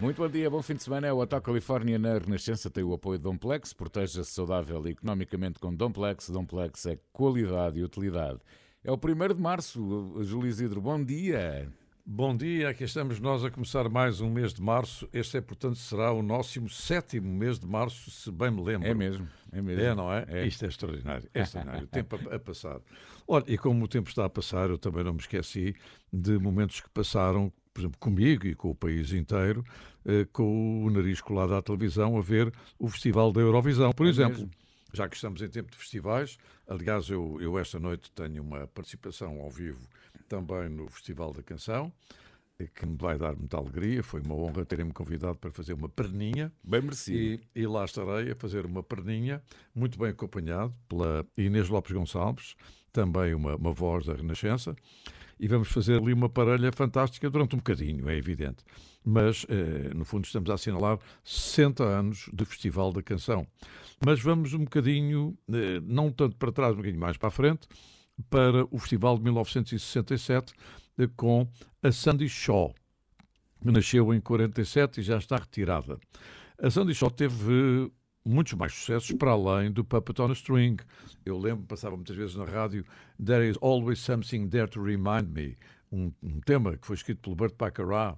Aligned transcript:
Muito 0.00 0.16
bom 0.16 0.28
dia, 0.30 0.48
bom 0.48 0.62
fim 0.62 0.74
de 0.74 0.82
semana. 0.82 1.08
É 1.08 1.12
o 1.12 1.18
Hotel 1.18 1.42
Califórnia 1.42 1.98
na 1.98 2.16
Renascença 2.16 2.70
tem 2.70 2.82
o 2.82 2.94
apoio 2.94 3.18
de 3.18 3.24
Domplex. 3.24 3.74
Proteja-se 3.74 4.30
saudável 4.30 4.86
e 4.88 4.92
economicamente 4.92 5.58
com 5.58 5.74
Domplex. 5.74 6.30
Domplex 6.30 6.86
é 6.86 6.98
qualidade 7.12 7.78
e 7.78 7.84
utilidade. 7.84 8.38
É 8.82 8.90
o 8.90 8.94
1 8.94 9.34
de 9.34 9.40
março. 9.42 10.22
Júlio 10.22 10.48
Isidro, 10.48 10.80
bom 10.80 11.04
dia. 11.04 11.70
Bom 12.06 12.34
dia, 12.34 12.70
aqui 12.70 12.84
estamos 12.84 13.20
nós 13.20 13.44
a 13.44 13.50
começar 13.50 13.88
mais 13.90 14.22
um 14.22 14.30
mês 14.30 14.54
de 14.54 14.62
março. 14.62 15.06
Este 15.12 15.36
é, 15.36 15.40
portanto, 15.42 15.76
será 15.76 16.10
o 16.10 16.22
nosso 16.22 16.66
sétimo 16.70 17.28
mês 17.28 17.58
de 17.58 17.66
março, 17.66 18.10
se 18.10 18.32
bem 18.32 18.50
me 18.50 18.62
lembro. 18.62 18.88
É 18.88 18.94
mesmo, 18.94 19.28
é 19.52 19.60
mesmo. 19.60 19.82
É, 19.82 19.94
não 19.94 20.12
é? 20.12 20.24
é. 20.26 20.46
Isto 20.46 20.64
é 20.64 20.68
extraordinário, 20.68 21.28
é 21.34 21.42
extraordinário. 21.42 21.84
o 21.84 21.86
tempo 21.92 22.16
a, 22.16 22.36
a, 22.36 22.38
passar. 22.38 22.80
Olha, 23.28 23.44
e 23.46 23.58
como 23.58 23.84
o 23.84 23.86
tempo 23.86 24.08
está 24.08 24.24
a 24.24 24.30
passar, 24.30 24.70
eu 24.70 24.78
também 24.78 25.04
não 25.04 25.12
me 25.12 25.20
esqueci 25.20 25.76
de 26.10 26.38
momentos 26.38 26.80
que 26.80 26.88
passaram, 26.88 27.52
por 27.80 27.84
exemplo, 27.84 27.98
comigo 27.98 28.46
e 28.46 28.54
com 28.54 28.70
o 28.70 28.74
país 28.74 29.12
inteiro, 29.12 29.64
eh, 30.04 30.26
com 30.32 30.84
o 30.84 30.90
nariz 30.90 31.20
colado 31.20 31.54
à 31.54 31.62
televisão 31.62 32.16
a 32.16 32.20
ver 32.20 32.52
o 32.78 32.88
Festival 32.88 33.32
da 33.32 33.40
Eurovisão, 33.40 33.92
por 33.92 34.06
é 34.06 34.10
exemplo. 34.10 34.38
Mesmo. 34.38 34.50
Já 34.92 35.08
que 35.08 35.14
estamos 35.14 35.40
em 35.40 35.48
tempo 35.48 35.70
de 35.70 35.76
festivais, 35.76 36.36
aliás, 36.66 37.08
eu, 37.08 37.38
eu 37.40 37.58
esta 37.58 37.78
noite 37.78 38.10
tenho 38.12 38.42
uma 38.42 38.66
participação 38.66 39.40
ao 39.40 39.48
vivo 39.48 39.88
também 40.28 40.68
no 40.68 40.88
Festival 40.88 41.32
da 41.32 41.42
Canção, 41.42 41.92
eh, 42.58 42.66
que 42.74 42.84
me 42.84 42.96
vai 42.96 43.16
dar 43.16 43.36
muita 43.36 43.56
alegria. 43.56 44.02
Foi 44.02 44.20
uma 44.20 44.34
honra 44.34 44.64
terem-me 44.64 44.92
convidado 44.92 45.38
para 45.38 45.50
fazer 45.50 45.72
uma 45.72 45.88
perninha. 45.88 46.52
Bem 46.62 46.82
merecido. 46.82 47.42
E, 47.54 47.60
e, 47.62 47.66
lá 47.66 47.84
estarei 47.84 48.32
a 48.32 48.34
fazer 48.34 48.66
uma 48.66 48.82
perninha, 48.82 49.42
muito 49.74 49.98
bem 49.98 50.08
acompanhado 50.08 50.74
pela 50.88 51.24
Inês 51.36 51.68
Lopes 51.68 51.92
Gonçalves, 51.92 52.56
também 52.92 53.34
uma, 53.34 53.56
uma 53.56 53.72
voz 53.72 54.06
da 54.06 54.14
Renascença. 54.14 54.74
E 55.38 55.48
vamos 55.48 55.68
fazer 55.68 55.96
ali 55.96 56.12
uma 56.12 56.28
parelha 56.28 56.70
fantástica 56.70 57.30
durante 57.30 57.54
um 57.54 57.58
bocadinho, 57.58 58.08
é 58.10 58.16
evidente. 58.16 58.62
Mas, 59.02 59.46
eh, 59.48 59.94
no 59.94 60.04
fundo, 60.04 60.26
estamos 60.26 60.50
a 60.50 60.54
assinalar 60.54 60.98
60 61.24 61.82
anos 61.82 62.28
do 62.30 62.44
Festival 62.44 62.92
da 62.92 63.02
Canção. 63.02 63.46
Mas 64.04 64.20
vamos 64.20 64.52
um 64.52 64.64
bocadinho, 64.64 65.36
eh, 65.50 65.80
não 65.82 66.12
tanto 66.12 66.36
para 66.36 66.52
trás, 66.52 66.74
um 66.74 66.76
bocadinho 66.76 67.00
mais 67.00 67.16
para 67.16 67.28
a 67.28 67.30
frente, 67.30 67.66
para 68.28 68.66
o 68.70 68.78
Festival 68.78 69.16
de 69.16 69.24
1967 69.24 70.52
eh, 70.98 71.08
com 71.16 71.48
a 71.82 71.90
Sandy 71.90 72.28
Shaw, 72.28 72.74
que 73.62 73.70
nasceu 73.70 74.12
em 74.12 74.20
47 74.20 75.00
e 75.00 75.02
já 75.02 75.16
está 75.16 75.36
retirada. 75.36 75.98
A 76.62 76.70
Sandy 76.70 76.94
Shaw 76.94 77.10
teve 77.10 77.90
muitos 78.30 78.54
mais 78.54 78.72
sucessos 78.72 79.12
para 79.12 79.32
além 79.32 79.72
do 79.72 79.84
Puppet 79.84 80.22
on 80.22 80.30
a 80.30 80.32
String. 80.32 80.76
Eu 81.24 81.36
lembro, 81.36 81.66
passava 81.66 81.96
muitas 81.96 82.16
vezes 82.16 82.36
na 82.36 82.44
rádio 82.44 82.84
There 83.22 83.46
is 83.46 83.56
always 83.60 83.98
something 83.98 84.48
there 84.48 84.68
to 84.68 84.82
remind 84.82 85.28
me, 85.34 85.56
um, 85.90 86.12
um 86.22 86.40
tema 86.40 86.76
que 86.76 86.86
foi 86.86 86.96
escrito 86.96 87.20
pelo 87.20 87.36
Burt 87.36 87.56
Baccarat. 87.58 88.16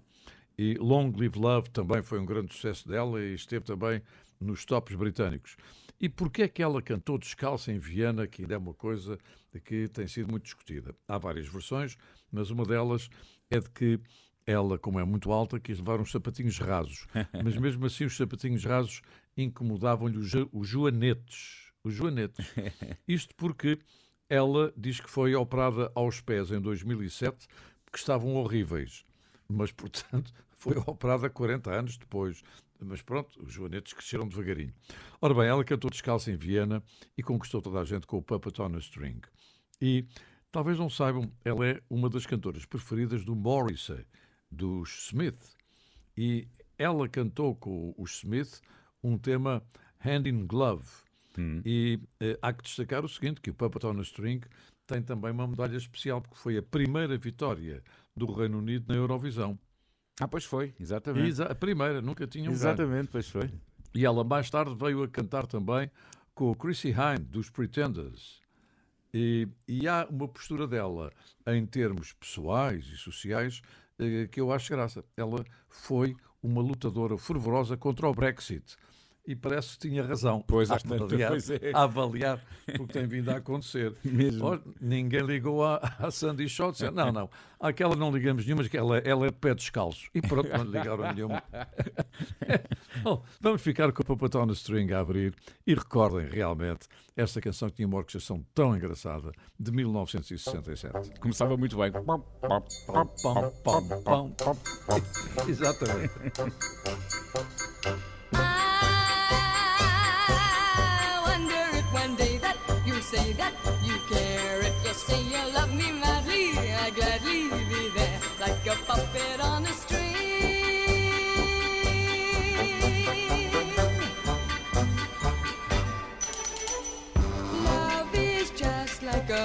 E 0.59 0.75
Long 0.75 1.13
Live 1.17 1.39
Love 1.39 1.71
também 1.71 2.03
foi 2.03 2.21
um 2.21 2.27
grande 2.27 2.53
sucesso 2.53 2.87
dela 2.87 3.21
e 3.21 3.35
esteve 3.35 3.65
também 3.65 4.03
nos 4.39 4.65
tops 4.67 4.95
britânicos. 4.95 5.57
E 5.99 6.09
porquê 6.09 6.43
é 6.43 6.49
que 6.49 6.63
ela 6.63 6.83
cantou 6.83 7.17
descalça 7.17 7.73
em 7.73 7.79
Viena, 7.79 8.27
que 8.27 8.43
ainda 8.43 8.55
é 8.55 8.59
uma 8.59 8.75
coisa 8.75 9.19
que 9.65 9.89
tem 9.89 10.07
sido 10.07 10.31
muito 10.31 10.45
discutida? 10.45 10.95
Há 11.09 11.17
várias 11.17 11.49
versões, 11.49 11.97
mas 12.31 12.51
uma 12.51 12.65
delas 12.65 13.09
é 13.51 13.61
de 13.61 13.71
que 13.71 14.01
ela, 14.47 14.79
como 14.79 14.99
é 14.99 15.05
muito 15.05 15.31
alta, 15.33 15.61
quis 15.61 15.79
levar 15.79 16.01
uns 16.01 16.11
sapatinhos 16.11 16.59
rasos. 16.59 17.07
Mas 17.45 17.57
mesmo 17.57 17.87
assim 17.87 18.05
os 18.05 18.17
sapatinhos 18.17 18.65
rasos 18.65 19.03
incomodavam-lhe 19.37 20.19
os, 20.19 20.33
os 20.53 20.69
joanetes. 20.69 21.73
Os 21.85 21.95
joanetes. 21.95 22.47
Isto 23.07 23.35
porque 23.35 23.79
ela 24.29 24.73
diz 24.77 25.01
que 25.01 25.11
foi 25.11 25.35
operada 25.35 25.91
aos 25.95 26.21
pés 26.21 26.51
em 26.51 26.61
2007, 26.61 27.47
porque 27.85 27.99
estavam 27.99 28.35
horríveis. 28.37 29.05
Mas, 29.49 29.73
portanto, 29.73 30.33
foi 30.59 30.77
operada 30.87 31.29
40 31.29 31.71
anos 31.71 31.99
depois. 31.99 32.43
Mas 32.81 33.03
pronto, 33.03 33.41
os 33.43 33.53
joanetes 33.53 33.93
cresceram 33.93 34.27
devagarinho. 34.27 34.75
Ora 35.21 35.35
bem, 35.35 35.47
ela 35.47 35.65
cantou 35.65 35.91
descalça 35.91 36.31
em 36.31 36.37
Viena 36.37 36.83
e 37.17 37.23
conquistou 37.23 37.63
toda 37.63 37.81
a 37.81 37.85
gente 37.85 38.07
com 38.07 38.19
o 38.19 38.23
Puppet 38.23 38.61
on 38.61 38.75
a 38.75 38.79
String. 38.79 39.21
E 39.81 40.07
talvez 40.51 40.79
não 40.79 40.91
saibam, 40.91 41.31
ela 41.45 41.67
é 41.67 41.83
uma 41.89 42.09
das 42.09 42.27
cantoras 42.27 42.65
preferidas 42.65 43.25
do 43.25 43.37
Morrissey, 43.37 44.05
dos 44.51 45.07
Smith. 45.07 45.57
E 46.17 46.49
ela 46.77 47.09
cantou 47.09 47.55
com 47.55 47.95
os 47.97 48.19
Smith 48.19 48.61
um 49.03 49.19
tema 49.19 49.63
Hand 50.05 50.27
in 50.27 50.47
Glove. 50.47 50.87
Hum. 51.39 51.63
E 51.65 51.99
eh, 52.21 52.39
há 52.43 52.53
que 52.53 52.63
destacar 52.63 53.05
o 53.05 53.09
seguinte, 53.09 53.41
que 53.41 53.51
o 53.51 53.55
Puppet 53.55 53.87
on 53.87 53.99
a 53.99 54.03
String 54.03 54.43
tem 54.87 55.03
também 55.03 55.31
uma 55.31 55.47
medalha 55.47 55.77
especial, 55.77 56.21
porque 56.21 56.37
foi 56.37 56.59
a 56.59 56.63
primeira 56.63 57.17
vitória 57.17 57.83
do 58.17 58.31
Reino 58.31 58.59
Unido 58.59 58.87
na 58.89 58.95
Eurovisão. 58.95 59.59
Ah, 60.21 60.29
pois 60.29 60.45
foi, 60.45 60.75
exatamente. 60.79 61.29
Exa 61.29 61.45
a 61.45 61.55
primeira, 61.55 62.03
nunca 62.03 62.27
tinha 62.27 62.51
um 62.51 62.53
Exatamente, 62.53 63.09
pois 63.11 63.29
foi. 63.29 63.51
E 63.95 64.05
ela 64.05 64.23
mais 64.23 64.51
tarde 64.51 64.75
veio 64.75 65.03
a 65.03 65.09
cantar 65.09 65.47
também 65.47 65.91
com 66.35 66.51
o 66.51 66.55
Chrissy 66.55 66.89
Hine, 66.89 67.25
dos 67.25 67.49
Pretenders. 67.49 68.41
E, 69.15 69.49
e, 69.69 69.87
há 69.87 70.07
uma 70.09 70.27
postura 70.27 70.67
dela, 70.67 71.13
em 71.47 71.67
termos 71.67 72.13
pessoais 72.15 72.87
e 72.87 72.97
sociais, 72.97 73.61
eh, 73.99 74.27
que 74.31 74.41
eu 74.41 74.51
acho 74.51 74.71
graça. 74.71 75.05
Ela 75.17 75.45
foi 75.69 76.17
uma 76.43 76.63
lutadora 76.63 77.19
fervorosa 77.19 77.77
contra 77.77 78.09
o 78.09 78.15
Brexit 78.15 78.77
e 79.27 79.37
parece 79.37 79.77
que 79.79 79.89
tinha 79.89 80.03
razão 80.03 80.43
pois, 80.47 80.71
a, 80.71 80.75
avaliar, 80.75 81.31
pois 81.33 81.51
é. 81.51 81.73
a 81.73 81.83
avaliar 81.83 82.45
o 82.79 82.87
que 82.87 82.93
tem 82.93 83.07
vindo 83.07 83.31
a 83.31 83.37
acontecer. 83.37 83.95
Mesmo. 84.05 84.61
Ninguém 84.81 85.23
ligou 85.23 85.65
à, 85.65 85.77
à 85.99 86.11
Sandy 86.11 86.49
Shaw 86.49 86.73
disse, 86.73 86.91
não, 86.91 87.13
não, 87.13 87.31
àquela 87.61 87.95
não 87.95 88.11
ligamos 88.11 88.45
nenhuma, 88.45 88.69
que 88.69 88.77
ela, 88.77 88.99
ela 88.99 89.27
é 89.27 89.31
de 89.31 89.37
pé 89.37 89.55
descalço. 89.55 90.09
E 90.15 90.21
pronto, 90.21 90.49
não 90.49 90.65
ligaram 90.65 91.13
nenhuma. 91.13 91.43
Bom, 93.03 93.23
vamos 93.41 93.63
ficar 93.63 93.93
com 93.93 94.03
o 94.03 94.05
Papatona 94.05 94.53
String 94.53 94.93
a 94.93 95.01
abrir 95.01 95.35
e 95.67 95.75
recordem 95.75 96.27
realmente 96.29 96.89
esta 97.17 97.41
canção 97.41 97.69
que 97.69 97.77
tinha 97.77 97.87
uma 97.87 97.99
orquestração 97.99 98.45
tão 98.55 98.77
engraçada 98.77 99.33
de 99.59 99.71
1967. 99.71 101.21
Começava 101.21 101.57
muito 101.57 101.77
bem. 101.77 101.93
Exatamente. 105.47 106.13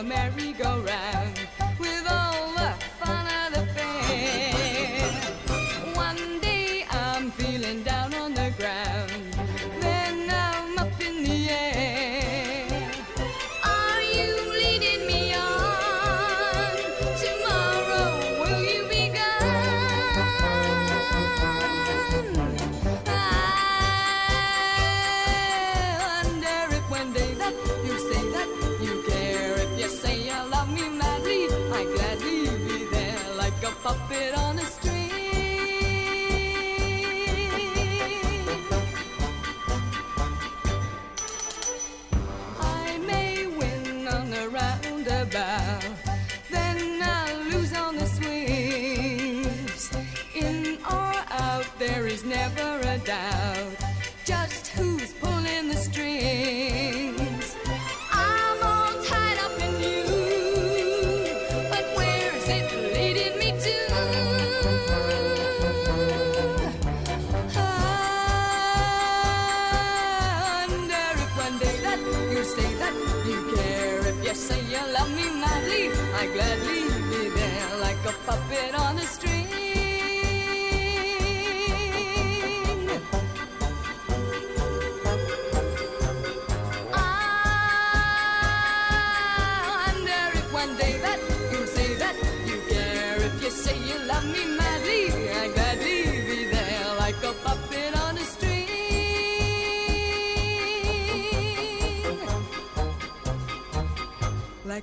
Merry-go-round 0.04 1.37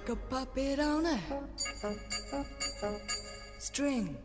Like 0.04 0.12
a 0.12 0.16
puppet 0.28 0.80
on 0.80 1.06
a 1.06 1.18
string. 3.58 4.18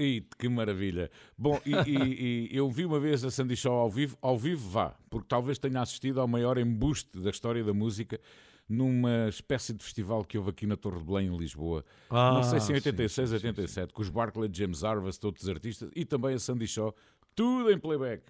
E 0.00 0.24
que 0.38 0.48
maravilha! 0.48 1.10
Bom, 1.36 1.60
e, 1.66 1.74
e, 1.74 2.48
e, 2.50 2.56
eu 2.56 2.70
vi 2.70 2.86
uma 2.86 2.98
vez 2.98 3.22
a 3.24 3.30
Sandy 3.30 3.54
Shaw 3.54 3.74
ao 3.74 3.90
vivo, 3.90 4.16
ao 4.22 4.38
vivo 4.38 4.70
vá, 4.70 4.96
porque 5.10 5.26
talvez 5.28 5.58
tenha 5.58 5.82
assistido 5.82 6.18
ao 6.18 6.26
maior 6.26 6.56
embuste 6.56 7.20
da 7.20 7.28
história 7.28 7.62
da 7.62 7.74
música 7.74 8.18
numa 8.66 9.28
espécie 9.28 9.74
de 9.74 9.84
festival 9.84 10.24
que 10.24 10.38
houve 10.38 10.48
aqui 10.48 10.66
na 10.66 10.76
Torre 10.76 10.98
de 10.98 11.04
Belém, 11.04 11.26
em 11.26 11.36
Lisboa. 11.36 11.84
Ah, 12.08 12.32
não 12.32 12.42
sei 12.42 12.58
se 12.60 12.72
em 12.72 12.76
86, 12.76 13.28
sim, 13.28 13.34
87, 13.34 13.68
sim, 13.68 13.80
sim. 13.82 13.86
com 13.92 14.00
os 14.00 14.08
Barclay, 14.08 14.48
James 14.50 14.82
Harvest, 14.82 15.26
outros 15.26 15.46
artistas, 15.46 15.90
e 15.94 16.06
também 16.06 16.34
a 16.34 16.38
Sandy 16.38 16.66
Shaw, 16.66 16.94
tudo 17.34 17.70
em 17.70 17.78
playback. 17.78 18.22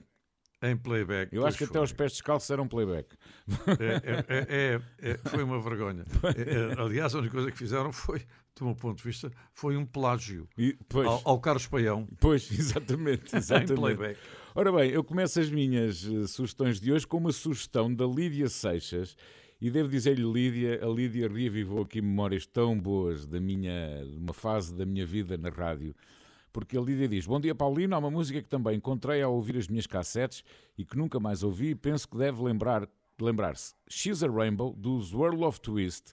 Em 0.61 0.77
playback. 0.77 1.35
Eu 1.35 1.47
acho 1.47 1.57
que 1.57 1.65
até 1.65 1.81
os 1.81 1.93
pés 1.93 2.13
descalços 2.13 2.51
eram 2.51 2.67
playback. 2.67 3.17
É, 3.79 4.25
é, 4.29 4.81
é, 5.01 5.11
é 5.11 5.19
foi 5.19 5.45
uma 5.45 5.61
vergonha. 5.61 6.05
É, 6.37 6.81
aliás, 6.81 7.15
a 7.15 7.19
única 7.19 7.33
coisa 7.33 7.51
que 7.53 7.57
fizeram 7.57 7.93
foi, 7.93 8.19
do 8.57 8.65
meu 8.65 8.75
ponto 8.75 8.99
de 8.99 9.05
vista, 9.05 9.31
foi 9.53 9.77
um 9.77 9.87
plágio 9.87 10.49
e, 10.59 10.77
ao, 10.93 11.21
ao, 11.25 11.41
Carlos 11.41 11.69
Paião. 11.69 12.09
Pois, 12.21 12.51
exatamente. 12.51 13.35
exatamente. 13.37 13.73
em 13.73 13.77
playback. 13.77 14.19
Ora 14.53 14.73
bem, 14.73 14.91
eu 14.91 15.05
começo 15.05 15.39
as 15.39 15.49
minhas 15.49 16.03
uh, 16.05 16.27
sugestões 16.27 16.81
de 16.81 16.93
hoje 16.93 17.07
com 17.07 17.19
uma 17.19 17.33
sugestão 17.33 17.95
da 17.95 18.05
Lídia 18.05 18.49
Seixas. 18.49 19.17
E 19.61 19.71
devo 19.71 19.89
dizer-lhe, 19.89 20.23
Lídia, 20.23 20.85
a 20.85 20.89
Lídia 20.89 21.29
reavivou 21.29 21.83
aqui 21.83 22.01
memórias 22.01 22.47
tão 22.47 22.79
boas 22.79 23.27
da 23.27 23.41
minha, 23.41 24.05
de 24.05 24.17
uma 24.17 24.33
fase 24.33 24.75
da 24.75 24.85
minha 24.85 25.07
vida 25.07 25.37
na 25.37 25.51
rádio 25.51 25.95
porque 26.53 26.77
a 26.77 26.81
Lídia 26.81 27.09
diz: 27.09 27.27
Bom 27.27 27.41
dia, 27.41 27.55
Paulino. 27.55 27.95
Há 27.95 27.99
uma 27.99 28.11
música 28.11 28.43
que 28.43 28.49
também 28.49 28.77
encontrei 28.77 29.23
ao 29.23 29.35
ouvir 29.35 29.57
as 29.57 29.69
minhas 29.69 29.87
cassetes 29.87 30.43
e 30.77 30.85
que 30.85 30.97
nunca 30.97 31.21
mais 31.21 31.43
ouvi 31.43 31.71
e 31.71 31.75
penso 31.75 32.09
que 32.09 32.17
deve 32.17 32.43
lembrar, 32.43 32.89
lembrar-se. 33.21 33.75
She's 33.89 34.23
a 34.23 34.29
Rainbow, 34.29 34.75
do 34.75 35.01
Swirl 35.01 35.45
of 35.45 35.61
Twist, 35.61 36.13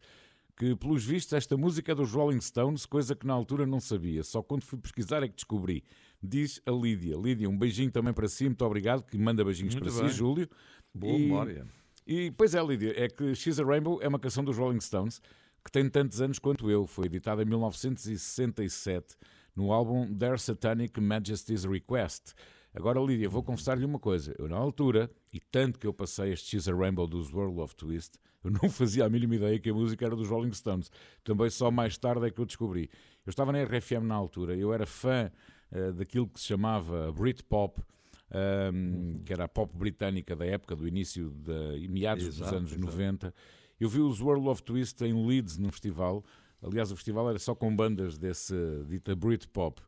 que, 0.57 0.75
pelos 0.75 1.03
vistos, 1.05 1.33
esta 1.33 1.57
música 1.57 1.91
é 1.91 1.95
dos 1.95 2.11
Rolling 2.11 2.41
Stones, 2.41 2.85
coisa 2.85 3.15
que 3.15 3.25
na 3.25 3.33
altura 3.33 3.65
não 3.65 3.79
sabia. 3.79 4.23
Só 4.23 4.41
quando 4.41 4.63
fui 4.63 4.79
pesquisar 4.79 5.23
é 5.23 5.27
que 5.27 5.35
descobri. 5.35 5.83
Diz 6.21 6.61
a 6.65 6.71
Lídia. 6.71 7.15
Lídia, 7.17 7.49
um 7.49 7.57
beijinho 7.57 7.91
também 7.91 8.13
para 8.13 8.27
si, 8.27 8.45
muito 8.45 8.63
obrigado, 8.65 9.03
que 9.03 9.17
manda 9.17 9.43
beijinhos 9.43 9.75
muito 9.75 9.91
para 9.91 10.01
bem. 10.01 10.09
si, 10.09 10.17
Júlio. 10.17 10.49
Boa 10.93 11.13
e, 11.13 11.19
memória. 11.19 11.67
E, 12.07 12.31
pois 12.31 12.53
é, 12.55 12.63
Lídia, 12.63 12.93
é 12.95 13.07
que 13.07 13.35
She's 13.35 13.59
a 13.59 13.63
Rainbow 13.63 13.99
é 14.01 14.07
uma 14.07 14.19
canção 14.19 14.43
dos 14.43 14.57
Rolling 14.57 14.79
Stones 14.79 15.21
que 15.63 15.71
tem 15.71 15.89
tantos 15.89 16.21
anos 16.21 16.37
quanto 16.37 16.69
eu. 16.69 16.85
Foi 16.85 17.05
editada 17.05 17.41
em 17.41 17.45
1967 17.45 19.17
no 19.55 19.71
álbum 19.71 20.13
Their 20.13 20.39
Satanic 20.39 20.99
Majesty's 20.99 21.63
Request. 21.63 22.33
Agora, 22.73 22.99
Lídia, 22.99 23.29
vou 23.29 23.41
confessar-lhe 23.41 23.85
uma 23.85 23.99
coisa. 23.99 24.35
Eu, 24.37 24.49
na 24.49 24.57
altura, 24.57 25.09
e 25.33 25.39
tanto 25.39 25.79
que 25.79 25.87
eu 25.87 25.93
passei 25.93 26.33
este 26.33 26.49
She's 26.49 26.67
a 26.67 26.75
Rainbow 26.75 27.07
dos 27.07 27.31
World 27.31 27.61
of 27.61 27.73
Twist, 27.75 28.19
eu 28.43 28.51
não 28.51 28.69
fazia 28.69 29.05
a 29.05 29.09
mínima 29.09 29.35
ideia 29.35 29.57
que 29.57 29.69
a 29.69 29.73
música 29.73 30.05
era 30.05 30.15
dos 30.15 30.29
Rolling 30.29 30.53
Stones. 30.53 30.91
Também 31.23 31.49
só 31.49 31.71
mais 31.71 31.97
tarde 31.97 32.27
é 32.27 32.29
que 32.29 32.39
eu 32.39 32.45
descobri. 32.45 32.89
Eu 33.25 33.29
estava 33.29 33.51
na 33.51 33.63
RFM 33.63 34.03
na 34.03 34.13
altura, 34.13 34.55
eu 34.55 34.73
era 34.73 34.85
fã 34.85 35.31
uh, 35.71 35.93
daquilo 35.93 36.27
que 36.27 36.39
se 36.39 36.47
chamava 36.47 37.11
Britpop, 37.11 37.79
um, 37.79 38.37
ehm, 38.37 39.19
que 39.25 39.33
era 39.33 39.45
a 39.45 39.47
pop 39.47 39.75
britânica 39.75 40.35
da 40.35 40.45
época, 40.45 40.75
do 40.75 40.87
início, 40.87 41.31
de, 41.31 41.87
meados 41.87 42.25
exato, 42.25 42.43
dos 42.43 42.53
anos 42.53 42.71
exato. 42.73 42.85
90. 42.85 43.33
Eu 43.79 43.89
vi 43.89 43.99
os 43.99 44.21
World 44.21 44.47
of 44.47 44.61
Twist 44.61 45.03
em 45.03 45.25
Leeds, 45.25 45.57
num 45.57 45.71
festival, 45.71 46.23
Aliás, 46.65 46.91
o 46.91 46.95
festival 46.95 47.29
era 47.29 47.39
só 47.39 47.53
com 47.53 47.73
bandas 47.75 48.17
desse 48.17 48.55
dita 48.87 49.15
Britpop. 49.15 49.81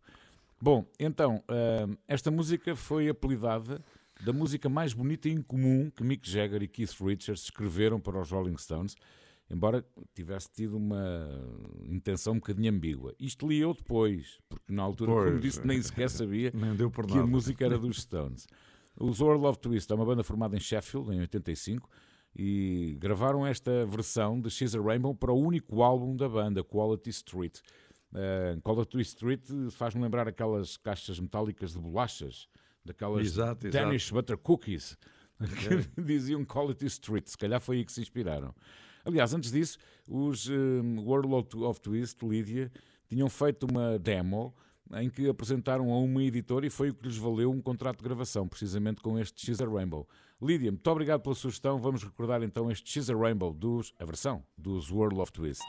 Bom, 0.62 0.86
então, 1.00 1.44
uh, 1.50 1.98
esta 2.08 2.30
música 2.32 2.76
foi 2.76 3.10
apelidada 3.10 3.84
da 4.24 4.34
música 4.34 4.68
mais 4.70 4.94
bonita 4.94 5.30
e 5.30 5.32
incomum 5.32 5.90
que 5.90 6.04
Mick 6.04 6.30
Jagger 6.30 6.64
e 6.64 6.68
Keith 6.68 6.96
Richards 7.00 7.44
escreveram 7.44 8.00
para 8.00 8.20
os 8.20 8.32
Rolling 8.32 8.58
Stones, 8.58 8.96
embora 9.50 9.86
tivesse 10.16 10.50
tido 10.52 10.78
uma 10.78 11.30
intenção 11.88 12.34
um 12.34 12.38
bocadinho 12.38 12.72
ambígua. 12.72 13.14
Isto 13.20 13.48
li 13.48 13.60
eu 13.60 13.74
depois, 13.74 14.40
porque 14.50 14.74
na 14.74 14.84
altura, 14.84 15.12
pois, 15.12 15.30
como 15.30 15.40
disse, 15.40 15.66
nem 15.66 15.82
sequer 15.82 16.10
sabia 16.10 16.50
que 16.52 16.58
nada. 16.58 17.22
a 17.22 17.28
música 17.28 17.66
era 17.66 17.78
dos 17.78 18.02
Stones. 18.02 18.48
Os 19.00 19.20
World 19.20 19.46
of 19.46 19.60
Twist 19.60 19.92
é 19.92 19.96
uma 19.96 20.06
banda 20.06 20.24
formada 20.24 20.56
em 20.56 20.60
Sheffield, 20.60 21.14
em 21.14 21.20
85, 21.20 21.88
e 22.38 22.96
gravaram 23.00 23.48
esta 23.48 23.84
versão 23.88 24.40
de 24.40 24.52
She's 24.52 24.76
a 24.76 24.80
Rainbow 24.80 25.16
para 25.16 25.34
o 25.34 25.42
único 25.42 25.82
álbum 25.82 26.16
da 26.16 26.30
banda, 26.30 26.64
Quality 26.64 27.10
Street. 27.10 27.58
Uh, 28.12 28.62
Quality 28.62 29.02
Street 29.02 29.42
faz-me 29.72 30.04
lembrar 30.04 30.28
aquelas 30.28 30.78
caixas 30.78 31.20
metálicas 31.20 31.74
de 31.74 31.80
bolachas, 31.80 32.48
daquelas 32.86 33.26
exato, 33.26 33.68
Danish 33.72 34.04
exato. 34.04 34.14
Butter 34.14 34.38
Cookies, 34.38 34.96
que 35.40 36.02
diziam 36.02 36.46
Quality 36.46 36.86
Street. 36.86 37.26
Se 37.26 37.38
calhar 37.38 37.60
foi 37.60 37.78
aí 37.78 37.86
que 37.86 37.92
se 37.92 38.02
inspiraram. 38.02 38.54
Aliás, 39.04 39.34
antes 39.34 39.52
disso, 39.52 39.80
os 40.08 40.48
um, 40.48 41.00
World 41.00 41.58
of 41.64 41.82
Twist, 41.82 42.24
Lydia, 42.24 42.72
tinham 43.10 43.30
feito 43.30 43.66
uma 43.66 43.98
demo 43.98 44.54
em 44.94 45.10
que 45.10 45.28
apresentaram 45.28 45.92
a 45.92 45.98
uma 45.98 46.22
editora 46.24 46.68
e 46.68 46.70
foi 46.70 46.92
o 46.92 46.94
que 46.94 47.08
lhes 47.08 47.18
valeu 47.18 47.50
um 47.52 47.62
contrato 47.62 47.98
de 47.98 48.04
gravação, 48.04 48.48
precisamente 48.48 49.02
com 49.02 49.18
este 49.18 49.44
She's 49.44 49.60
a 49.60 49.66
Rainbow. 49.66 50.08
Lídia, 50.40 50.72
muito 50.72 50.88
obrigado 50.92 51.22
pela 51.22 51.34
sugestão. 51.34 51.80
Vamos 51.80 52.04
recordar 52.04 52.44
então 52.44 52.70
este 52.70 52.90
She's 52.92 53.10
a 53.10 53.16
Rainbow, 53.16 53.54
dos, 53.54 53.94
a 54.00 54.06
versão 54.06 54.44
dos 54.56 54.92
World 54.92 55.20
of 55.20 55.32
Twist. 55.32 55.64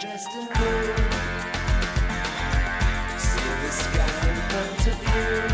Seen 0.00 0.10
her 0.10 0.10
dressed 0.10 0.34
in 0.34 0.46
blue? 0.46 0.94
See 3.18 3.50
the 3.62 3.70
sky 3.70 4.28
in 4.28 4.36
front 4.50 4.86
of 4.86 5.48
you. 5.50 5.53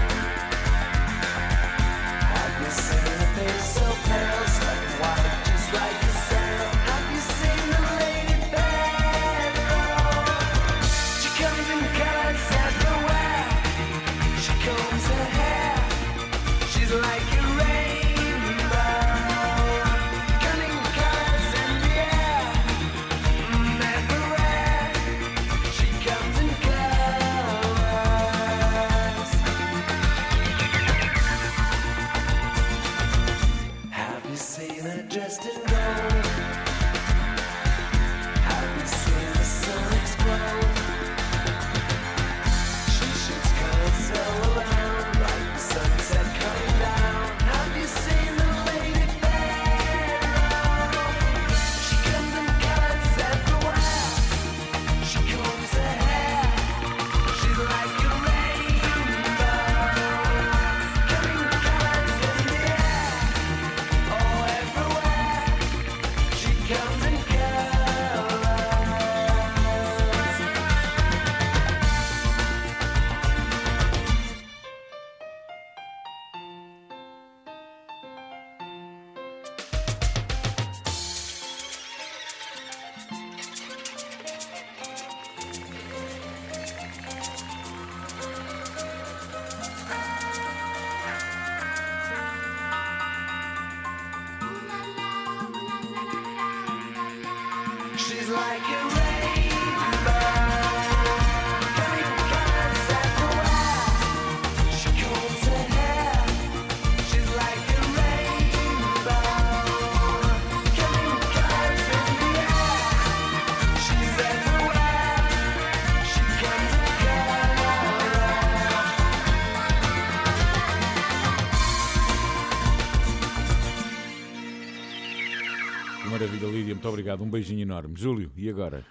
Obrigado. 127.11 127.25
Um 127.25 127.31
beijinho 127.31 127.62
enorme. 127.62 127.95
Júlio, 127.97 128.31
e 128.37 128.49
agora? 128.49 128.85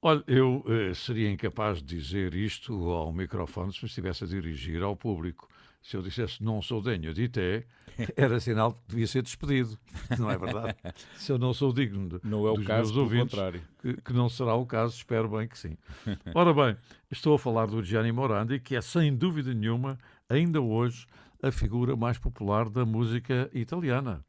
Olha, 0.00 0.22
eu 0.26 0.64
eh, 0.68 0.94
seria 0.94 1.30
incapaz 1.30 1.82
de 1.82 1.96
dizer 1.96 2.34
isto 2.34 2.72
ao 2.90 3.12
microfone 3.12 3.72
se 3.72 3.82
me 3.82 3.88
estivesse 3.88 4.24
a 4.24 4.26
dirigir 4.26 4.82
ao 4.82 4.94
público. 4.94 5.48
Se 5.82 5.96
eu 5.96 6.02
dissesse 6.02 6.42
não 6.42 6.60
sou 6.60 6.82
denho 6.82 7.12
de 7.14 7.28
té, 7.28 7.64
era 8.16 8.38
sinal 8.38 8.72
que 8.72 8.80
devia 8.88 9.06
ser 9.06 9.22
despedido. 9.22 9.76
Não 10.18 10.30
é 10.30 10.38
verdade? 10.38 10.76
se 11.16 11.32
eu 11.32 11.38
não 11.38 11.52
sou 11.52 11.72
digno 11.72 12.08
de, 12.08 12.20
Não 12.28 12.46
é 12.46 12.50
o 12.50 12.64
caso, 12.64 12.94
meus 12.94 12.96
ouvintes, 12.96 13.30
contrário. 13.30 13.62
que, 13.80 13.94
que 14.00 14.12
não 14.12 14.28
será 14.28 14.54
o 14.54 14.66
caso, 14.66 14.96
espero 14.96 15.28
bem 15.28 15.48
que 15.48 15.58
sim. 15.58 15.76
Ora 16.34 16.52
bem, 16.52 16.76
estou 17.10 17.34
a 17.34 17.38
falar 17.38 17.66
do 17.66 17.82
Gianni 17.82 18.12
Morandi, 18.12 18.60
que 18.60 18.76
é 18.76 18.80
sem 18.80 19.14
dúvida 19.16 19.52
nenhuma, 19.52 19.98
ainda 20.28 20.60
hoje, 20.60 21.06
a 21.42 21.50
figura 21.50 21.96
mais 21.96 22.18
popular 22.18 22.68
da 22.68 22.84
música 22.84 23.50
italiana. 23.52 24.24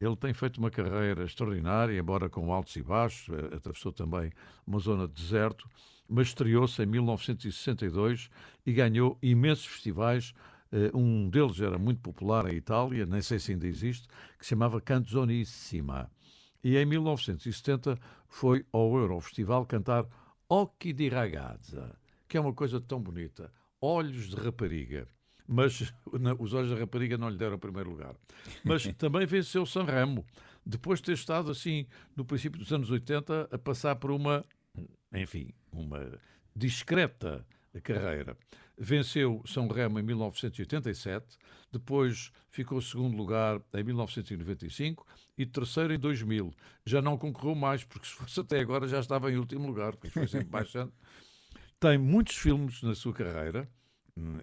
Ele 0.00 0.16
tem 0.16 0.34
feito 0.34 0.58
uma 0.58 0.70
carreira 0.70 1.24
extraordinária, 1.24 1.98
embora 1.98 2.28
com 2.28 2.52
altos 2.52 2.76
e 2.76 2.82
baixos, 2.82 3.28
eh, 3.34 3.56
atravessou 3.56 3.92
também 3.92 4.30
uma 4.66 4.78
zona 4.78 5.08
de 5.08 5.14
deserto, 5.14 5.68
mas 6.08 6.28
estreou-se 6.28 6.82
em 6.82 6.86
1962 6.86 8.28
e 8.64 8.72
ganhou 8.72 9.18
imensos 9.22 9.66
festivais. 9.66 10.34
Eh, 10.70 10.90
Um 10.94 11.30
deles 11.30 11.60
era 11.60 11.78
muito 11.78 12.00
popular 12.00 12.46
em 12.52 12.56
Itália, 12.56 13.06
nem 13.06 13.22
sei 13.22 13.38
se 13.38 13.52
ainda 13.52 13.66
existe, 13.66 14.06
que 14.38 14.44
se 14.44 14.50
chamava 14.50 14.80
Canzonissima. 14.80 16.10
E 16.62 16.76
em 16.76 16.84
1970 16.84 17.98
foi 18.28 18.66
ao 18.72 18.96
Eurofestival 18.96 19.64
cantar 19.64 20.06
Occhi 20.48 20.92
di 20.92 21.08
ragazza, 21.08 21.96
que 22.28 22.36
é 22.36 22.40
uma 22.40 22.52
coisa 22.52 22.80
tão 22.80 23.00
bonita. 23.00 23.50
Olhos 23.80 24.28
de 24.28 24.36
rapariga. 24.36 25.06
Mas 25.48 25.92
na- 26.12 26.34
os 26.34 26.52
olhos 26.52 26.70
da 26.70 26.76
rapariga 26.76 27.16
não 27.16 27.28
lhe 27.28 27.36
deram 27.36 27.56
o 27.56 27.58
primeiro 27.58 27.90
lugar. 27.90 28.14
Mas 28.64 28.82
também 28.98 29.26
venceu 29.26 29.64
Sanremo, 29.64 30.24
depois 30.64 30.98
de 31.00 31.06
ter 31.06 31.12
estado 31.12 31.50
assim, 31.50 31.86
no 32.16 32.24
princípio 32.24 32.58
dos 32.58 32.72
anos 32.72 32.90
80, 32.90 33.48
a 33.52 33.58
passar 33.58 33.94
por 33.96 34.10
uma, 34.10 34.44
enfim, 35.12 35.50
uma 35.72 36.18
discreta 36.54 37.46
carreira. 37.82 38.36
Venceu 38.78 39.42
São 39.46 39.68
Remo 39.68 39.98
em 39.98 40.02
1987, 40.02 41.38
depois 41.72 42.30
ficou 42.50 42.80
segundo 42.80 43.16
lugar 43.16 43.60
em 43.74 43.82
1995 43.82 45.06
e 45.38 45.46
terceiro 45.46 45.94
em 45.94 45.98
2000. 45.98 46.52
Já 46.84 47.00
não 47.00 47.16
concorreu 47.16 47.54
mais, 47.54 47.84
porque 47.84 48.06
se 48.06 48.14
fosse 48.14 48.40
até 48.40 48.60
agora 48.60 48.86
já 48.88 48.98
estava 49.00 49.30
em 49.30 49.36
último 49.36 49.66
lugar, 49.66 49.92
porque 49.92 50.10
foi 50.10 50.26
sempre 50.26 50.48
baixando. 50.50 50.92
Tem 51.80 51.96
muitos 51.98 52.36
filmes 52.36 52.82
na 52.82 52.94
sua 52.94 53.12
carreira. 53.12 53.68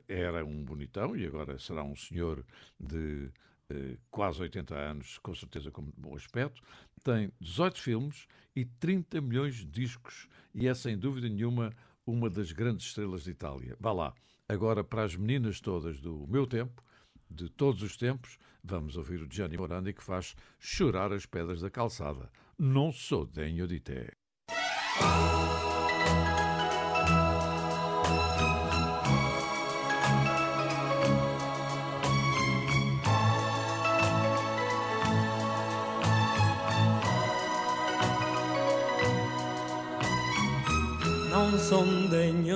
Era 0.08 0.46
um 0.46 0.63
bonitão 0.63 1.15
e 1.15 1.25
agora 1.25 1.58
será 1.58 1.84
um 1.84 1.96
senhor 1.96 2.46
de 2.80 3.32
eh, 3.70 3.98
quase 4.12 4.42
80 4.42 4.75
anos, 4.75 5.18
com 5.18 5.34
certeza 5.34 5.72
com 5.72 5.82
bom 5.98 6.15
aspecto. 6.15 6.62
Tem 7.03 7.32
18 7.39 7.80
filmes 7.80 8.27
e 8.56 8.65
30 8.65 9.20
milhões 9.22 9.56
de 9.56 9.65
discos 9.65 10.27
e 10.53 10.68
é 10.68 10.74
sem 10.74 10.98
dúvida 10.98 11.27
nenhuma 11.27 11.74
uma 12.06 12.30
das 12.30 12.51
grandes 12.51 12.88
estrelas 12.88 13.24
de 13.24 13.32
Itália. 13.32 13.75
Vá 13.80 13.92
lá. 13.92 14.13
Agora, 14.48 14.84
para 14.84 15.03
as 15.03 15.15
meninas 15.15 15.60
todas 15.60 16.00
do 16.00 16.27
meu 16.27 16.46
tempo, 16.46 16.84
de 17.30 17.50
todos 17.50 17.82
os 17.82 17.98
tempos, 17.98 18.38
vamos 18.63 18.96
ouvir 18.96 19.22
o 19.22 19.27
Gianni 19.32 19.58
Morandi 19.58 19.94
que 19.94 20.03
faz 20.03 20.36
chorar 20.60 21.12
as 21.12 21.25
pedras 21.25 21.62
da 21.62 21.70
calçada. 21.70 22.30
Não 22.60 22.92
sou 22.92 23.25
denho 23.25 23.68
de 23.68 23.80
té. 23.80 24.12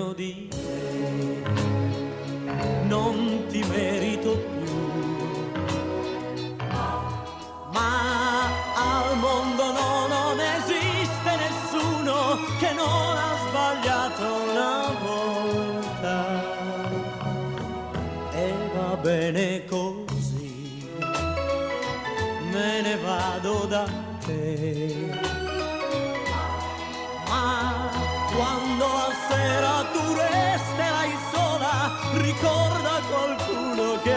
Degno 0.08 0.14
di 0.14 0.48
te, 0.48 1.42
non 2.88 3.46
ti 3.50 3.64
merito 3.64 4.38
più. 4.38 4.76
Ma 7.72 8.46
al 8.76 9.18
mondo 9.18 9.72
no, 9.72 10.08
non 10.08 10.40
esiste 10.40 11.36
nessuno 11.36 12.38
che 12.60 12.74
non 12.74 13.18
ha 13.18 13.36
sbagliato 13.50 14.24
una 14.52 14.92
volta. 15.04 16.16
E 18.32 18.54
va 18.76 18.96
bene 18.98 19.66
così, 19.66 20.88
me 22.52 22.82
ne 22.82 22.98
vado 22.98 23.66
da 23.66 23.97
quando 28.78 28.96
a 28.96 29.12
sera 29.28 29.86
tu 29.92 30.14
resterai 30.14 31.12
sola, 31.32 31.92
ricorda 32.22 33.02
qualcuno 33.10 34.00
che 34.04 34.17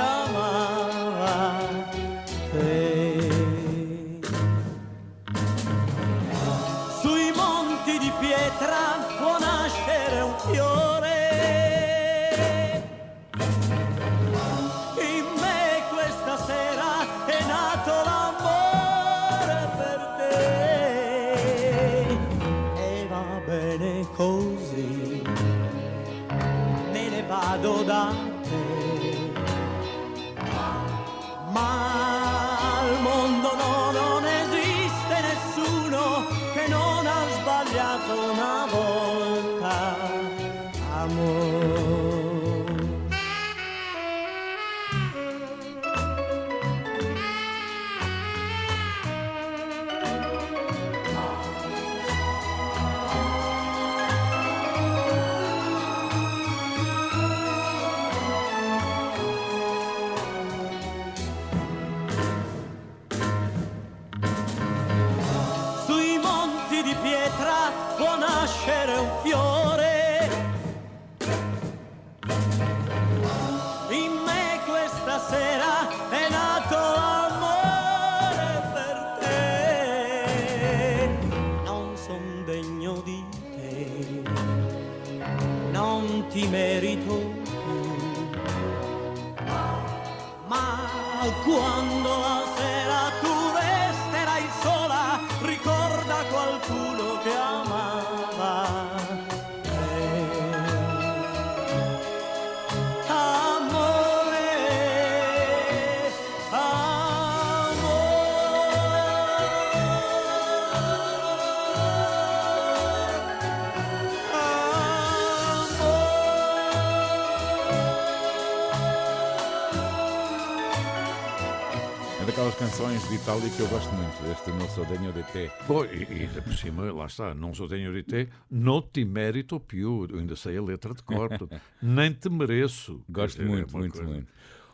de 123.11 123.17
Itália 123.17 123.51
que 123.51 123.61
eu 123.61 123.69
gosto 123.69 123.93
muito. 123.95 124.33
Este 124.33 124.51
não 124.53 124.69
sou 124.69 124.85
Daniel 124.87 125.13
de 125.13 125.23
Té. 125.33 125.49
Pô, 125.67 125.85
e, 125.85 126.03
e 126.25 126.29
por 126.43 126.53
cima, 126.55 126.93
lá 126.93 127.07
está, 127.07 127.35
não 127.35 127.53
sou 127.53 127.69
tenho 127.69 127.93
de 127.93 128.03
te, 128.03 128.29
não 128.51 128.81
te 128.81 129.05
mérito 129.05 129.59
più, 129.59 130.07
eu 130.09 130.19
ainda 130.19 130.37
sei 130.37 130.57
a 130.57 130.63
letra 130.63 130.95
de 130.95 131.03
cor, 131.03 131.29
portanto, 131.29 131.61
nem 131.83 132.13
te 132.13 132.29
mereço. 132.31 133.03
Gosto 133.09 133.43
é 133.43 133.45
muito, 133.45 133.77
muito, 133.77 133.93
coisa- 133.97 134.09
muito. 134.09 134.29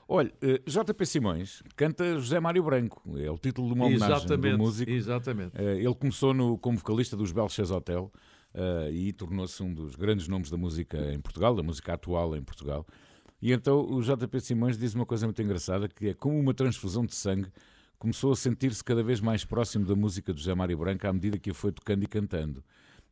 Olha, 0.09 0.33
eh, 0.41 0.61
JP 0.67 1.05
Simões 1.07 1.63
canta 1.75 2.15
José 2.21 2.39
Mário 2.39 2.63
Branco. 2.63 3.03
É 3.19 3.29
o 3.31 3.37
título 3.39 3.69
de 3.69 3.75
uma 3.75 3.87
homenagem 3.87 4.17
Exatamente, 4.17 4.53
do 4.53 4.59
músico. 4.59 4.91
exatamente. 4.91 5.53
Eh, 5.57 5.79
Ele 5.83 5.95
começou 5.95 6.33
no, 6.33 6.57
como 6.59 6.79
vocalista 6.79 7.17
dos 7.17 7.33
Belches 7.33 7.71
Hotel 7.73 8.13
eh, 8.55 8.91
e 8.93 9.13
tornou-se 9.13 9.61
um 9.63 9.73
dos 9.75 9.97
grandes 9.97 10.29
nomes 10.29 10.49
da 10.51 10.57
música 10.57 10.97
em 11.13 11.19
Portugal, 11.21 11.57
da 11.57 11.63
música 11.63 11.95
atual 11.95 12.37
em 12.37 12.43
Portugal. 12.43 12.87
E 13.43 13.53
então 13.53 13.81
o 13.81 14.01
JP 14.01 14.41
Simões 14.41 14.79
diz 14.79 14.95
uma 14.95 15.05
coisa 15.07 15.27
muito 15.27 15.43
engraçada, 15.43 15.89
que 15.89 16.09
é 16.11 16.15
como 16.15 16.39
uma 16.39 16.55
transfusão 16.55 17.05
de 17.05 17.15
sangue, 17.15 17.49
começou 17.99 18.33
a 18.33 18.37
sentir-se 18.37 18.83
cada 18.83 19.03
vez 19.03 19.21
mais 19.21 19.45
próximo 19.45 19.85
da 19.85 19.95
música 19.95 20.33
do 20.33 20.39
José 20.39 20.55
Mário 20.55 20.79
Branco 20.79 21.07
à 21.07 21.13
medida 21.13 21.39
que 21.39 21.51
a 21.51 21.55
foi 21.55 21.73
tocando 21.73 22.03
e 22.05 22.07
cantando. 22.07 22.63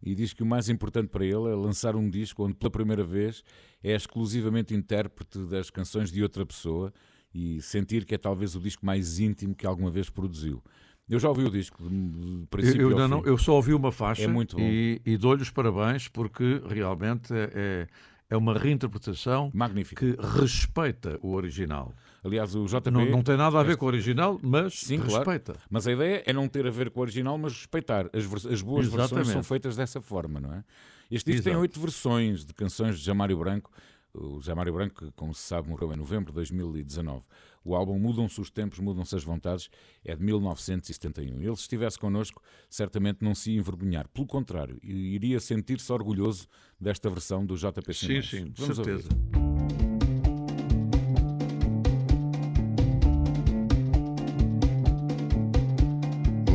E 0.03 0.15
diz 0.15 0.33
que 0.33 0.43
o 0.43 0.47
mais 0.47 0.69
importante 0.69 1.09
para 1.09 1.25
ele 1.25 1.49
é 1.49 1.55
lançar 1.55 1.97
um 1.97 2.11
disco 2.11 2.45
onde 2.45 2.55
pela 2.55 2.71
primeira 2.71 3.03
vez 3.03 3.43
é 3.83 3.95
exclusivamente 3.95 4.75
intérprete 4.75 5.39
das 5.47 5.71
canções 5.71 6.13
de 6.13 6.23
outra 6.23 6.45
pessoa 6.45 6.93
e 7.35 7.61
sentir 7.63 8.05
que 8.05 8.15
é 8.15 8.19
talvez 8.19 8.55
o 8.55 8.61
disco 8.61 8.85
mais 8.85 9.19
íntimo 9.19 9.55
que 9.55 9.67
alguma 9.67 9.91
vez 9.91 10.11
produziu. 10.11 10.63
Eu 11.09 11.19
já 11.19 11.29
ouvi 11.29 11.45
o 11.45 11.51
disco, 11.51 11.83
de, 11.89 12.41
Eu, 12.41 12.47
princípio 12.49 12.83
eu 12.83 12.89
ainda 12.91 13.09
não, 13.09 13.23
eu 13.25 13.37
só 13.37 13.55
ouvi 13.55 13.75
uma 13.75 13.93
faixa 13.93 14.23
É 14.23 14.27
muito 14.27 14.57
bom. 14.57 14.63
e, 14.63 15.01
e 15.05 15.17
dou-lhe 15.19 15.43
os 15.43 15.51
parabéns 15.51 16.09
porque 16.09 16.63
realmente 16.69 17.33
é, 17.33 17.51
é, 17.55 17.87
é 18.31 18.37
uma 18.37 18.59
reinterpretação 18.59 19.51
Magnífico. 19.53 20.01
que 20.01 20.17
respeita 20.39 21.19
o 21.23 21.33
original. 21.35 21.95
Aliás, 22.25 22.55
o 22.55 22.65
JP... 22.65 22.91
Não, 22.91 23.05
não 23.05 23.23
tem 23.23 23.37
nada 23.37 23.61
a 23.61 23.63
ver 23.63 23.77
com 23.77 23.85
o 23.85 23.89
original, 23.89 24.41
mas 24.43 24.81
Sim, 24.81 24.99
claro. 24.99 25.17
respeita. 25.17 25.61
Mas 25.69 25.87
a 25.87 25.93
ideia 25.93 26.23
é 26.25 26.33
não 26.33 26.49
ter 26.49 26.67
a 26.67 26.71
ver 26.71 26.91
com 26.91 27.01
o 27.01 27.03
original, 27.03 27.37
mas 27.37 27.53
respeitar. 27.53 28.07
As, 28.15 28.47
as 28.47 28.63
boas 28.63 28.87
versões 28.87 29.11
Exatamente. 29.11 29.33
são 29.33 29.43
feitas 29.43 29.77
dessa 29.77 30.01
forma, 30.01 30.41
não 30.41 30.55
é? 30.55 30.65
Este 31.11 31.31
disco 31.31 31.45
tem 31.45 31.57
oito 31.57 31.79
versões 31.79 32.45
de 32.45 32.55
canções 32.55 32.99
de 32.99 33.05
Jamário 33.05 33.37
Branco. 33.39 33.71
O 34.15 34.41
Jamário 34.41 34.73
Branco, 34.73 35.05
que, 35.05 35.13
como 35.13 35.35
se 35.35 35.43
sabe, 35.43 35.69
morreu 35.69 35.93
em 35.93 35.97
novembro 35.97 36.33
de 36.33 36.37
2019. 36.37 37.25
O 37.63 37.75
álbum 37.75 37.99
Mudam-se 37.99 38.41
os 38.41 38.51
Tempos, 38.51 38.79
Mudam-se 38.79 39.15
as 39.17 39.25
Vontades 39.25 39.69
é 40.05 40.15
de 40.17 40.23
1971. 40.23 41.43
Ele, 41.43 41.57
se 41.57 41.63
estivesse 41.63 41.99
connosco, 41.99 42.43
certamente 42.71 43.19
não 43.23 43.35
se 43.35 43.51
ia 43.51 43.59
envergonhar. 43.59 44.09
Pelo 44.09 44.27
contrário, 44.27 44.79
iria 44.83 45.41
sentir-se 45.41 45.93
orgulhoso 45.93 46.47
desta 46.81 47.11
versão 47.11 47.45
do 47.45 47.57
JP 47.57 47.93
Sim, 47.93 48.23
sim, 48.23 48.45
de 48.45 48.61
Vamos 48.61 48.79
ouvir. 48.79 49.54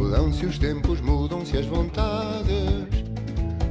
Mudam-se 0.10 0.44
os 0.44 0.58
tempos, 0.58 1.02
mudam-se 1.02 1.56
as 1.56 1.68
vontades, 1.68 2.88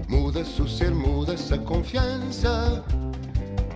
muda-se 0.08 0.62
o 0.62 0.68
ser, 0.68 0.92
muda-se 0.92 1.52
a 1.52 1.58
confiança. 1.58 2.84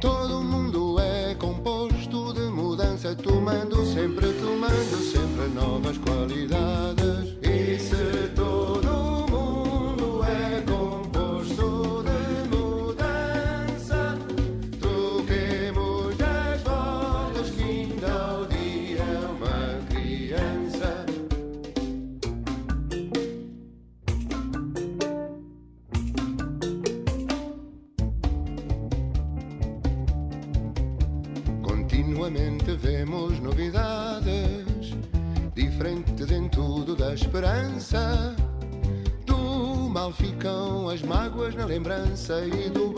Todo 0.01 0.41
mundo 0.45 0.97
é 1.01 1.35
composto 1.35 2.33
de 2.33 2.43
mudança, 2.43 3.17
tomando 3.17 3.85
sempre, 3.85 4.33
tomando 4.35 4.97
sempre 5.11 5.49
novas 5.53 5.99
qualidades. 5.99 7.42
Lembrança 42.13 42.45
e 42.45 42.69
do 42.69 42.92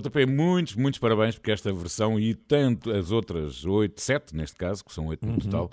JP, 0.00 0.26
muitos, 0.26 0.74
muitos 0.76 0.98
parabéns, 0.98 1.34
porque 1.36 1.50
esta 1.52 1.72
versão 1.72 2.18
e 2.18 2.34
tanto 2.34 2.90
as 2.90 3.10
outras 3.10 3.64
oito, 3.64 4.00
sete 4.00 4.34
neste 4.34 4.56
caso, 4.56 4.84
que 4.84 4.92
são 4.92 5.06
oito 5.06 5.24
Uhum. 5.26 5.34
no 5.34 5.38
total, 5.40 5.70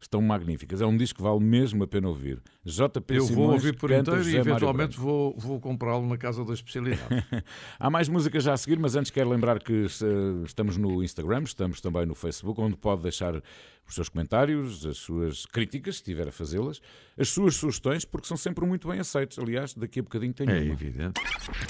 estão 0.00 0.20
magníficas. 0.20 0.80
É 0.82 0.86
um 0.86 0.96
disco 0.96 1.16
que 1.16 1.22
vale 1.22 1.40
mesmo 1.40 1.82
a 1.82 1.86
pena 1.86 2.08
ouvir. 2.08 2.42
JP 2.64 3.14
Eu 3.14 3.22
Simões 3.22 3.34
vou 3.36 3.50
ouvir 3.52 3.76
por 3.76 3.90
inteiro 3.90 4.28
e 4.28 4.36
eventualmente 4.36 4.98
vou, 4.98 5.34
vou 5.38 5.58
comprá-lo 5.60 6.06
na 6.06 6.16
casa 6.18 6.44
da 6.44 6.52
especialidade. 6.52 7.08
Há 7.80 7.88
mais 7.90 8.08
músicas 8.08 8.44
já 8.44 8.52
a 8.52 8.56
seguir, 8.56 8.78
mas 8.78 8.96
antes 8.96 9.10
quero 9.10 9.30
lembrar 9.30 9.58
que 9.62 9.86
eh, 9.86 10.44
estamos 10.44 10.76
no 10.76 11.02
Instagram, 11.02 11.42
estamos 11.44 11.80
também 11.80 12.04
no 12.06 12.14
Facebook, 12.14 12.60
onde 12.60 12.76
pode 12.76 13.02
deixar 13.02 13.42
os 13.86 13.94
seus 13.94 14.08
comentários, 14.08 14.86
as 14.86 14.98
suas 14.98 15.46
críticas, 15.46 15.96
se 15.96 16.04
tiver 16.04 16.28
a 16.28 16.32
fazê-las, 16.32 16.80
as 17.18 17.28
suas 17.28 17.56
sugestões, 17.56 18.04
porque 18.04 18.26
são 18.26 18.36
sempre 18.36 18.64
muito 18.66 18.88
bem 18.88 18.98
aceitos. 18.98 19.38
Aliás, 19.38 19.74
daqui 19.74 20.00
a 20.00 20.02
bocadinho 20.02 20.32
tenho 20.32 20.50
é 20.50 20.60
uma. 20.60 20.72
evidente. 20.72 21.20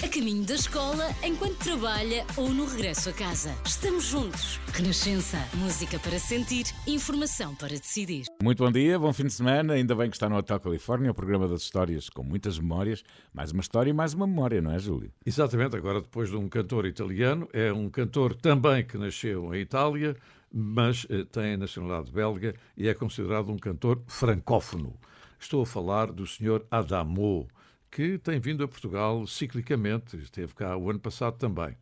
A 0.03 0.07
caminho 0.07 0.43
da 0.45 0.55
escola, 0.55 1.13
enquanto 1.23 1.57
trabalha 1.57 2.25
ou 2.37 2.49
no 2.49 2.65
regresso 2.65 3.09
a 3.09 3.13
casa. 3.13 3.53
Estamos 3.65 4.05
juntos. 4.05 4.59
Renascença. 4.73 5.37
Música 5.55 5.99
para 5.99 6.17
sentir, 6.19 6.65
informação 6.87 7.53
para 7.55 7.69
decidir. 7.69 8.25
Muito 8.41 8.63
bom 8.63 8.71
dia, 8.71 8.97
bom 8.97 9.11
fim 9.13 9.25
de 9.25 9.33
semana. 9.33 9.73
Ainda 9.73 9.95
bem 9.95 10.09
que 10.09 10.15
está 10.15 10.29
no 10.29 10.37
Hotel 10.37 10.59
Califórnia, 10.59 11.11
o 11.11 11.13
programa 11.13 11.47
das 11.47 11.61
histórias 11.61 12.09
com 12.09 12.23
muitas 12.23 12.57
memórias. 12.57 13.03
Mais 13.33 13.51
uma 13.51 13.61
história 13.61 13.89
e 13.89 13.93
mais 13.93 14.13
uma 14.13 14.25
memória, 14.25 14.61
não 14.61 14.71
é, 14.71 14.79
Júlio? 14.79 15.11
Exatamente, 15.25 15.75
agora 15.75 16.01
depois 16.01 16.29
de 16.29 16.35
um 16.37 16.47
cantor 16.47 16.85
italiano, 16.85 17.47
é 17.53 17.71
um 17.71 17.89
cantor 17.89 18.35
também 18.35 18.83
que 18.83 18.97
nasceu 18.97 19.53
em 19.53 19.59
Itália, 19.59 20.15
mas 20.57 21.05
eh, 21.09 21.25
tem 21.25 21.55
a 21.55 21.57
nacionalidade 21.57 22.13
belga 22.13 22.55
e 22.77 22.87
é 22.87 22.93
considerado 22.93 23.51
um 23.51 23.57
cantor 23.57 24.01
francófono. 24.07 24.97
Estou 25.37 25.63
a 25.63 25.65
falar 25.65 26.13
do 26.13 26.25
Sr. 26.25 26.65
Adamo, 26.71 27.49
que 27.91 28.17
tem 28.19 28.39
vindo 28.39 28.63
a 28.63 28.67
Portugal 28.67 29.27
ciclicamente, 29.27 30.15
esteve 30.15 30.53
cá 30.55 30.77
o 30.77 30.89
ano 30.89 30.99
passado 30.99 31.37
também. 31.37 31.75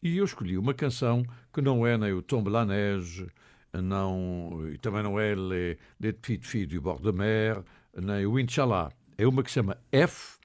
E 0.00 0.16
eu 0.18 0.24
escolhi 0.24 0.56
uma 0.56 0.72
canção 0.72 1.24
que 1.52 1.60
não 1.60 1.84
é 1.84 1.98
nem 1.98 2.12
o 2.12 2.22
Tombe 2.22 2.50
la 2.50 2.64
Neige, 2.64 3.26
não, 3.72 4.64
e 4.72 4.78
também 4.78 5.02
não 5.02 5.18
é 5.18 5.34
Les, 5.34 5.76
Les 5.98 6.14
Petites 6.14 6.68
du 6.68 6.80
Bord 6.80 7.02
de 7.02 7.10
Mer, 7.10 7.64
nem 8.00 8.26
o 8.26 8.38
Inshallah. 8.38 8.92
É 9.18 9.26
uma 9.26 9.42
que 9.42 9.50
se 9.50 9.54
chama 9.54 9.76
F, 9.90 10.38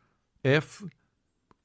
F 0.44 0.88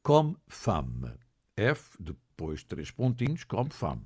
comme 0.02 0.36
femme. 0.48 1.12
F, 1.56 1.96
depois 1.98 2.62
três 2.62 2.90
pontinhos, 2.90 3.44
comme 3.44 3.70
femme. 3.70 4.02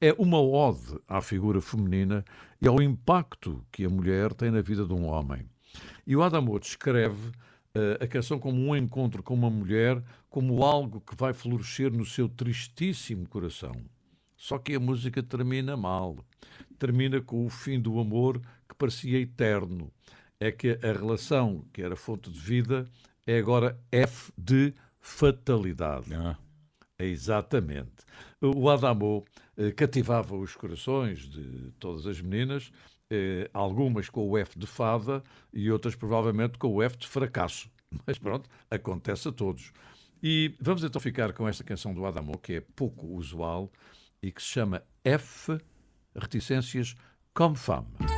É 0.00 0.14
uma 0.16 0.40
ode 0.40 0.96
à 1.08 1.20
figura 1.20 1.60
feminina 1.60 2.24
e 2.62 2.68
ao 2.68 2.80
impacto 2.80 3.64
que 3.72 3.84
a 3.84 3.88
mulher 3.88 4.32
tem 4.32 4.50
na 4.50 4.60
vida 4.60 4.86
de 4.86 4.92
um 4.92 5.06
homem. 5.06 5.44
E 6.06 6.14
o 6.14 6.22
Adamo 6.22 6.58
descreve 6.60 7.32
eh, 7.74 7.98
a 8.00 8.06
canção 8.06 8.38
como 8.38 8.60
um 8.60 8.76
encontro 8.76 9.24
com 9.24 9.34
uma 9.34 9.50
mulher, 9.50 10.00
como 10.30 10.62
algo 10.62 11.00
que 11.00 11.16
vai 11.16 11.32
florescer 11.32 11.92
no 11.92 12.04
seu 12.06 12.28
tristíssimo 12.28 13.28
coração. 13.28 13.74
Só 14.36 14.56
que 14.56 14.76
a 14.76 14.80
música 14.80 15.20
termina 15.20 15.76
mal. 15.76 16.24
Termina 16.78 17.20
com 17.20 17.44
o 17.44 17.50
fim 17.50 17.80
do 17.80 17.98
amor 17.98 18.40
que 18.68 18.76
parecia 18.76 19.18
eterno. 19.18 19.92
É 20.38 20.52
que 20.52 20.78
a 20.80 20.92
relação 20.92 21.64
que 21.72 21.82
era 21.82 21.96
fonte 21.96 22.30
de 22.30 22.38
vida 22.38 22.88
é 23.26 23.36
agora 23.36 23.76
F 23.90 24.32
de 24.38 24.72
fatalidade. 25.00 26.14
Ah, 26.14 26.38
Exatamente. 26.98 28.04
O 28.40 28.70
Adamo 28.70 29.24
eh, 29.56 29.72
cativava 29.72 30.36
os 30.36 30.54
corações 30.54 31.20
de 31.28 31.72
todas 31.78 32.06
as 32.06 32.20
meninas, 32.20 32.70
eh, 33.10 33.50
algumas 33.52 34.08
com 34.08 34.28
o 34.28 34.38
F 34.38 34.58
de 34.58 34.66
fada 34.66 35.22
e 35.52 35.70
outras 35.70 35.96
provavelmente 35.96 36.56
com 36.56 36.72
o 36.72 36.82
F 36.82 36.96
de 36.96 37.08
fracasso. 37.08 37.68
Mas 38.06 38.18
pronto, 38.18 38.48
acontece 38.70 39.28
a 39.28 39.32
todos. 39.32 39.72
E 40.22 40.54
vamos 40.60 40.84
então 40.84 41.00
ficar 41.00 41.32
com 41.32 41.48
esta 41.48 41.64
canção 41.64 41.92
do 41.92 42.04
Adamo, 42.06 42.38
que 42.38 42.54
é 42.54 42.60
pouco 42.60 43.06
usual 43.06 43.70
e 44.22 44.30
que 44.30 44.42
se 44.42 44.48
chama 44.48 44.82
F, 45.04 45.58
reticências, 46.14 46.94
comme 47.32 47.56
femme. 47.56 48.17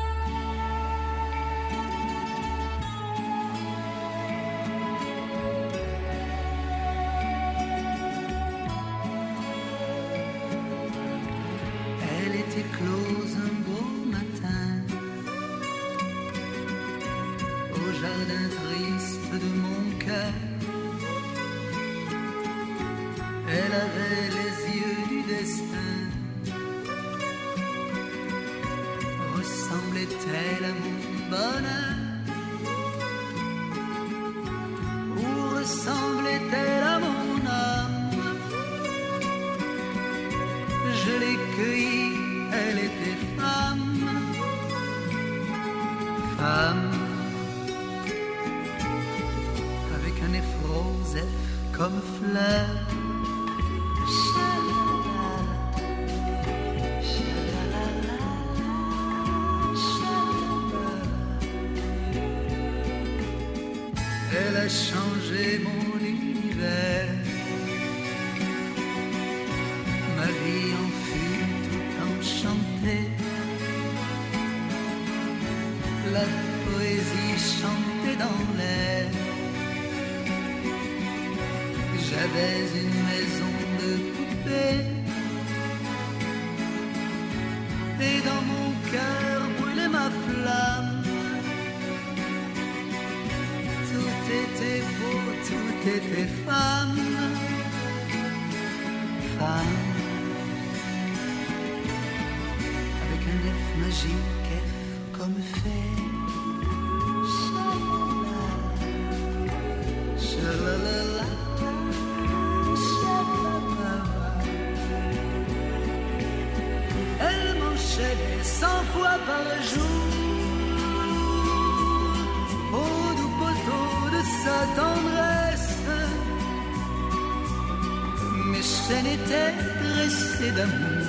Mes 128.91 128.97
chaînes 128.97 129.07
étaient 129.07 129.55
dressées 129.83 130.53
d'amour. 130.53 131.07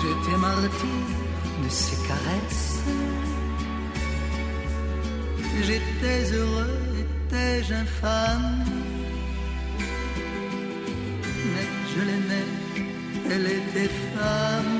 J'étais 0.00 0.38
martyr 0.38 1.04
de 1.62 1.68
ses 1.68 1.96
caresses. 2.08 2.82
J'étais 5.62 6.32
heureux, 6.34 6.78
étais-je 7.00 7.74
infâme? 7.74 8.64
Mais 11.52 11.68
je 11.92 12.00
l'aimais, 12.08 12.48
elle 13.30 13.46
était 13.46 13.90
femme. 14.14 14.79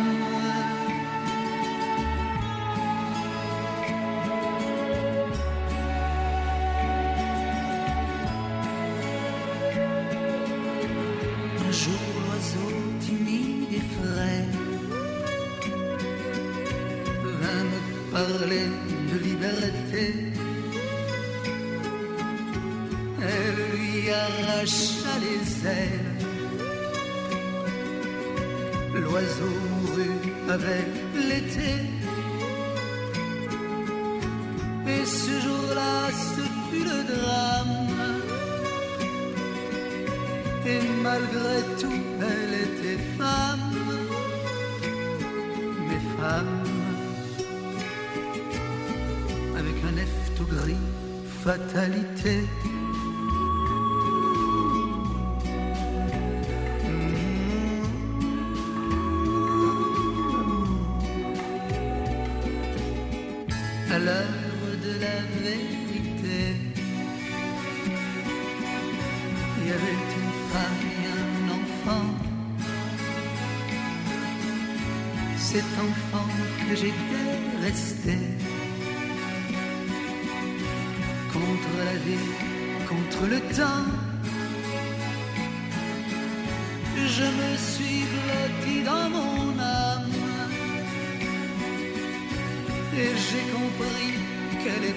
Fatalité. 51.68 52.69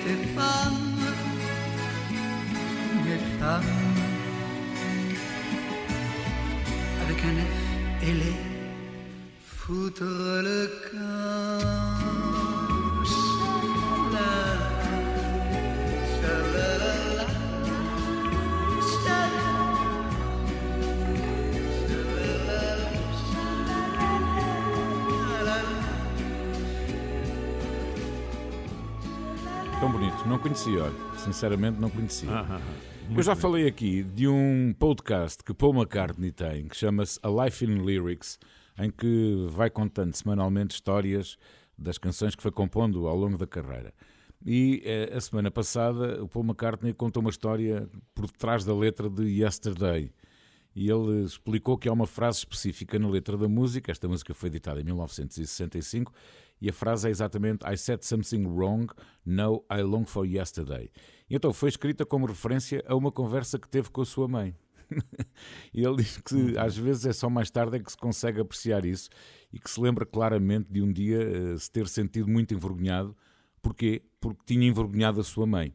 Qu'elle 0.04 0.12
était 0.12 0.28
femme, 0.36 1.06
mais 3.06 3.20
femme 3.40 3.64
avec 7.02 7.18
un 7.24 7.36
F, 7.42 7.58
elle 8.02 8.22
est 8.22 8.42
foutre 9.46 10.04
le 10.04 10.70
camp. 10.92 11.13
Não 30.34 30.40
conhecia, 30.40 30.86
olha. 30.86 30.96
Sinceramente, 31.20 31.80
não 31.80 31.92
conhecia. 31.92 32.28
Ah, 32.28 32.60
Eu 33.16 33.22
já 33.22 33.36
falei 33.36 33.68
aqui 33.68 34.02
de 34.02 34.28
um 34.28 34.74
podcast 34.80 35.44
que 35.44 35.54
Paul 35.54 35.76
McCartney 35.76 36.32
tem, 36.32 36.68
que 36.68 36.76
chama-se 36.76 37.20
A 37.22 37.30
Life 37.46 37.64
in 37.64 37.86
Lyrics, 37.86 38.40
em 38.80 38.90
que 38.90 39.46
vai 39.52 39.70
contando 39.70 40.12
semanalmente 40.16 40.74
histórias 40.74 41.38
das 41.78 42.00
canções 42.00 42.34
que 42.34 42.42
foi 42.42 42.52
compondo 42.52 43.06
ao 43.08 43.16
longo 43.16 43.38
da 43.38 43.46
carreira. 43.46 43.94
E 44.44 44.82
eh, 44.84 45.14
a 45.16 45.22
semana 45.22 45.52
passada 45.52 46.24
o 46.24 46.28
Paul 46.28 46.46
McCartney 46.46 46.96
contou 46.96 47.22
uma 47.22 47.30
história 47.30 47.88
por 48.16 48.28
trás 48.32 48.66
da 48.66 48.74
letra 48.76 49.12
de 49.12 49.26
Yesterday. 49.40 50.12
E 50.76 50.90
ele 50.90 51.26
explicou 51.26 51.78
que 51.78 51.88
há 51.88 51.94
uma 51.94 52.08
frase 52.08 52.40
específica 52.40 52.98
na 52.98 53.08
letra 53.08 53.38
da 53.38 53.48
música. 53.48 53.92
Esta 53.92 54.08
música 54.08 54.34
foi 54.34 54.50
editada 54.50 54.82
em 54.82 54.84
1965 54.84 56.12
e 56.62 56.70
a 56.70 56.74
frase 56.74 57.08
é 57.08 57.12
exatamente 57.12 57.66
I 57.66 57.78
said 57.78 58.04
something 58.04 58.46
wrong, 58.46 58.88
no, 59.26 59.66
I 59.72 59.82
long 59.82 60.06
for 60.06 60.26
yesterday. 60.26 60.90
E 61.30 61.36
então 61.36 61.54
foi 61.54 61.70
escrita 61.70 62.06
como 62.06 62.26
referência 62.26 62.84
a 62.88 62.96
uma 62.96 63.12
conversa 63.12 63.60
que 63.60 63.68
teve 63.68 63.90
com 63.90 64.02
a 64.02 64.06
sua 64.06 64.28
mãe. 64.28 64.56
e 65.74 65.84
ele 65.84 65.98
diz 65.98 66.18
que 66.18 66.58
às 66.58 66.78
vezes 66.78 67.06
é 67.06 67.14
só 67.14 67.30
mais 67.30 67.50
tarde 67.50 67.78
é 67.78 67.80
que 67.80 67.92
se 67.92 67.98
consegue 67.98 68.40
apreciar 68.40 68.86
isso 68.86 69.10
e 69.52 69.60
que 69.60 69.70
se 69.70 69.80
lembra 69.80 70.06
claramente 70.06 70.72
de 70.72 70.82
um 70.82 70.92
dia 70.92 71.22
eh, 71.22 71.58
se 71.58 71.72
ter 71.72 71.88
sentido 71.88 72.30
muito 72.30 72.54
envergonhado. 72.54 73.16
Porquê? 73.62 74.02
Porque 74.20 74.42
tinha 74.46 74.68
envergonhado 74.68 75.22
a 75.22 75.24
sua 75.24 75.46
mãe. 75.46 75.74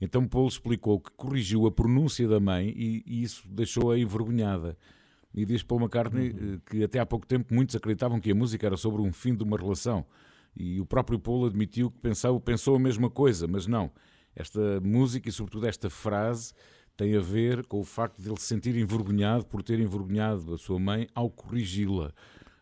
Então 0.00 0.26
Paulo 0.26 0.48
explicou 0.48 0.98
que 0.98 1.10
corrigiu 1.12 1.66
a 1.66 1.70
pronúncia 1.70 2.26
da 2.26 2.40
mãe 2.40 2.72
e, 2.74 3.02
e 3.06 3.22
isso 3.22 3.48
deixou-a 3.48 3.98
envergonhada. 3.98 4.76
E 5.32 5.44
diz 5.46 5.62
Paul 5.62 5.80
McCartney 5.82 6.28
eh, 6.30 6.58
que 6.68 6.82
até 6.84 6.98
há 6.98 7.06
pouco 7.06 7.26
tempo 7.26 7.54
muitos 7.54 7.76
acreditavam 7.76 8.18
que 8.20 8.30
a 8.32 8.34
música 8.34 8.66
era 8.66 8.76
sobre 8.76 9.00
um 9.02 9.12
fim 9.12 9.34
de 9.34 9.44
uma 9.44 9.56
relação. 9.56 10.04
E 10.56 10.80
o 10.80 10.86
próprio 10.86 11.18
Paul 11.18 11.46
admitiu 11.46 11.90
que 11.90 11.98
pensava, 12.00 12.38
pensou 12.40 12.74
a 12.74 12.78
mesma 12.80 13.08
coisa, 13.08 13.46
mas 13.46 13.66
não. 13.66 13.90
Esta 14.34 14.80
música 14.80 15.28
e 15.28 15.32
sobretudo 15.32 15.66
esta 15.66 15.88
frase 15.88 16.52
tem 16.96 17.16
a 17.16 17.20
ver 17.20 17.64
com 17.66 17.78
o 17.80 17.84
facto 17.84 18.20
de 18.20 18.28
ele 18.28 18.38
se 18.40 18.46
sentir 18.46 18.76
envergonhado 18.76 19.46
por 19.46 19.62
ter 19.62 19.78
envergonhado 19.78 20.52
a 20.54 20.58
sua 20.58 20.78
mãe 20.80 21.06
ao 21.14 21.30
corrigi-la. 21.30 22.12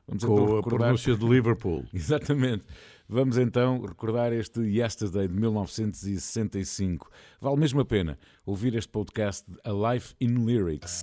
Vamos 0.07 0.22
então 0.24 0.37
Com 0.37 0.42
a 0.52 0.57
recordar- 0.57 0.78
pronúncia 0.88 1.16
de 1.16 1.26
Liverpool. 1.26 1.85
Exatamente. 1.92 2.64
Vamos 3.09 3.38
então 3.38 3.81
recordar 3.81 4.33
este 4.35 4.61
Yesterday 4.61 5.26
de 5.28 5.35
1965. 5.35 7.11
Vale 7.40 7.57
mesmo 7.57 7.81
a 7.81 7.85
pena 7.85 8.18
ouvir 8.44 8.74
este 8.74 8.90
podcast 8.90 9.50
A 9.64 9.92
Life 9.94 10.14
in 10.20 10.44
Lyrics. 10.44 11.02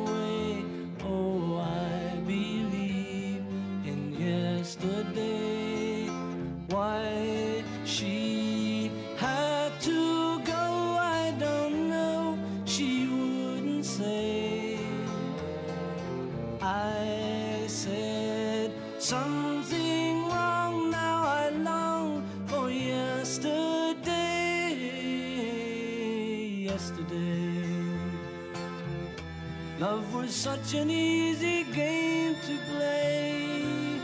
Was 30.31 30.43
such 30.43 30.75
an 30.75 30.89
easy 30.89 31.65
game 31.73 32.35
to 32.47 32.57
play. 32.71 33.99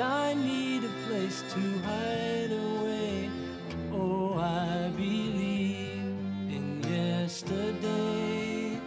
I 0.00 0.32
need 0.32 0.84
a 0.84 0.92
place 1.06 1.44
to 1.52 1.60
hide 1.84 2.50
away. 2.50 3.28
Oh, 3.92 4.38
I 4.38 4.88
believe 4.96 6.16
in 6.48 6.80
yesterday. 6.80 8.80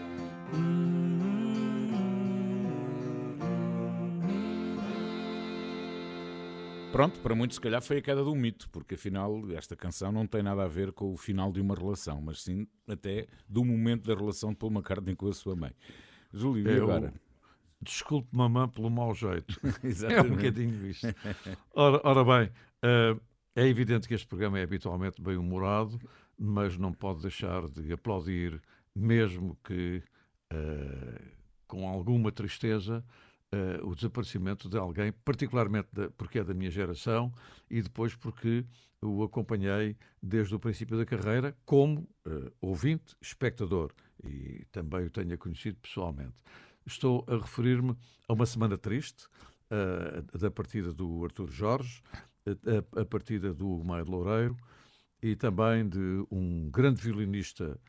Pronto, 6.91 7.19
para 7.19 7.35
muitos 7.35 7.57
se 7.57 7.61
calhar 7.61 7.83
foi 7.83 7.97
a 7.97 8.01
queda 8.01 8.23
de 8.23 8.29
um 8.29 8.35
mito, 8.35 8.67
porque 8.71 8.95
afinal 8.95 9.43
esta 9.51 9.75
canção 9.75 10.11
não 10.11 10.25
tem 10.25 10.41
nada 10.41 10.63
a 10.63 10.67
ver 10.67 10.91
com 10.91 11.13
o 11.13 11.17
final 11.17 11.51
de 11.51 11.61
uma 11.61 11.75
relação, 11.75 12.19
mas 12.19 12.41
sim 12.41 12.65
até 12.87 13.27
do 13.47 13.63
momento 13.63 14.07
da 14.07 14.15
relação 14.15 14.49
de 14.49 14.55
Paul 14.55 14.71
McCartney 14.71 15.15
com 15.15 15.27
a 15.27 15.33
sua 15.33 15.55
mãe. 15.55 15.75
Júlio, 16.33 16.69
e 16.69 16.79
agora? 16.79 17.13
Desculpe, 17.81 18.27
mamã, 18.31 18.67
pelo 18.67 18.89
mau 18.89 19.13
jeito. 19.13 19.59
É 20.09 20.21
um 20.21 20.29
bocadinho 20.29 20.87
isto. 20.87 21.07
Ora, 21.73 22.01
ora 22.03 22.23
bem, 22.23 22.51
eh, 22.81 23.15
é 23.55 23.67
evidente 23.67 24.07
que 24.07 24.13
este 24.13 24.27
programa 24.27 24.59
é 24.59 24.63
habitualmente 24.63 25.21
bem 25.21 25.37
humorado, 25.37 25.99
mas 26.37 26.77
não 26.77 26.91
pode 26.91 27.21
deixar 27.21 27.67
de 27.67 27.91
aplaudir, 27.93 28.61
mesmo 28.95 29.57
que 29.63 30.01
eh, 30.49 31.21
com 31.67 31.87
alguma 31.87 32.31
tristeza, 32.31 33.03
eh, 33.51 33.79
o 33.83 33.95
desaparecimento 33.95 34.69
de 34.69 34.77
alguém, 34.77 35.11
particularmente 35.11 35.87
da- 35.93 36.09
porque 36.11 36.39
é 36.39 36.43
da 36.43 36.53
minha 36.53 36.69
geração 36.71 37.31
e 37.69 37.81
depois 37.81 38.15
porque 38.15 38.65
o 39.01 39.23
acompanhei 39.23 39.95
desde 40.21 40.55
o 40.55 40.59
princípio 40.59 40.97
da 40.97 41.05
carreira 41.05 41.55
como 41.65 42.07
eh, 42.25 42.51
ouvinte, 42.61 43.15
espectador 43.21 43.93
e 44.23 44.65
também 44.71 45.05
o 45.05 45.09
tenha 45.09 45.37
conhecido 45.37 45.77
pessoalmente. 45.81 46.35
Estou 46.85 47.25
a 47.27 47.37
referir-me 47.37 47.95
a 48.27 48.33
uma 48.33 48.45
semana 48.45 48.77
triste, 48.77 49.27
eh, 49.69 50.23
da 50.37 50.49
partida 50.51 50.93
do 50.93 51.23
Artur 51.23 51.49
Jorge, 51.51 52.01
a, 52.45 53.01
a 53.01 53.05
partida 53.05 53.53
do 53.53 53.83
de 53.83 54.09
Loureiro 54.09 54.55
e 55.21 55.35
também 55.35 55.87
de 55.87 56.25
um 56.31 56.69
grande 56.69 57.01
violinista 57.01 57.79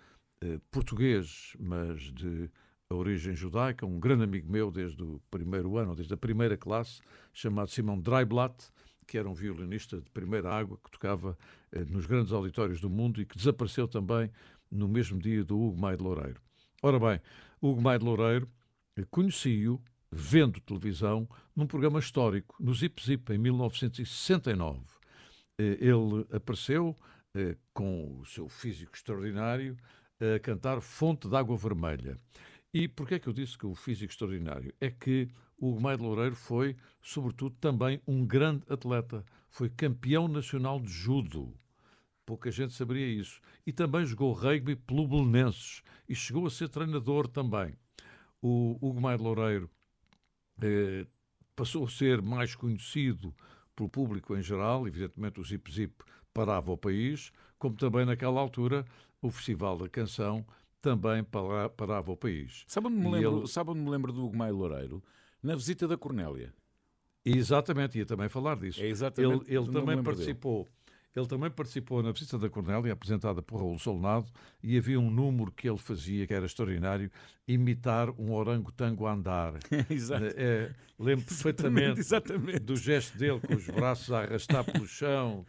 português, 0.71 1.55
mas 1.59 2.01
de 2.13 2.51
origem 2.95 3.35
judaica, 3.35 3.85
um 3.85 4.01
grande 4.01 4.25
amigo 4.25 4.51
meu 4.51 4.71
desde 4.71 5.03
o 5.03 5.21
primeiro 5.31 5.77
ano, 5.77 5.95
desde 5.95 6.15
a 6.15 6.17
primeira 6.17 6.57
classe, 6.57 7.01
chamado 7.35 7.71
Simão 7.71 8.01
Dreiblatt, 8.01 8.71
que 9.07 9.19
era 9.19 9.29
um 9.29 9.35
violinista 9.35 10.01
de 10.01 10.11
primeira 10.11 10.51
água, 10.51 10.79
que 10.83 10.91
tocava 10.91 11.37
eh, 11.71 11.85
nos 11.85 12.07
grandes 12.07 12.33
auditórios 12.33 12.81
do 12.81 12.89
mundo 12.89 13.21
e 13.21 13.27
que 13.27 13.37
desapareceu 13.37 13.87
também 13.87 14.31
no 14.71 14.89
mesmo 14.89 15.19
dia 15.19 15.45
do 15.45 15.59
Hugo 15.59 15.79
Maia 15.79 15.97
de 15.97 16.03
Loureiro. 16.03 16.41
Ora 16.83 16.99
bem, 16.99 17.21
Hugo 17.61 17.81
Maia 17.81 17.99
de 17.99 18.05
Loureiro 18.07 18.49
eh, 18.97 19.05
conheci-o 19.11 19.81
vendo 20.11 20.59
televisão 20.61 21.29
num 21.55 21.67
programa 21.67 21.99
histórico, 21.99 22.57
no 22.59 22.73
Zip 22.75 23.05
Zip, 23.05 23.31
em 23.33 23.39
1969. 23.39 24.81
Eh, 25.59 25.77
Ele 25.81 26.27
apareceu 26.33 26.97
eh, 27.35 27.55
com 27.75 28.19
o 28.19 28.25
seu 28.25 28.49
físico 28.49 28.93
extraordinário 28.95 29.77
a 30.21 30.39
cantar 30.41 30.81
Fonte 30.81 31.29
d'Água 31.29 31.57
Vermelha. 31.57 32.19
E 32.73 32.87
porquê 32.87 33.15
é 33.15 33.19
que 33.19 33.29
eu 33.29 33.33
disse 33.33 33.57
que 33.57 33.67
o 33.67 33.75
físico 33.75 34.13
extraordinário? 34.13 34.75
É 34.81 34.91
que 34.91 35.29
o 35.57 35.75
de 35.77 36.03
Loureiro 36.03 36.37
foi, 36.37 36.77
sobretudo, 37.01 37.57
também 37.57 38.01
um 38.07 38.27
grande 38.27 38.63
atleta. 38.69 39.25
Foi 39.49 39.69
campeão 39.71 40.29
nacional 40.29 40.79
de 40.79 40.91
judo. 40.91 41.55
Pouca 42.27 42.51
gente 42.51 42.75
saberia 42.75 43.07
isso. 43.07 43.41
E 43.67 43.73
também 43.73 44.05
jogou 44.05 44.33
rugby 44.33 44.77
pelo 44.77 45.09
Belenenses. 45.09 45.83
E 46.09 46.15
chegou 46.15 46.47
a 46.47 46.51
ser 46.51 46.69
treinador 46.69 47.27
também. 47.27 47.75
O 48.41 48.93
Maia 48.93 49.17
de 49.17 49.25
Loureiro 49.25 49.71
eh, 50.63 51.07
passou 51.57 51.85
a 51.85 51.91
ser 51.91 52.23
mais 52.23 52.55
conhecido 52.55 53.35
pelo 53.75 53.89
público 53.89 54.37
em 54.37 54.43
geral. 54.43 54.87
Evidentemente, 54.87 55.41
o 55.41 55.45
Zip 55.45 55.73
Zip 55.73 55.95
parava 56.33 56.71
o 56.71 56.77
país, 56.77 57.33
como 57.59 57.75
também 57.75 58.05
naquela 58.05 58.41
altura 58.41 58.85
o 59.21 59.31
Festival 59.31 59.77
da 59.79 59.89
Canção 59.89 60.47
também 60.81 61.23
para- 61.25 61.69
parava 61.71 62.13
o 62.13 62.17
país. 62.17 62.65
Sabe 62.67 62.87
onde 62.89 62.97
me 62.97 63.11
lembro, 63.11 63.39
ele- 63.41 63.49
sabe 63.49 63.71
onde 63.71 63.81
me 63.81 63.91
lembro 63.91 64.13
do 64.13 64.25
Hugo 64.25 64.37
Maia 64.37 64.53
Loureiro? 64.53 65.03
Na 65.43 65.55
visita 65.55 65.87
da 65.87 65.97
Cornélia. 65.97 66.53
Exatamente, 67.25 67.99
ia 67.99 68.07
também 68.07 68.29
falar 68.29 68.57
disso. 68.57 68.81
É 68.81 68.87
Ele, 69.35 69.41
ele 69.49 69.67
também 69.67 69.97
participou. 70.05 70.69
Ele 71.19 71.27
também 71.27 71.51
participou 71.51 72.01
na 72.03 72.13
visita 72.13 72.39
da 72.39 72.49
Cornélia, 72.49 72.93
apresentada 72.93 73.43
por 73.43 73.59
Raul 73.59 73.79
Solnado, 73.79 74.29
e 74.63 74.79
havia 74.79 75.01
um 75.01 75.11
número 75.11 75.51
que 75.51 75.69
ele 75.69 75.79
fazia 75.79 76.27
que 76.27 76.33
era 76.33 76.47
extraordinário, 76.47 77.11
imitar 77.47 78.11
um 78.11 78.33
orangotango 78.33 79.05
a 79.05 79.13
andar. 79.13 79.55
Exato. 79.91 80.25
É, 80.37 80.73
lembro 80.97 81.25
perfeitamente 81.25 81.99
Exatamente. 81.99 82.61
do 82.61 82.77
gesto 82.77 83.19
dele, 83.19 83.41
com 83.41 83.55
os 83.55 83.67
braços 83.67 84.13
a 84.13 84.21
arrastar 84.21 84.65
pelo 84.65 84.87
chão. 84.87 85.45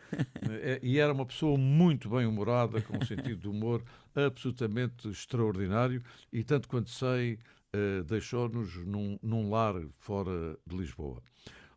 É, 0.50 0.80
e 0.82 0.98
era 0.98 1.14
uma 1.14 1.26
pessoa 1.26 1.56
muito 1.58 2.10
bem 2.10 2.26
humorada, 2.26 2.82
com 2.82 2.98
um 2.98 3.06
sentido 3.06 3.38
de 3.38 3.48
humor 3.48 3.84
absolutamente 4.16 5.08
extraordinário, 5.08 6.02
e 6.34 6.44
tanto 6.44 6.68
quanto 6.68 6.90
sei, 6.90 7.38
eh, 7.72 8.02
deixou-nos 8.04 8.76
num, 8.78 9.20
num 9.22 9.50
lar 9.52 9.76
fora 10.00 10.58
de 10.66 10.76
Lisboa. 10.76 11.22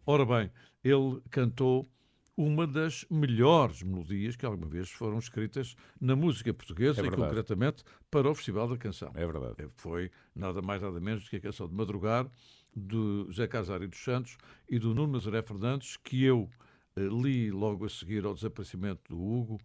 Ora 0.07 0.25
bem, 0.25 0.51
ele 0.83 1.21
cantou 1.31 1.87
uma 2.37 2.67
das 2.67 3.05
melhores 3.11 3.83
melodias 3.83 4.37
que 4.37 4.47
alguma 4.47 4.67
vez 4.67 4.91
foram 4.91 5.19
escritas 5.19 5.75
na 6.01 6.17
música 6.17 6.53
portuguesa 6.55 7.03
É 7.03 7.07
e 7.07 7.11
concretamente 7.11 7.85
para 8.11 8.31
o 8.31 8.35
Festival 8.35 8.69
da 8.69 8.77
Canção. 8.79 9.11
É 9.15 9.27
verdade. 9.27 9.55
Eh, 9.59 9.69
Foi 9.77 10.11
nada 10.35 10.63
mais 10.63 10.81
nada 10.81 10.99
menos 11.01 11.25
do 11.25 11.31
que 11.31 11.37
a 11.37 11.41
canção 11.41 11.69
de 11.69 11.75
Madrugar 11.75 12.31
do 12.75 13.27
José 13.29 13.47
Casário 13.47 13.87
dos 13.89 14.03
Santos 14.03 14.39
e 14.69 14.79
do 14.79 14.95
Nuno 14.95 15.13
Nazaré 15.15 15.43
Fernandes, 15.43 15.97
que 15.99 16.25
eu 16.25 16.49
eh, 16.97 17.03
li 17.03 17.51
logo 17.51 17.85
a 17.85 17.89
seguir 17.91 18.25
ao 18.25 18.35
desaparecimento 18.35 19.15
do 19.15 19.21
Hugo, 19.23 19.59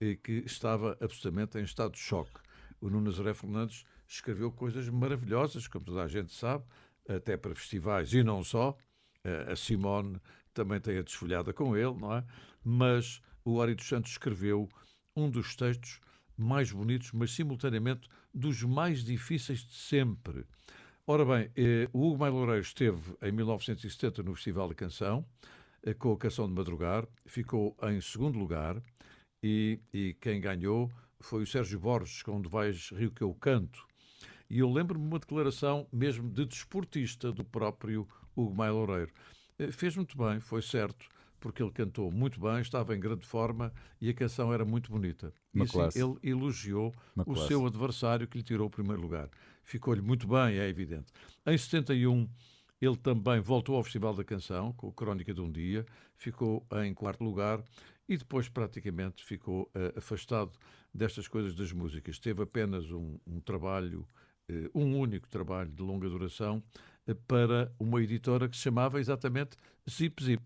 e 0.00 0.16
que 0.16 0.42
estava 0.46 0.96
absolutamente 1.00 1.58
em 1.58 1.62
estado 1.62 1.92
de 1.92 1.98
choque. 2.00 2.40
O 2.80 2.88
Nuno 2.88 3.06
Nazaré 3.10 3.34
Fernandes 3.34 3.84
escreveu 4.06 4.50
coisas 4.52 4.88
maravilhosas, 4.88 5.66
como 5.68 5.84
toda 5.84 6.02
a 6.02 6.08
gente 6.08 6.32
sabe, 6.32 6.64
até 7.08 7.36
para 7.36 7.54
festivais 7.54 8.12
e 8.12 8.22
não 8.22 8.42
só. 8.44 8.76
Eh, 9.24 9.52
A 9.52 9.56
Simone 9.56 10.20
também 10.52 10.80
tem 10.80 10.98
a 10.98 11.02
desfolhada 11.02 11.52
com 11.52 11.76
ele, 11.76 11.94
não 11.94 12.14
é? 12.14 12.24
Mas 12.64 13.20
o 13.44 13.60
Ari 13.60 13.74
dos 13.74 13.86
Santos 13.88 14.12
escreveu 14.12 14.68
um 15.16 15.30
dos 15.30 15.56
textos 15.56 16.00
mais 16.36 16.72
bonitos, 16.72 17.12
mas 17.12 17.32
simultaneamente 17.32 18.08
dos 18.32 18.62
mais 18.62 19.04
difíceis 19.04 19.60
de 19.60 19.74
sempre. 19.74 20.44
Ora 21.06 21.24
bem, 21.24 21.50
eh, 21.56 21.88
o 21.92 22.08
Hugo 22.08 22.18
Maia 22.18 22.32
Loureiro 22.32 22.62
esteve 22.62 23.16
em 23.20 23.32
1970 23.32 24.22
no 24.22 24.34
Festival 24.34 24.68
da 24.68 24.74
Canção, 24.74 25.26
eh, 25.82 25.94
com 25.94 26.12
a 26.12 26.16
canção 26.16 26.46
de 26.46 26.54
Madrugar, 26.54 27.06
ficou 27.26 27.76
em 27.82 28.00
segundo 28.00 28.38
lugar 28.38 28.80
e, 29.42 29.80
e 29.92 30.14
quem 30.20 30.40
ganhou 30.40 30.90
foi 31.20 31.42
o 31.42 31.46
Sérgio 31.46 31.78
Borges, 31.78 32.22
com 32.22 32.36
Onde 32.36 32.48
Vais 32.48 32.90
Rio 32.90 33.10
Que 33.10 33.22
Eu 33.22 33.34
Canto. 33.34 33.86
E 34.48 34.58
eu 34.58 34.70
lembro-me 34.70 35.04
de 35.04 35.10
uma 35.10 35.18
declaração 35.18 35.88
mesmo 35.92 36.28
de 36.30 36.44
desportista 36.44 37.32
do 37.32 37.44
próprio 37.44 38.06
Hugo 38.36 38.54
Maia 38.54 38.72
Loureiro. 38.72 39.12
Eh, 39.62 39.72
Fez 39.72 39.96
muito 39.96 40.16
bem, 40.16 40.40
foi 40.40 40.62
certo, 40.62 41.06
porque 41.40 41.62
ele 41.62 41.70
cantou 41.72 42.10
muito 42.10 42.40
bem, 42.40 42.60
estava 42.60 42.94
em 42.94 43.00
grande 43.00 43.26
forma 43.26 43.72
e 44.00 44.08
a 44.08 44.14
canção 44.14 44.52
era 44.52 44.64
muito 44.64 44.90
bonita. 44.90 45.32
Uma 45.54 45.64
e 45.64 45.66
assim, 45.66 45.72
classe. 45.72 45.98
ele 46.02 46.16
elogiou 46.22 46.92
Uma 47.14 47.22
o 47.22 47.34
classe. 47.34 47.48
seu 47.48 47.66
adversário 47.66 48.26
que 48.26 48.38
lhe 48.38 48.44
tirou 48.44 48.66
o 48.66 48.70
primeiro 48.70 49.00
lugar. 49.00 49.28
Ficou-lhe 49.62 50.00
muito 50.00 50.26
bem, 50.26 50.58
é 50.58 50.68
evidente. 50.68 51.12
Em 51.46 51.56
71, 51.56 52.28
ele 52.80 52.96
também 52.96 53.40
voltou 53.40 53.76
ao 53.76 53.82
Festival 53.84 54.14
da 54.14 54.24
Canção, 54.24 54.72
com 54.72 54.88
o 54.88 54.92
Crónica 54.92 55.32
de 55.32 55.40
um 55.40 55.50
Dia, 55.50 55.86
ficou 56.16 56.66
em 56.84 56.92
quarto 56.94 57.22
lugar 57.22 57.62
e 58.08 58.16
depois 58.16 58.48
praticamente 58.48 59.24
ficou 59.24 59.70
eh, 59.74 59.94
afastado 59.96 60.50
destas 60.92 61.28
coisas 61.28 61.54
das 61.54 61.72
músicas. 61.72 62.18
Teve 62.18 62.42
apenas 62.42 62.90
um, 62.90 63.18
um 63.26 63.40
trabalho, 63.40 64.06
eh, 64.48 64.68
um 64.74 64.98
único 64.98 65.28
trabalho 65.28 65.70
de 65.70 65.82
longa 65.82 66.08
duração 66.08 66.62
para 67.26 67.72
uma 67.78 68.02
editora 68.02 68.48
que 68.48 68.56
se 68.56 68.62
chamava 68.62 69.00
exatamente 69.00 69.56
Zip 69.90 70.22
Zip. 70.22 70.42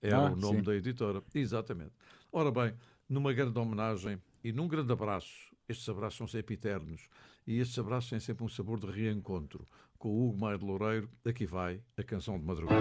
Era 0.00 0.16
Ah, 0.28 0.32
o 0.32 0.36
nome 0.36 0.58
sim. 0.58 0.62
da 0.62 0.74
editora. 0.74 1.22
Exatamente. 1.34 1.92
Ora 2.32 2.50
bem, 2.50 2.74
numa 3.08 3.32
grande 3.32 3.58
homenagem 3.58 4.20
e 4.44 4.52
num 4.52 4.68
grande 4.68 4.92
abraço, 4.92 5.52
estes 5.68 5.88
abraços 5.88 6.16
são 6.18 6.26
sempre 6.26 6.54
eternos, 6.54 7.08
e 7.46 7.58
estes 7.58 7.78
abraços 7.78 8.10
têm 8.10 8.20
sempre 8.20 8.44
um 8.44 8.48
sabor 8.48 8.78
de 8.78 8.86
reencontro. 8.86 9.66
Com 9.98 10.08
o 10.10 10.28
Hugo 10.28 10.38
Maia 10.38 10.56
de 10.58 10.64
Loureiro, 10.64 11.10
aqui 11.24 11.44
vai 11.46 11.82
a 11.96 12.02
canção 12.04 12.38
de 12.38 12.44
madrugada. 12.44 12.78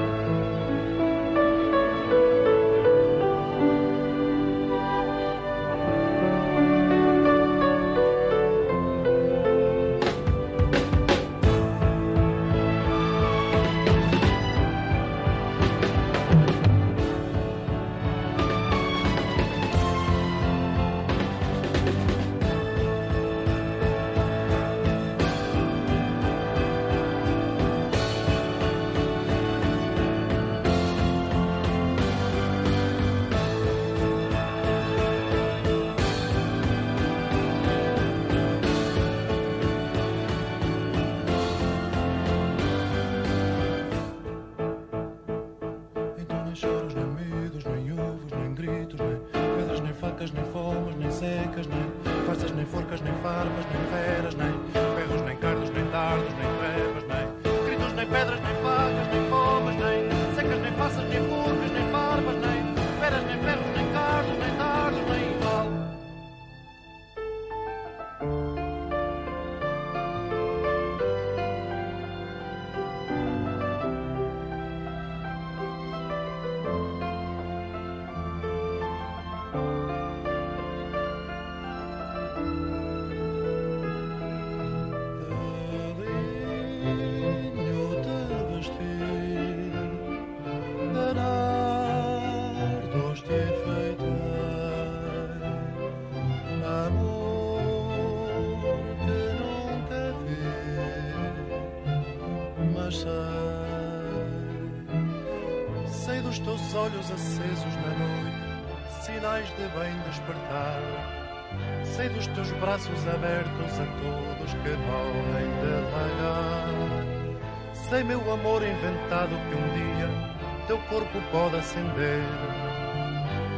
Amor 118.40 118.62
inventado, 118.64 119.30
que 119.30 119.56
um 119.56 119.68
dia 119.74 120.38
teu 120.68 120.78
corpo 120.90 121.22
pode 121.32 121.56
acender 121.56 122.22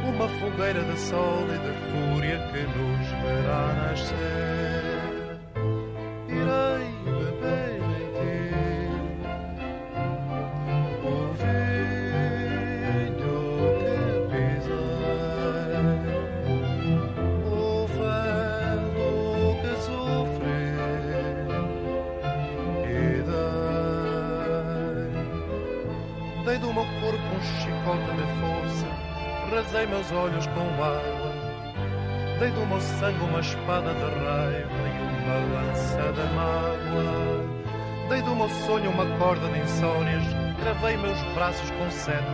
uma 0.04 0.28
fogueira 0.38 0.82
de 0.82 0.98
sol 0.98 1.44
e 1.48 1.58
de 1.58 1.72
fúria 1.90 2.38
que 2.52 2.62
nos 2.62 3.08
verá 3.22 3.74
nascer. 3.74 4.89
Dei 32.50 32.52
do 32.52 32.66
meu 32.66 32.80
sangue 32.80 33.24
uma 33.24 33.40
espada 33.40 33.94
de 33.94 34.00
raiva 34.00 34.88
e 34.88 35.00
uma 35.22 35.36
lança 35.54 36.12
de 36.12 36.34
mágoa, 36.34 37.44
dei 38.08 38.22
do 38.22 38.34
meu 38.34 38.48
sonho 38.66 38.90
uma 38.90 39.06
corda 39.18 39.48
de 39.48 39.60
insónias, 39.60 40.24
gravei 40.60 40.96
meus 40.96 41.20
braços 41.34 41.70
com 41.70 41.90
seta. 41.90 42.24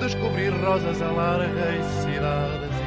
Descobri 0.00 0.48
rosas 0.48 1.02
a 1.02 1.10
largas 1.10 1.84
cidades 2.02 2.81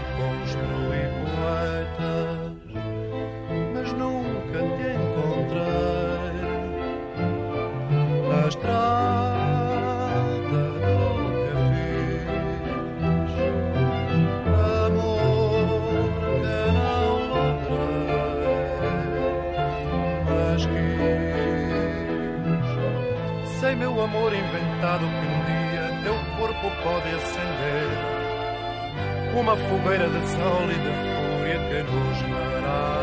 pode 26.85 27.09
acender 27.15 27.89
uma 29.35 29.57
fogueira 29.57 30.07
de 30.07 30.27
sol 30.29 30.69
e 30.69 30.77
de 30.85 30.93
fúria 31.01 31.59
que 31.67 31.79
nos 31.91 32.17
fará 32.29 32.94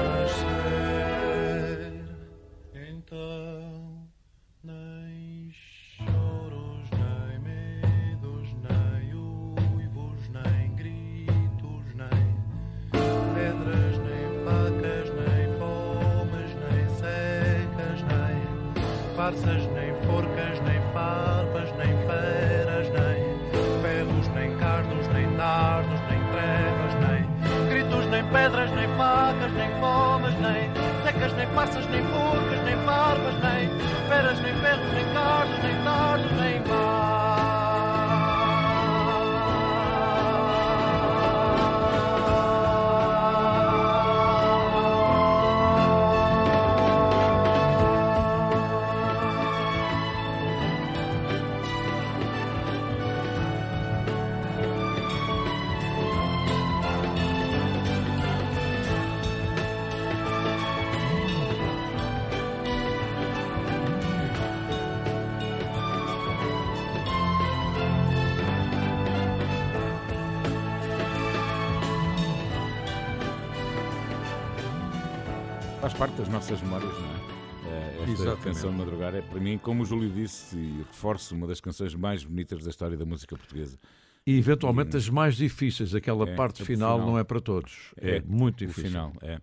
nossas 76.33 76.61
memórias, 76.63 76.93
não 76.93 77.07
é? 77.07 77.43
Eh, 77.65 77.97
Esta 78.01 78.11
Exatamente. 78.11 78.43
canção 78.45 78.71
de 78.71 78.77
madrugar 78.79 79.15
é, 79.15 79.23
para 79.23 79.39
mim, 79.41 79.59
como 79.59 79.83
o 79.83 79.87
Júlio 79.87 80.11
disse, 80.11 80.57
e 80.57 80.79
reforço, 80.89 81.35
uma 81.35 81.47
das 81.47 81.61
canções 81.61 81.95
mais 81.95 82.25
bonitas 82.25 82.65
da 82.65 82.71
história 82.71 82.97
da 82.97 83.05
música 83.05 83.37
portuguesa. 83.37 83.79
E 84.27 84.37
eventualmente 84.39 84.97
as 84.97 85.09
mais 85.09 85.37
difíceis, 85.37 85.95
aquela 85.95 86.29
É, 86.29 86.35
parte 86.35 86.65
final, 86.65 86.97
final. 86.99 87.13
não 87.13 87.19
é 87.19 87.25
para 87.25 87.41
todos. 87.41 87.93
É, 87.97 88.21
muito 88.23 88.63
o 88.63 88.67
difícil. 88.67 88.91
final, 88.91 89.13
é. 89.21 89.39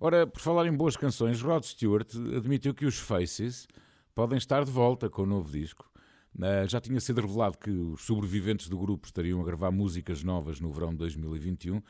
Ora, 0.00 0.26
por 0.26 0.40
falar 0.40 0.66
em 0.66 0.72
boas 0.76 0.96
canções, 0.96 1.40
Rod 1.40 1.62
Stewart 1.64 2.08
admitiu 2.36 2.74
que 2.74 2.84
os 2.86 2.98
Faces 2.98 3.66
podem 4.14 4.36
estar 4.38 4.64
de 4.64 4.70
volta 4.70 5.08
com 5.08 5.22
o 5.22 5.26
novo 5.26 5.50
disco. 5.50 5.88
Eh, 6.40 6.66
já 6.68 6.80
tinha 6.80 6.98
sido 6.98 7.20
revelado 7.20 7.58
que 7.58 7.70
os 7.70 8.02
sobreviventes 8.04 8.68
do 8.68 8.78
grupo 8.78 9.06
estariam 9.06 9.40
a 9.40 9.44
gravar 9.44 9.70
músicas 9.70 10.24
novas 10.24 10.60
no 10.60 10.72
verão 10.72 10.90
de 10.90 10.96
2021, 10.98 11.80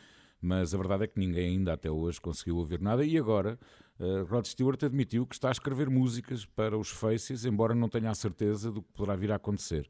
mas 0.40 0.74
a 0.74 0.76
verdade 0.78 1.04
é 1.04 1.06
que 1.06 1.18
ninguém 1.18 1.50
ainda 1.50 1.72
até 1.72 1.90
hoje 1.90 2.20
conseguiu 2.20 2.56
ouvir 2.56 2.80
nada. 2.80 3.04
E 3.04 3.16
agora, 3.16 3.58
eh, 4.02 4.22
Rod 4.28 4.44
Stewart 4.46 4.82
admitiu 4.82 5.24
que 5.24 5.34
está 5.34 5.48
a 5.48 5.52
escrever 5.52 5.88
músicas 5.88 6.44
para 6.44 6.76
os 6.76 6.90
Faces, 6.90 7.44
embora 7.44 7.74
não 7.74 7.88
tenha 7.88 8.10
a 8.10 8.14
certeza 8.14 8.72
do 8.72 8.82
que 8.82 8.92
poderá 8.92 9.14
vir 9.14 9.30
a 9.30 9.36
acontecer. 9.36 9.88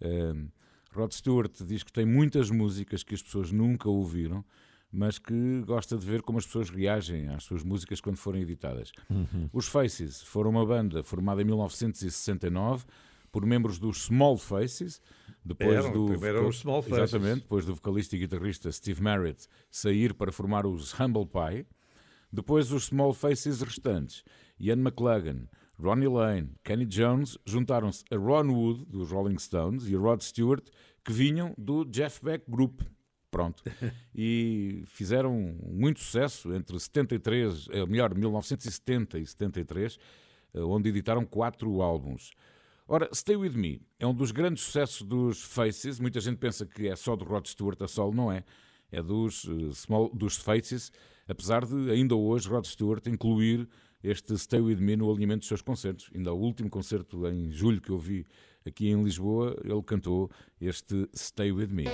Eh, 0.00 0.34
Rod 0.92 1.12
Stewart 1.12 1.52
diz 1.62 1.82
que 1.82 1.92
tem 1.92 2.04
muitas 2.04 2.50
músicas 2.50 3.02
que 3.02 3.14
as 3.14 3.22
pessoas 3.22 3.50
nunca 3.50 3.88
ouviram, 3.88 4.44
mas 4.92 5.18
que 5.18 5.62
gosta 5.66 5.96
de 5.96 6.06
ver 6.06 6.22
como 6.22 6.38
as 6.38 6.46
pessoas 6.46 6.70
reagem 6.70 7.28
às 7.28 7.42
suas 7.42 7.64
músicas 7.64 8.00
quando 8.00 8.16
forem 8.16 8.42
editadas. 8.42 8.92
Os 9.52 9.66
Faces 9.66 10.22
foram 10.22 10.50
uma 10.50 10.64
banda 10.64 11.02
formada 11.02 11.42
em 11.42 11.44
1969 11.44 12.84
por 13.32 13.44
membros 13.44 13.80
dos 13.80 14.04
Small 14.04 14.36
Faces, 14.36 15.02
depois 15.44 15.84
Eram, 15.84 15.92
do 15.92 16.06
primeiro 16.06 16.46
os 16.46 16.60
Small 16.60 16.80
Faces. 16.80 17.12
Exatamente, 17.12 17.42
depois 17.42 17.66
do 17.66 17.74
vocalista 17.74 18.14
e 18.14 18.20
guitarrista 18.20 18.70
Steve 18.70 19.02
Merritt 19.02 19.48
sair 19.68 20.14
para 20.14 20.30
formar 20.30 20.64
os 20.64 20.94
Humble 20.98 21.26
Pie, 21.26 21.66
depois 22.34 22.72
os 22.72 22.86
Small 22.86 23.14
Faces 23.14 23.62
restantes, 23.62 24.24
Ian 24.58 24.80
McLagan, 24.80 25.48
Ronnie 25.78 26.08
Lane, 26.08 26.50
Kenny 26.64 26.84
Jones, 26.84 27.38
juntaram-se 27.46 28.04
a 28.10 28.16
Ron 28.16 28.48
Wood, 28.50 28.86
dos 28.86 29.10
Rolling 29.10 29.38
Stones, 29.38 29.88
e 29.88 29.94
a 29.94 29.98
Rod 29.98 30.20
Stewart, 30.20 30.64
que 31.04 31.12
vinham 31.12 31.54
do 31.56 31.84
Jeff 31.84 32.24
Beck 32.24 32.44
Group. 32.48 32.82
pronto. 33.30 33.62
E 34.14 34.84
fizeram 34.86 35.32
muito 35.62 35.98
sucesso 36.00 36.52
entre 36.54 36.78
73, 36.78 37.68
é 37.70 37.84
melhor, 37.86 38.14
1970 38.14 39.18
e 39.18 39.26
73, 39.26 39.98
eh, 40.54 40.60
onde 40.60 40.88
editaram 40.88 41.24
quatro 41.24 41.82
álbuns. 41.82 42.32
Ora, 42.86 43.08
Stay 43.12 43.34
With 43.34 43.56
Me 43.56 43.82
é 43.98 44.06
um 44.06 44.14
dos 44.14 44.30
grandes 44.30 44.62
sucessos 44.62 45.02
dos 45.02 45.42
Faces. 45.42 45.98
Muita 45.98 46.20
gente 46.20 46.36
pensa 46.38 46.64
que 46.64 46.86
é 46.88 46.94
só 46.94 47.16
do 47.16 47.24
Rod 47.24 47.46
Stewart 47.46 47.80
a 47.82 47.88
solo, 47.88 48.14
não 48.14 48.30
é? 48.30 48.44
É 48.92 49.02
dos, 49.02 49.46
eh, 49.48 49.72
small, 49.72 50.10
dos 50.14 50.36
Faces, 50.36 50.92
apesar 51.28 51.64
de 51.66 51.90
ainda 51.90 52.14
hoje 52.14 52.48
Rod 52.48 52.64
Stewart 52.64 53.06
incluir 53.06 53.68
este 54.02 54.36
Stay 54.36 54.60
With 54.60 54.76
Me 54.76 54.96
no 54.96 55.10
alinhamento 55.10 55.40
dos 55.40 55.48
seus 55.48 55.62
concertos. 55.62 56.10
Ainda 56.14 56.32
o 56.32 56.38
último 56.38 56.68
concerto 56.68 57.26
em 57.26 57.50
julho 57.50 57.80
que 57.80 57.90
eu 57.90 57.98
vi 57.98 58.26
aqui 58.66 58.88
em 58.88 59.02
Lisboa, 59.02 59.56
ele 59.64 59.82
cantou 59.82 60.30
este 60.60 61.08
Stay 61.14 61.50
With 61.52 61.68
Me. 61.68 61.84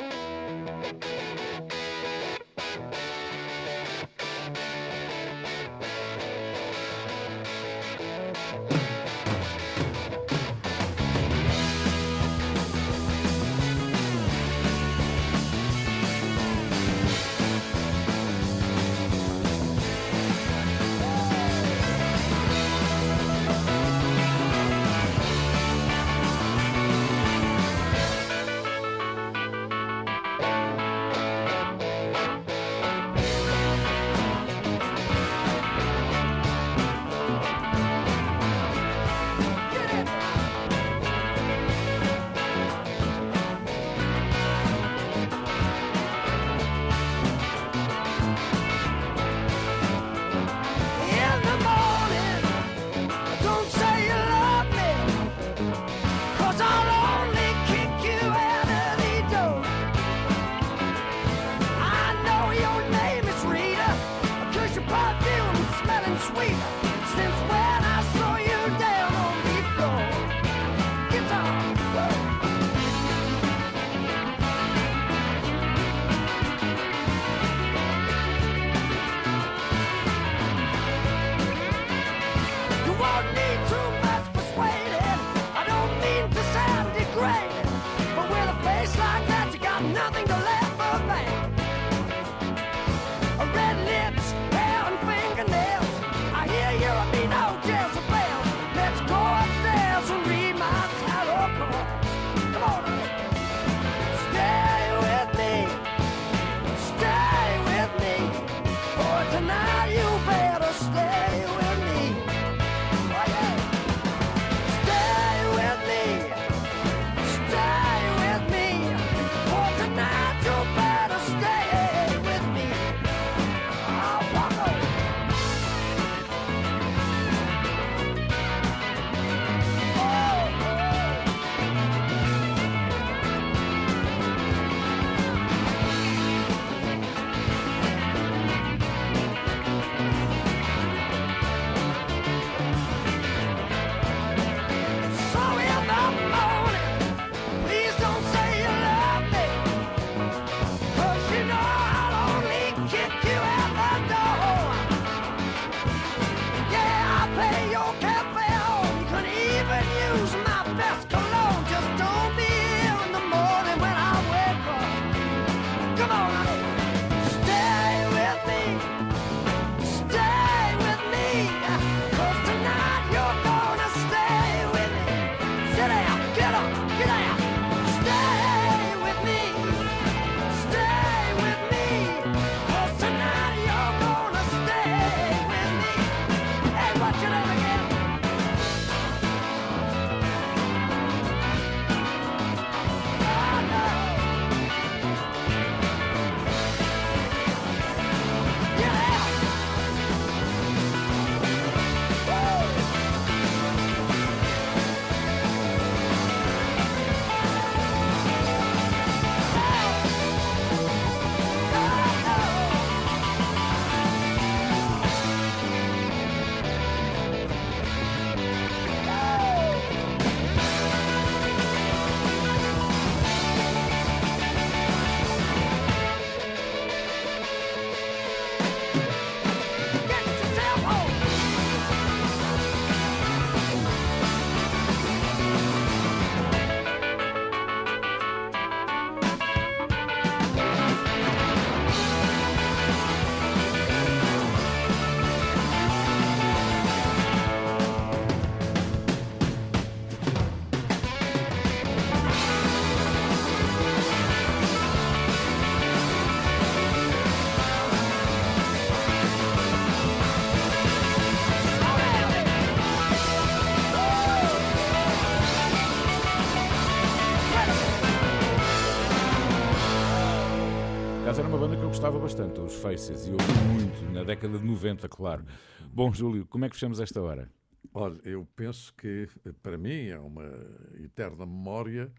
Gostava 272.01 272.19
bastante, 272.19 272.59
os 272.61 272.77
Faces, 272.77 273.27
e 273.27 273.31
ouvi 273.31 273.53
muito, 273.75 274.11
na 274.11 274.25
década 274.25 274.59
de 274.59 274.65
90, 274.65 275.07
claro. 275.07 275.45
Bom, 275.93 276.11
Júlio, 276.11 276.47
como 276.47 276.65
é 276.65 276.69
que 276.71 276.75
fechamos 276.75 276.99
esta 276.99 277.21
hora? 277.21 277.53
Olha, 277.93 278.19
eu 278.25 278.49
penso 278.57 278.95
que 278.95 279.29
para 279.63 279.77
mim 279.77 280.07
é 280.07 280.19
uma 280.19 280.51
eterna 280.99 281.45
memória 281.45 282.11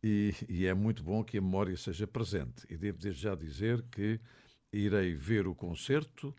e, 0.00 0.32
e 0.48 0.66
é 0.66 0.72
muito 0.72 1.02
bom 1.02 1.24
que 1.24 1.36
a 1.36 1.40
memória 1.40 1.76
seja 1.76 2.06
presente. 2.06 2.64
E 2.70 2.76
devo 2.76 3.10
já 3.10 3.34
dizer 3.34 3.84
que 3.90 4.20
irei 4.72 5.16
ver 5.16 5.48
o 5.48 5.54
concerto 5.54 6.32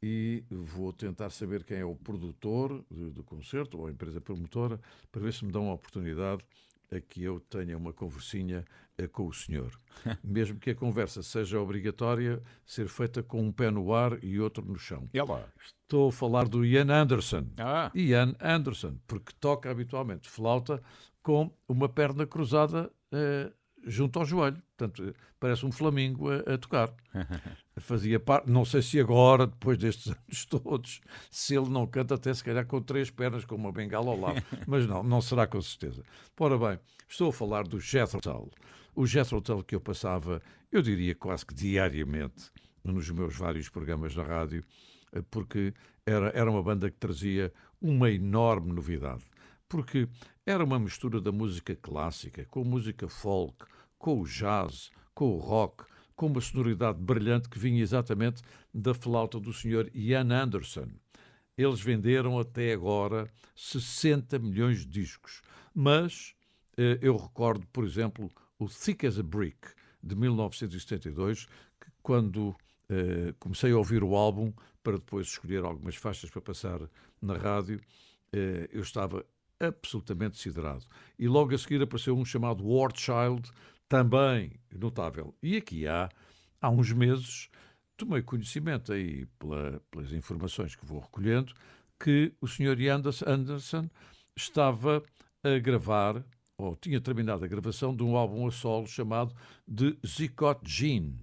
e 0.00 0.44
vou 0.48 0.92
tentar 0.92 1.30
saber 1.30 1.64
quem 1.64 1.78
é 1.78 1.84
o 1.84 1.96
produtor 1.96 2.84
do, 2.88 3.24
concerto 3.24 3.76
ou 3.76 3.88
a 3.88 3.90
empresa 3.90 4.20
promotora 4.20 4.78
para 5.10 5.20
ver 5.20 5.32
se 5.32 5.44
me 5.44 5.50
dão 5.50 5.68
a 5.68 5.74
oportunidade 5.74 6.44
a 6.92 7.00
que 7.00 7.24
eu 7.24 7.40
tenha 7.40 7.76
uma 7.76 7.92
conversinha 7.92 8.64
com 9.06 9.26
o 9.26 9.32
senhor. 9.32 9.70
Mesmo 10.24 10.58
que 10.58 10.70
a 10.70 10.74
conversa 10.74 11.22
seja 11.22 11.60
obrigatória 11.60 12.42
ser 12.64 12.88
feita 12.88 13.22
com 13.22 13.42
um 13.42 13.52
pé 13.52 13.70
no 13.70 13.92
ar 13.92 14.22
e 14.24 14.40
outro 14.40 14.64
no 14.64 14.78
chão. 14.78 15.08
Estou 15.82 16.08
a 16.08 16.12
falar 16.12 16.48
do 16.48 16.64
Ian 16.64 16.90
Anderson. 16.90 17.46
Ah, 17.58 17.90
Ian 17.94 18.34
Anderson, 18.40 18.96
porque 19.06 19.32
toca 19.38 19.70
habitualmente 19.70 20.28
flauta 20.28 20.82
com 21.22 21.50
uma 21.68 21.88
perna 21.88 22.26
cruzada 22.26 22.90
eh, 23.12 23.52
junto 23.86 24.18
ao 24.18 24.24
joelho. 24.24 24.62
Portanto, 24.76 25.14
parece 25.38 25.64
um 25.64 25.72
flamingo 25.72 26.30
a, 26.30 26.54
a 26.54 26.58
tocar. 26.58 26.92
Fazia 27.78 28.18
parte, 28.18 28.50
não 28.50 28.64
sei 28.64 28.80
se 28.80 28.98
agora, 28.98 29.46
depois 29.46 29.78
destes 29.78 30.08
anos 30.16 30.44
todos, 30.46 31.00
se 31.30 31.54
ele 31.54 31.68
não 31.68 31.86
canta 31.86 32.14
até 32.14 32.32
se 32.32 32.42
calhar 32.42 32.66
com 32.66 32.80
três 32.80 33.10
pernas, 33.10 33.44
com 33.44 33.54
uma 33.54 33.70
bengala 33.70 34.10
ao 34.10 34.18
lado. 34.18 34.42
Mas 34.66 34.86
não, 34.86 35.02
não 35.02 35.20
será 35.20 35.46
com 35.46 35.60
certeza. 35.60 36.02
Ora 36.38 36.58
bem, 36.58 36.78
estou 37.08 37.28
a 37.28 37.32
falar 37.32 37.64
do 37.64 37.78
Jethro. 37.78 38.50
O 38.96 39.06
Jethro 39.06 39.42
Tull 39.42 39.62
que 39.62 39.74
eu 39.74 39.80
passava, 39.80 40.40
eu 40.72 40.80
diria 40.80 41.14
quase 41.14 41.44
que 41.44 41.52
diariamente, 41.52 42.50
nos 42.82 43.10
meus 43.10 43.36
vários 43.36 43.68
programas 43.68 44.16
na 44.16 44.22
rádio, 44.22 44.64
eh, 45.12 45.22
porque 45.30 45.74
era, 46.06 46.28
era 46.28 46.50
uma 46.50 46.62
banda 46.62 46.90
que 46.90 46.96
trazia 46.96 47.52
uma 47.78 48.10
enorme 48.10 48.72
novidade. 48.72 49.22
Porque 49.68 50.08
era 50.46 50.64
uma 50.64 50.78
mistura 50.78 51.20
da 51.20 51.30
música 51.30 51.76
clássica 51.76 52.46
com 52.46 52.64
música 52.64 53.06
folk, 53.06 53.66
com 53.98 54.22
o 54.22 54.24
jazz, 54.24 54.90
com 55.14 55.36
o 55.36 55.38
rock, 55.38 55.84
com 56.14 56.28
uma 56.28 56.40
sonoridade 56.40 56.98
brilhante 56.98 57.50
que 57.50 57.58
vinha 57.58 57.82
exatamente 57.82 58.40
da 58.72 58.94
flauta 58.94 59.38
do 59.38 59.52
Sr. 59.52 59.90
Ian 59.94 60.32
Anderson. 60.32 60.88
Eles 61.58 61.82
venderam 61.82 62.38
até 62.38 62.72
agora 62.72 63.30
60 63.54 64.38
milhões 64.38 64.86
de 64.86 64.86
discos, 64.86 65.42
mas 65.74 66.34
eh, 66.78 66.98
eu 67.02 67.14
recordo, 67.14 67.66
por 67.66 67.84
exemplo, 67.84 68.32
o 68.58 68.68
Thick 68.68 69.06
as 69.06 69.18
a 69.18 69.22
Brick, 69.22 69.68
de 70.02 70.14
1972, 70.14 71.46
que 71.80 71.90
quando 72.02 72.54
eh, 72.88 73.34
comecei 73.38 73.72
a 73.72 73.76
ouvir 73.76 74.02
o 74.02 74.14
álbum, 74.14 74.52
para 74.82 74.98
depois 74.98 75.26
escolher 75.26 75.64
algumas 75.64 75.96
faixas 75.96 76.30
para 76.30 76.40
passar 76.40 76.80
na 77.20 77.36
rádio, 77.36 77.80
eh, 78.32 78.68
eu 78.72 78.82
estava 78.82 79.24
absolutamente 79.58 80.38
siderado. 80.38 80.84
E 81.18 81.26
logo 81.26 81.54
a 81.54 81.58
seguir 81.58 81.82
apareceu 81.82 82.16
um 82.16 82.24
chamado 82.24 82.64
War 82.66 82.90
Child, 82.94 83.50
também 83.88 84.60
notável. 84.72 85.34
E 85.42 85.56
aqui 85.56 85.86
há, 85.86 86.08
há 86.60 86.70
uns 86.70 86.92
meses, 86.92 87.48
tomei 87.96 88.22
conhecimento 88.22 88.92
aí 88.92 89.26
pela- 89.38 89.80
pelas 89.90 90.12
informações 90.12 90.74
que 90.76 90.84
vou 90.84 91.00
recolhendo, 91.00 91.52
que 91.98 92.32
o 92.40 92.46
Sr. 92.46 92.76
Anderson 93.26 93.88
estava 94.36 95.02
a 95.42 95.58
gravar, 95.58 96.22
ou 96.58 96.74
tinha 96.76 97.00
terminado 97.00 97.44
a 97.44 97.48
gravação 97.48 97.94
de 97.94 98.02
um 98.02 98.16
álbum 98.16 98.46
a 98.46 98.50
solo 98.50 98.86
chamado 98.86 99.34
The 99.68 99.94
Zicot 100.06 100.60
Gene. 100.64 101.18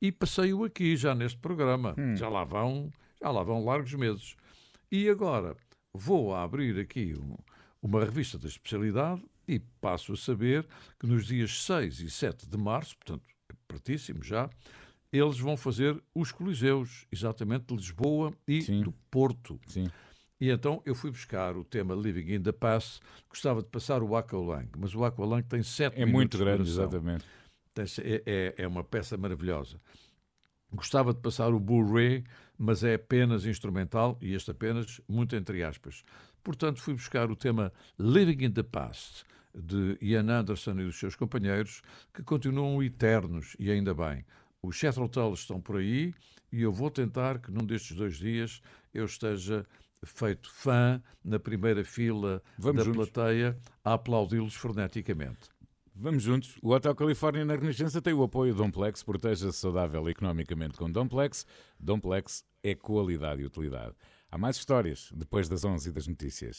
E 0.00 0.10
passei-o 0.12 0.64
aqui 0.64 0.96
já 0.96 1.14
neste 1.14 1.38
programa. 1.38 1.94
Já, 2.16 2.28
lá 2.28 2.44
vão, 2.44 2.90
já 3.20 3.30
lá 3.30 3.42
vão 3.42 3.64
largos 3.64 3.92
meses. 3.94 4.36
E 4.90 5.08
agora 5.08 5.56
vou 5.92 6.34
abrir 6.34 6.78
aqui 6.78 7.14
um- 7.18 7.36
uma 7.82 8.04
revista 8.04 8.38
da 8.38 8.48
especialidade 8.48 9.22
e 9.46 9.58
passo 9.80 10.12
a 10.12 10.16
saber 10.16 10.66
que 10.98 11.06
nos 11.06 11.26
dias 11.26 11.62
6 11.64 12.00
e 12.00 12.08
7 12.10 12.48
de 12.48 12.56
março, 12.56 12.96
portanto, 12.96 13.24
é 13.50 13.54
pertíssimo 13.68 14.22
já, 14.22 14.48
eles 15.12 15.38
vão 15.38 15.56
fazer 15.56 16.00
os 16.14 16.30
Coliseus, 16.30 17.04
exatamente 17.10 17.66
de 17.66 17.74
Lisboa 17.74 18.32
e 18.46 18.62
Sim. 18.62 18.82
do 18.82 18.92
Porto. 19.10 19.58
sim. 19.66 19.90
E 20.40 20.50
então 20.50 20.82
eu 20.86 20.94
fui 20.94 21.10
buscar 21.10 21.56
o 21.56 21.64
tema 21.64 21.94
Living 21.94 22.32
in 22.34 22.42
the 22.42 22.52
Past, 22.52 23.00
gostava 23.28 23.62
de 23.62 23.68
passar 23.68 24.02
o 24.02 24.16
Aqualang, 24.16 24.68
mas 24.78 24.94
o 24.94 25.04
Aqualang 25.04 25.42
tem 25.42 25.62
7 25.62 25.94
É 25.96 25.98
minutos 26.06 26.12
muito 26.12 26.38
de 26.38 26.44
grande, 26.44 26.62
exatamente. 26.70 27.24
Tem- 27.74 27.84
É, 28.04 28.22
é, 28.26 28.54
é 28.64 28.66
uma 28.66 28.82
peça 28.82 29.16
maravilhosa. 29.16 29.78
Gostava 30.72 31.12
de 31.12 31.20
passar 31.20 31.52
o 31.52 31.58
Blu-ray, 31.60 32.24
mas 32.56 32.84
é 32.84 32.94
apenas 32.94 33.44
instrumental 33.44 34.16
e 34.20 34.34
este 34.34 34.50
apenas, 34.52 35.00
muito 35.08 35.34
entre 35.34 35.62
aspas. 35.64 36.04
Portanto, 36.42 36.80
fui 36.80 36.94
buscar 36.94 37.30
o 37.30 37.36
tema 37.36 37.72
Living 37.98 38.44
in 38.46 38.52
the 38.52 38.62
Past, 38.62 39.24
de 39.54 39.98
Ian 40.00 40.30
Anderson 40.30 40.72
e 40.78 40.84
dos 40.84 40.98
seus 40.98 41.16
companheiros, 41.16 41.82
que 42.14 42.22
continuam 42.22 42.82
eternos 42.82 43.56
e 43.58 43.70
ainda 43.70 43.92
bem. 43.92 44.24
Os 44.62 44.80
Tull 45.10 45.34
estão 45.34 45.60
por 45.60 45.76
aí 45.78 46.14
e 46.52 46.62
eu 46.62 46.72
vou 46.72 46.90
tentar 46.90 47.40
que 47.40 47.50
num 47.50 47.64
destes 47.66 47.96
dois 47.96 48.16
dias 48.16 48.62
eu 48.94 49.04
esteja 49.06 49.66
feito 50.04 50.50
fã 50.52 51.02
na 51.24 51.38
primeira 51.38 51.84
fila 51.84 52.42
Vamos 52.58 52.78
da 52.78 52.84
juntos. 52.92 53.10
plateia 53.10 53.58
a 53.84 53.94
aplaudi-los 53.94 54.54
freneticamente. 54.54 55.48
Vamos 55.94 56.22
juntos. 56.22 56.56
O 56.62 56.70
Hotel 56.70 56.94
Califórnia 56.94 57.44
na 57.44 57.54
Renascença 57.56 58.00
tem 58.00 58.14
o 58.14 58.22
apoio 58.22 58.54
Domplex. 58.54 59.02
Proteja-se 59.02 59.58
saudável 59.58 60.08
economicamente 60.08 60.78
com 60.78 60.90
Domplex. 60.90 61.44
Domplex 61.78 62.42
é 62.62 62.74
qualidade 62.74 63.42
e 63.42 63.46
utilidade. 63.46 63.94
Há 64.30 64.38
mais 64.38 64.56
histórias 64.56 65.10
depois 65.14 65.48
das 65.48 65.64
11 65.64 65.92
das 65.92 66.06
notícias. 66.06 66.56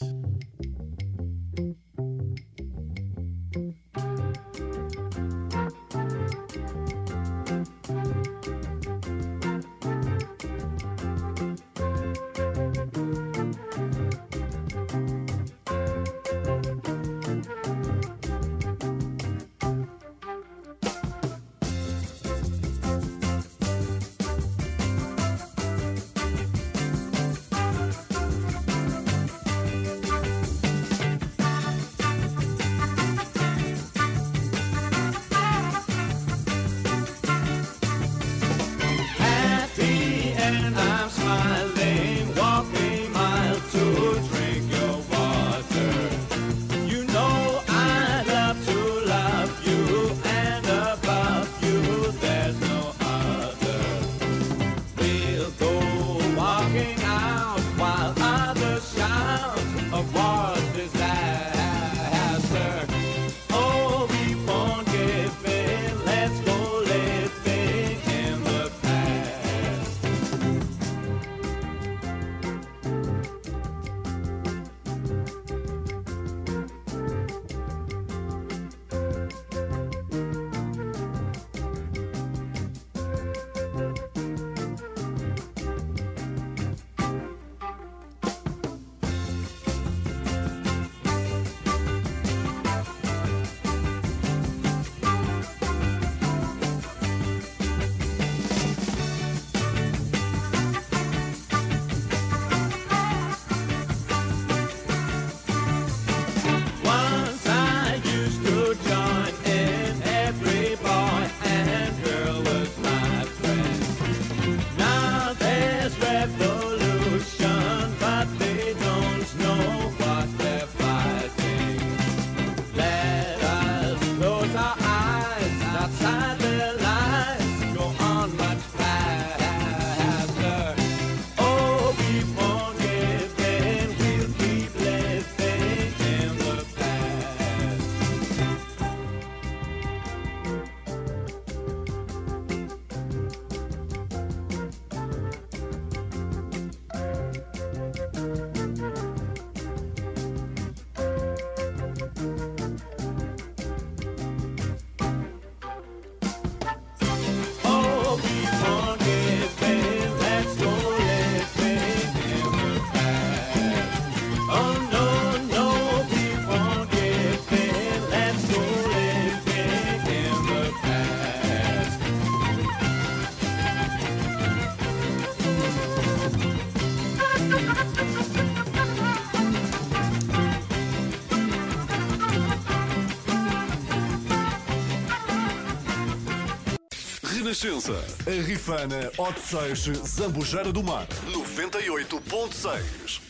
Renascença. 187.62 187.92
A 188.28 188.42
Rifana, 188.42 189.12
Odisseixe, 189.16 189.94
Zambujeira 189.94 190.72
do 190.72 190.82
Mar. 190.82 191.06
98.6. 191.30 193.22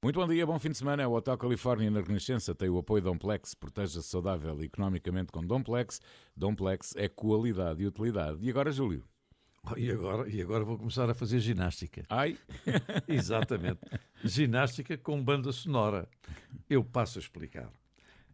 Muito 0.00 0.20
bom 0.20 0.28
dia, 0.28 0.46
bom 0.46 0.60
fim 0.60 0.70
de 0.70 0.76
semana. 0.78 1.08
O 1.08 1.14
Hotel 1.14 1.36
Califórnia 1.36 1.90
na 1.90 2.02
Renascença 2.02 2.54
tem 2.54 2.68
o 2.68 2.78
apoio 2.78 3.02
Domplex. 3.02 3.52
Proteja-se 3.54 4.06
saudável 4.08 4.62
e 4.62 4.66
economicamente 4.66 5.32
com 5.32 5.44
Domplex. 5.44 6.00
Domplex 6.36 6.94
é 6.96 7.08
qualidade 7.08 7.82
e 7.82 7.86
utilidade. 7.88 8.38
E 8.42 8.48
agora, 8.48 8.70
Júlio? 8.70 9.04
Oh, 9.68 9.76
E 9.76 9.90
agora, 9.90 10.28
e 10.28 10.40
agora 10.40 10.62
vou 10.62 10.78
começar 10.78 11.10
a 11.10 11.14
fazer 11.14 11.40
ginástica. 11.40 12.04
Ai! 12.08 12.38
Exatamente. 13.08 13.80
Ginástica 14.22 14.96
com 14.96 15.20
banda 15.20 15.50
sonora. 15.50 16.08
Eu 16.70 16.84
passo 16.84 17.18
a 17.18 17.20
explicar. 17.20 17.68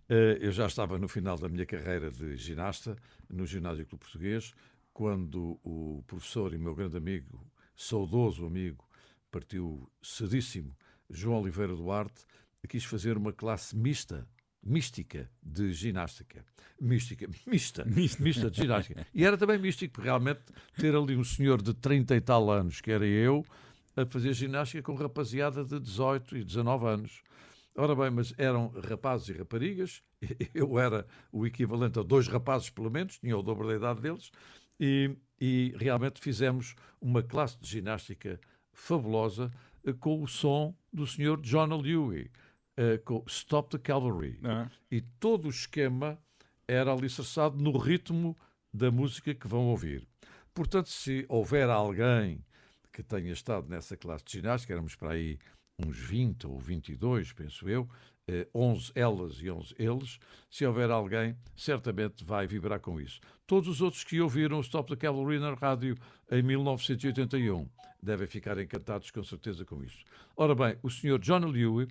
Eh, 0.06 0.36
Eu 0.42 0.52
já 0.52 0.66
estava 0.66 0.98
no 0.98 1.08
final 1.08 1.38
da 1.38 1.48
minha 1.48 1.64
carreira 1.64 2.10
de 2.10 2.36
ginasta 2.36 2.94
no 3.28 3.46
Ginásio 3.46 3.86
Clube 3.86 4.04
Português, 4.04 4.52
quando 4.98 5.60
o 5.62 6.02
professor 6.08 6.52
e 6.52 6.58
meu 6.58 6.74
grande 6.74 6.96
amigo, 6.96 7.46
saudoso 7.76 8.44
amigo, 8.44 8.84
partiu 9.30 9.88
cedíssimo, 10.02 10.76
João 11.08 11.40
Oliveira 11.40 11.72
Duarte, 11.76 12.24
quis 12.68 12.82
fazer 12.82 13.16
uma 13.16 13.32
classe 13.32 13.76
mista, 13.76 14.28
mística 14.60 15.30
de 15.40 15.72
ginástica. 15.72 16.44
Mística, 16.80 17.28
mista, 17.46 17.84
mista 18.18 18.50
de 18.50 18.56
ginástica. 18.62 19.06
E 19.14 19.24
era 19.24 19.38
também 19.38 19.56
místico, 19.56 19.94
porque 19.94 20.08
realmente 20.08 20.42
ter 20.76 20.96
ali 20.96 21.16
um 21.16 21.22
senhor 21.22 21.62
de 21.62 21.74
30 21.74 22.16
e 22.16 22.20
tal 22.20 22.50
anos, 22.50 22.80
que 22.80 22.90
era 22.90 23.06
eu, 23.06 23.46
a 23.94 24.04
fazer 24.04 24.32
ginástica 24.32 24.82
com 24.82 24.96
rapaziada 24.96 25.64
de 25.64 25.78
18 25.78 26.38
e 26.38 26.44
19 26.44 26.86
anos. 26.88 27.22
Ora 27.76 27.94
bem, 27.94 28.10
mas 28.10 28.34
eram 28.36 28.72
rapazes 28.84 29.28
e 29.28 29.32
raparigas, 29.34 30.02
eu 30.52 30.76
era 30.76 31.06
o 31.30 31.46
equivalente 31.46 32.00
a 32.00 32.02
dois 32.02 32.26
rapazes, 32.26 32.68
pelo 32.68 32.90
menos, 32.90 33.20
tinha 33.20 33.38
o 33.38 33.42
dobro 33.44 33.68
da 33.68 33.76
idade 33.76 34.00
deles, 34.00 34.32
e, 34.78 35.16
e 35.40 35.74
realmente 35.76 36.20
fizemos 36.20 36.74
uma 37.00 37.22
classe 37.22 37.58
de 37.60 37.68
ginástica 37.68 38.40
fabulosa 38.72 39.50
eh, 39.84 39.92
com 39.92 40.22
o 40.22 40.28
som 40.28 40.74
do 40.92 41.06
Sr. 41.06 41.40
John 41.40 41.76
Lewey, 41.80 42.30
eh, 42.76 42.98
com 42.98 43.24
Stop 43.26 43.70
the 43.70 43.78
Cavalry. 43.78 44.38
Ah. 44.44 44.70
E 44.90 45.00
todo 45.00 45.46
o 45.46 45.50
esquema 45.50 46.18
era 46.66 46.92
alicerçado 46.92 47.56
no 47.56 47.76
ritmo 47.76 48.36
da 48.72 48.90
música 48.90 49.34
que 49.34 49.48
vão 49.48 49.66
ouvir. 49.66 50.06
Portanto, 50.52 50.88
se 50.88 51.24
houver 51.28 51.68
alguém 51.70 52.44
que 52.92 53.02
tenha 53.02 53.32
estado 53.32 53.68
nessa 53.68 53.96
classe 53.96 54.24
de 54.24 54.32
ginástica, 54.32 54.72
éramos 54.72 54.94
para 54.94 55.12
aí 55.12 55.38
uns 55.78 55.96
20 55.96 56.46
ou 56.46 56.58
22, 56.58 57.32
penso 57.32 57.68
eu, 57.68 57.88
11 58.54 58.92
elas 58.94 59.40
e 59.40 59.50
11 59.50 59.74
eles, 59.78 60.18
se 60.50 60.66
houver 60.66 60.90
alguém, 60.90 61.36
certamente 61.56 62.24
vai 62.24 62.46
vibrar 62.46 62.80
com 62.80 63.00
isso. 63.00 63.20
Todos 63.46 63.68
os 63.68 63.80
outros 63.80 64.04
que 64.04 64.20
ouviram 64.20 64.58
o 64.58 64.60
Stop 64.60 64.88
the 64.90 64.96
Cavalry 64.96 65.38
na 65.38 65.54
rádio 65.54 65.96
em 66.30 66.42
1981 66.42 67.68
devem 68.02 68.26
ficar 68.26 68.58
encantados 68.58 69.10
com 69.10 69.24
certeza 69.24 69.64
com 69.64 69.82
isso. 69.82 70.04
Ora 70.36 70.54
bem, 70.54 70.76
o 70.82 70.90
Sr. 70.90 71.18
John 71.18 71.46
Lewey 71.46 71.88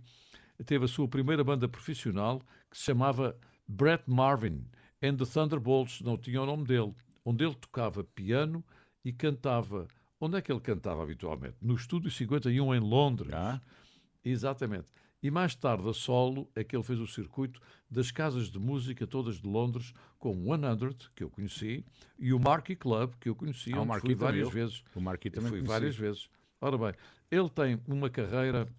teve 0.65 0.85
a 0.85 0.87
sua 0.87 1.07
primeira 1.07 1.43
banda 1.43 1.67
profissional 1.67 2.41
que 2.69 2.77
se 2.77 2.83
chamava 2.83 3.37
Brett 3.67 4.03
Marvin 4.07 4.65
and 5.01 5.17
the 5.17 5.25
Thunderbolts, 5.25 6.01
não 6.01 6.17
tinha 6.17 6.41
o 6.41 6.45
nome 6.45 6.65
dele, 6.65 6.93
onde 7.25 7.43
ele 7.43 7.55
tocava 7.55 8.03
piano 8.03 8.63
e 9.03 9.11
cantava. 9.11 9.87
Onde 10.19 10.37
é 10.37 10.41
que 10.41 10.51
ele 10.51 10.61
cantava 10.61 11.03
habitualmente? 11.03 11.57
No 11.61 11.75
Estúdio 11.75 12.09
51 12.09 12.73
em 12.73 12.79
Londres. 12.79 13.33
Ah. 13.33 13.61
Exatamente. 14.23 14.87
E 15.27 15.29
mais 15.29 15.53
tarde, 15.53 15.89
a 15.89 15.91
solo, 15.93 16.49
é 16.55 16.63
que 16.63 16.73
ele 16.73 16.83
fez 16.85 17.01
o 17.01 17.05
circuito 17.05 17.59
das 17.91 18.11
casas 18.11 18.49
de 18.49 18.57
música 18.57 19.05
todas 19.05 19.41
de 19.41 19.45
Londres, 19.45 19.93
como 20.17 20.53
o 20.53 20.57
100, 20.57 21.09
que 21.13 21.21
eu 21.21 21.29
conheci, 21.29 21.83
e 22.17 22.31
o 22.31 22.39
Marquee 22.39 22.77
Club, 22.77 23.11
que 23.19 23.27
eu 23.27 23.35
conheci, 23.35 23.73
Ah, 23.73 23.81
o 23.81 23.89
onde 23.89 23.99
fui 23.99 24.15
várias 24.15 24.47
também. 24.47 24.63
vezes. 24.63 24.83
O 24.95 25.01
Marquee 25.01 25.29
também 25.29 25.49
Fui 25.49 25.59
conheci. 25.59 25.69
várias 25.69 25.97
vezes. 25.97 26.29
Ora 26.61 26.77
bem, 26.77 26.93
ele 27.29 27.49
tem 27.49 27.77
uma 27.89 28.09
carreira 28.09 28.69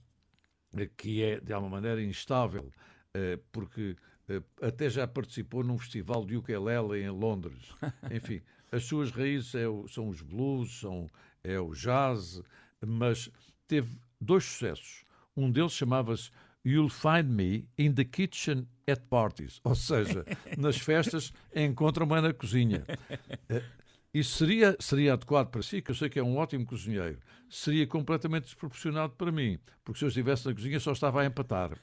eh, 0.74 0.88
que 0.96 1.22
é, 1.22 1.38
de 1.38 1.52
alguma 1.52 1.72
maneira, 1.76 2.02
instável, 2.02 2.72
eh, 3.12 3.38
porque 3.52 3.94
eh, 4.26 4.42
até 4.62 4.88
já 4.88 5.06
participou 5.06 5.62
num 5.62 5.76
festival 5.76 6.24
de 6.24 6.34
ukulele 6.34 7.02
em 7.04 7.10
Londres. 7.10 7.74
Enfim, 8.10 8.40
as 8.72 8.84
suas 8.86 9.10
raízes 9.10 9.54
é 9.54 9.68
o- 9.68 9.86
são 9.86 10.08
os 10.08 10.22
blues, 10.22 10.80
são, 10.80 11.08
é 11.44 11.60
o 11.60 11.74
jazz, 11.74 12.40
mas 12.80 13.30
teve 13.66 13.94
dois 14.18 14.44
sucessos. 14.44 15.06
Um 15.38 15.52
deles 15.52 15.72
chamava-se 15.72 16.30
You'll 16.66 16.90
Find 16.90 17.28
Me 17.28 17.68
in 17.78 17.94
the 17.94 18.04
Kitchen 18.04 18.66
at 18.88 19.02
Parties, 19.08 19.60
ou 19.62 19.76
seja, 19.76 20.24
nas 20.56 20.76
festas 20.76 21.32
encontra-me 21.54 22.20
na 22.20 22.32
cozinha. 22.32 22.84
Isso 24.18 24.38
seria, 24.38 24.76
seria 24.80 25.12
adequado 25.12 25.48
para 25.48 25.62
si, 25.62 25.80
que 25.80 25.92
eu 25.92 25.94
sei 25.94 26.08
que 26.08 26.18
é 26.18 26.22
um 26.22 26.38
ótimo 26.38 26.66
cozinheiro. 26.66 27.20
Seria 27.48 27.86
completamente 27.86 28.46
desproporcionado 28.46 29.12
para 29.12 29.30
mim, 29.30 29.60
porque 29.84 30.00
se 30.00 30.04
eu 30.04 30.08
estivesse 30.08 30.44
na 30.44 30.52
cozinha 30.52 30.80
só 30.80 30.90
estava 30.90 31.22
a 31.22 31.26
empatar. 31.26 31.78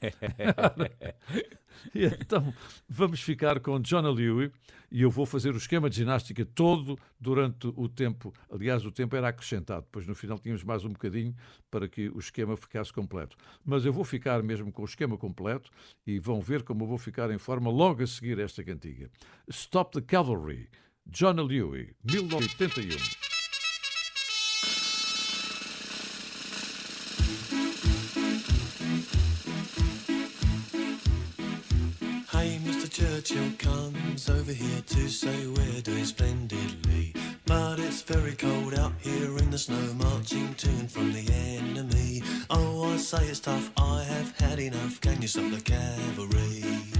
E 1.94 2.06
então, 2.06 2.54
vamos 2.88 3.20
ficar 3.20 3.60
com 3.60 3.78
John 3.80 4.10
Lewey 4.10 4.50
e 4.90 5.02
eu 5.02 5.10
vou 5.10 5.26
fazer 5.26 5.52
o 5.52 5.58
esquema 5.58 5.90
de 5.90 5.96
ginástica 5.96 6.44
todo 6.44 6.98
durante 7.20 7.66
o 7.76 7.86
tempo. 7.86 8.32
Aliás, 8.50 8.84
o 8.86 8.90
tempo 8.90 9.14
era 9.14 9.28
acrescentado, 9.28 9.82
depois 9.82 10.06
no 10.06 10.14
final 10.14 10.38
tínhamos 10.38 10.64
mais 10.64 10.84
um 10.86 10.88
bocadinho 10.88 11.34
para 11.70 11.86
que 11.86 12.08
o 12.08 12.18
esquema 12.18 12.56
ficasse 12.56 12.92
completo. 12.92 13.36
Mas 13.62 13.84
eu 13.84 13.92
vou 13.92 14.04
ficar 14.04 14.42
mesmo 14.42 14.72
com 14.72 14.82
o 14.82 14.86
esquema 14.86 15.18
completo 15.18 15.70
e 16.06 16.18
vão 16.18 16.40
ver 16.40 16.62
como 16.62 16.84
eu 16.84 16.88
vou 16.88 16.98
ficar 16.98 17.30
em 17.30 17.38
forma 17.38 17.70
logo 17.70 18.02
a 18.02 18.06
seguir 18.06 18.38
esta 18.38 18.64
cantiga. 18.64 19.10
Stop 19.48 20.00
the 20.00 20.00
Cavalry, 20.00 20.70
John 21.10 21.36
Lewey, 21.36 21.94
1981. 22.04 22.98
Hey, 32.30 32.58
Mr. 32.64 32.90
Churchill 32.90 33.50
comes 33.58 34.28
over 34.28 34.52
here 34.52 34.82
to 34.86 35.08
say 35.08 35.46
we're 35.46 35.80
doing 35.80 36.04
splendidly. 36.04 37.14
But 37.46 37.78
it's 37.78 38.02
very 38.02 38.32
cold 38.34 38.74
out 38.74 38.92
here 39.00 39.38
in 39.38 39.50
the 39.50 39.58
snow, 39.58 39.94
marching 39.94 40.54
to 40.54 40.68
and 40.68 40.90
from 40.90 41.12
the 41.12 41.32
enemy. 41.32 42.22
Oh, 42.50 42.92
I 42.92 42.96
say 42.98 43.24
it's 43.26 43.40
tough, 43.40 43.70
I 43.78 44.02
have 44.02 44.38
had 44.38 44.58
enough. 44.58 45.00
Can 45.00 45.22
you 45.22 45.28
stop 45.28 45.50
the 45.50 45.60
cavalry? 45.60 46.95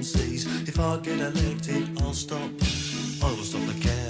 If 0.00 0.78
I 0.78 0.96
get 0.98 1.18
elected, 1.18 1.88
I'll 2.02 2.12
stop. 2.12 2.38
I 2.40 3.30
will 3.30 3.42
stop 3.42 3.66
the 3.66 3.74
cavalry. 3.80 4.07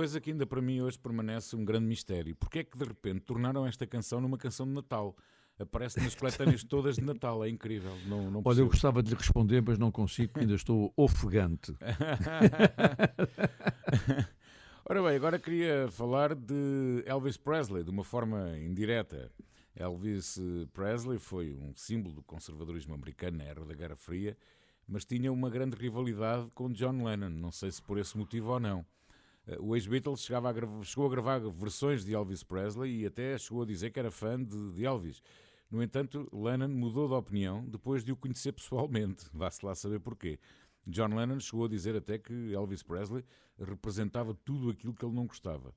Coisa 0.00 0.18
que 0.18 0.30
ainda 0.30 0.46
para 0.46 0.62
mim 0.62 0.80
hoje 0.80 0.98
permanece 0.98 1.54
um 1.54 1.62
grande 1.62 1.84
mistério. 1.84 2.34
Porquê 2.34 2.60
é 2.60 2.64
que 2.64 2.78
de 2.78 2.86
repente 2.86 3.20
tornaram 3.20 3.66
esta 3.66 3.86
canção 3.86 4.18
numa 4.18 4.38
canção 4.38 4.64
de 4.64 4.72
Natal? 4.72 5.14
Aparece 5.58 6.00
nas 6.00 6.14
coletâneas 6.14 6.64
todas 6.64 6.96
de 6.96 7.02
Natal, 7.02 7.44
é 7.44 7.50
incrível. 7.50 7.94
Não, 8.06 8.30
não 8.30 8.40
Olha, 8.42 8.60
eu 8.60 8.66
gostava 8.66 9.02
de 9.02 9.10
lhe 9.10 9.14
responder, 9.14 9.60
mas 9.60 9.78
não 9.78 9.92
consigo, 9.92 10.32
porque 10.32 10.44
ainda 10.44 10.54
estou 10.54 10.90
ofegante. 10.96 11.74
Ora 14.88 15.02
bem, 15.02 15.16
agora 15.16 15.38
queria 15.38 15.90
falar 15.90 16.34
de 16.34 17.02
Elvis 17.04 17.36
Presley 17.36 17.84
de 17.84 17.90
uma 17.90 18.02
forma 18.02 18.56
indireta. 18.56 19.30
Elvis 19.76 20.38
eh, 20.38 20.66
Presley 20.72 21.18
foi 21.18 21.54
um 21.54 21.74
símbolo 21.76 22.14
do 22.14 22.22
conservadorismo 22.22 22.94
americano 22.94 23.36
na 23.36 23.44
era 23.44 23.66
da 23.66 23.74
Guerra 23.74 23.96
Fria, 23.96 24.34
mas 24.88 25.04
tinha 25.04 25.30
uma 25.30 25.50
grande 25.50 25.76
rivalidade 25.76 26.50
com 26.54 26.72
John 26.72 27.04
Lennon, 27.04 27.28
não 27.28 27.52
sei 27.52 27.70
se 27.70 27.82
por 27.82 27.98
esse 27.98 28.16
motivo 28.16 28.52
ou 28.52 28.58
não. 28.58 28.86
Eh, 29.50 29.56
O 29.60 29.74
ex-Beatles 29.76 30.20
chegava 30.22 30.48
a 30.48 30.52
gra- 30.52 30.68
chegou 30.82 31.06
a 31.06 31.10
gravar 31.10 31.38
versões 31.50 32.04
de 32.04 32.14
Elvis 32.14 32.42
Presley 32.42 33.00
e 33.02 33.06
até 33.06 33.36
chegou 33.38 33.62
a 33.62 33.66
dizer 33.66 33.90
que 33.90 33.98
era 33.98 34.10
fã 34.10 34.42
de, 34.42 34.72
de 34.72 34.84
Elvis. 34.84 35.22
No 35.70 35.82
entanto, 35.82 36.28
Lennon 36.32 36.68
mudou 36.68 37.06
de 37.08 37.14
opinião 37.14 37.64
depois 37.64 38.04
de 38.04 38.12
o 38.12 38.16
conhecer 38.16 38.52
pessoalmente. 38.52 39.26
Vá-se 39.34 39.64
lá 39.64 39.74
saber 39.74 40.00
porquê. 40.00 40.38
John 40.86 41.14
Lennon 41.14 41.38
chegou 41.38 41.66
a 41.66 41.68
dizer 41.68 41.94
até 41.94 42.18
que 42.18 42.52
Elvis 42.52 42.82
Presley 42.82 43.24
representava 43.58 44.34
tudo 44.44 44.70
aquilo 44.70 44.94
que 44.94 45.04
ele 45.04 45.14
não 45.14 45.26
gostava. 45.26 45.72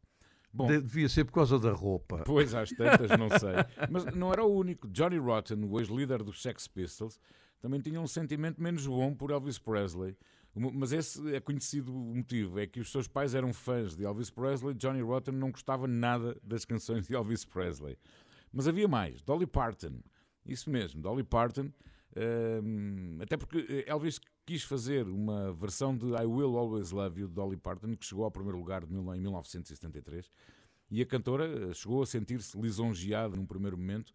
Bom, 0.52 0.68
De- 0.68 0.82
Devia 0.82 1.10
ser 1.10 1.26
por 1.26 1.34
causa 1.34 1.60
da 1.60 1.72
roupa. 1.72 2.24
Pois, 2.26 2.54
às 2.56 2.70
tantas, 2.70 3.10
não 3.18 3.28
sei. 3.38 3.54
Mas 3.90 4.06
não 4.16 4.32
era 4.32 4.44
o 4.44 4.56
único. 4.56 4.88
Johnny 4.88 5.18
Rotten, 5.18 5.64
o 5.66 5.80
ex-líder 5.80 6.24
dos 6.24 6.42
Sex 6.42 6.68
Pistols, 6.68 7.20
também 7.60 7.80
tinha 7.82 8.00
um 8.00 8.08
sentimento 8.08 8.62
menos 8.62 8.86
bom 8.88 9.14
por 9.14 9.32
Elvis 9.32 9.58
Presley. 9.60 10.16
Mas 10.56 10.92
esse 10.92 11.36
é 11.36 11.40
conhecido 11.40 11.94
o 11.94 12.16
motivo: 12.16 12.60
é 12.60 12.68
que 12.68 12.80
os 12.80 12.92
seus 12.92 13.08
pais 13.08 13.34
eram 13.34 13.52
fãs 13.52 13.96
de 13.96 14.06
Elvis 14.06 14.30
Presley. 14.30 14.74
Johnny 14.76 15.02
Rotten 15.02 15.34
não 15.34 15.52
gostava 15.52 15.88
nada 15.88 16.38
das 16.44 16.64
canções 16.66 17.08
de 17.08 17.16
Elvis 17.16 17.44
Presley. 17.44 17.98
Mas 18.52 18.68
havia 18.68 18.88
mais: 18.88 19.22
Dolly 19.22 19.48
Parton. 19.48 20.00
Isso 20.46 20.70
mesmo, 20.70 21.02
Dolly 21.02 21.24
Parton. 21.24 21.72
hum, 22.64 23.18
até 23.22 23.36
porque 23.38 23.84
Elvis 23.88 24.20
quis 24.46 24.64
fazer 24.64 25.08
uma 25.08 25.54
versão 25.54 25.98
de 25.98 26.08
I 26.08 26.26
Will 26.26 26.58
Always 26.58 26.92
Love 26.92 27.22
You 27.22 27.28
de 27.28 27.34
Dolly 27.34 27.58
Parton, 27.58 27.96
que 27.96 28.06
chegou 28.06 28.26
ao 28.26 28.32
primeiro 28.32 28.58
lugar 28.58 28.84
em 28.84 29.20
1973. 29.20 30.30
E 30.92 31.02
a 31.02 31.06
cantora 31.06 31.46
eh, 31.46 31.74
chegou 31.74 32.04
a 32.04 32.06
sentir-se 32.06 32.60
lisonjeada 32.60 33.36
num 33.36 33.46
primeiro 33.46 33.78
momento, 33.78 34.14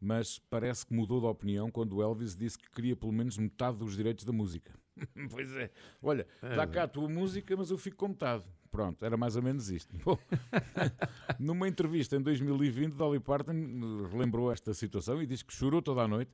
mas 0.00 0.38
parece 0.38 0.86
que 0.86 0.94
mudou 0.94 1.20
de 1.20 1.26
opinião 1.26 1.70
quando 1.70 2.00
Elvis 2.00 2.36
disse 2.36 2.58
que 2.58 2.70
queria 2.70 2.94
pelo 2.94 3.12
menos 3.12 3.36
metade 3.36 3.78
dos 3.78 3.96
direitos 3.96 4.24
da 4.24 4.32
música. 4.32 4.72
pois 5.30 5.52
é. 5.56 5.70
Olha, 6.02 6.26
dá 6.40 6.66
cá 6.66 6.84
a 6.84 6.88
tua 6.88 7.08
música, 7.08 7.56
mas 7.56 7.70
eu 7.70 7.78
fico 7.78 7.96
com 7.96 8.08
metade. 8.08 8.44
Pronto, 8.70 9.04
era 9.04 9.16
mais 9.16 9.34
ou 9.36 9.42
menos 9.42 9.68
isto. 9.70 9.96
Bom, 10.04 10.16
numa 11.38 11.66
entrevista 11.68 12.16
em 12.16 12.20
2020, 12.22 12.94
Dolly 12.94 13.18
Parton 13.20 13.52
relembrou 14.12 14.52
esta 14.52 14.72
situação 14.74 15.20
e 15.22 15.26
diz 15.26 15.42
que 15.42 15.52
chorou 15.52 15.82
toda 15.82 16.02
a 16.02 16.08
noite 16.08 16.30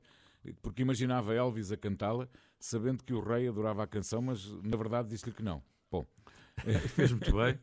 porque 0.61 0.81
imaginava 0.81 1.33
Elvis 1.33 1.71
a 1.71 1.77
cantá-la, 1.77 2.27
sabendo 2.59 3.03
que 3.03 3.13
o 3.13 3.19
rei 3.19 3.47
adorava 3.49 3.83
a 3.83 3.87
canção, 3.87 4.21
mas 4.21 4.47
na 4.63 4.77
verdade 4.77 5.09
disse-lhe 5.09 5.33
que 5.33 5.43
não. 5.43 5.61
Bom, 5.91 6.05
Fez 6.95 7.11
muito 7.11 7.35
bem. 7.35 7.59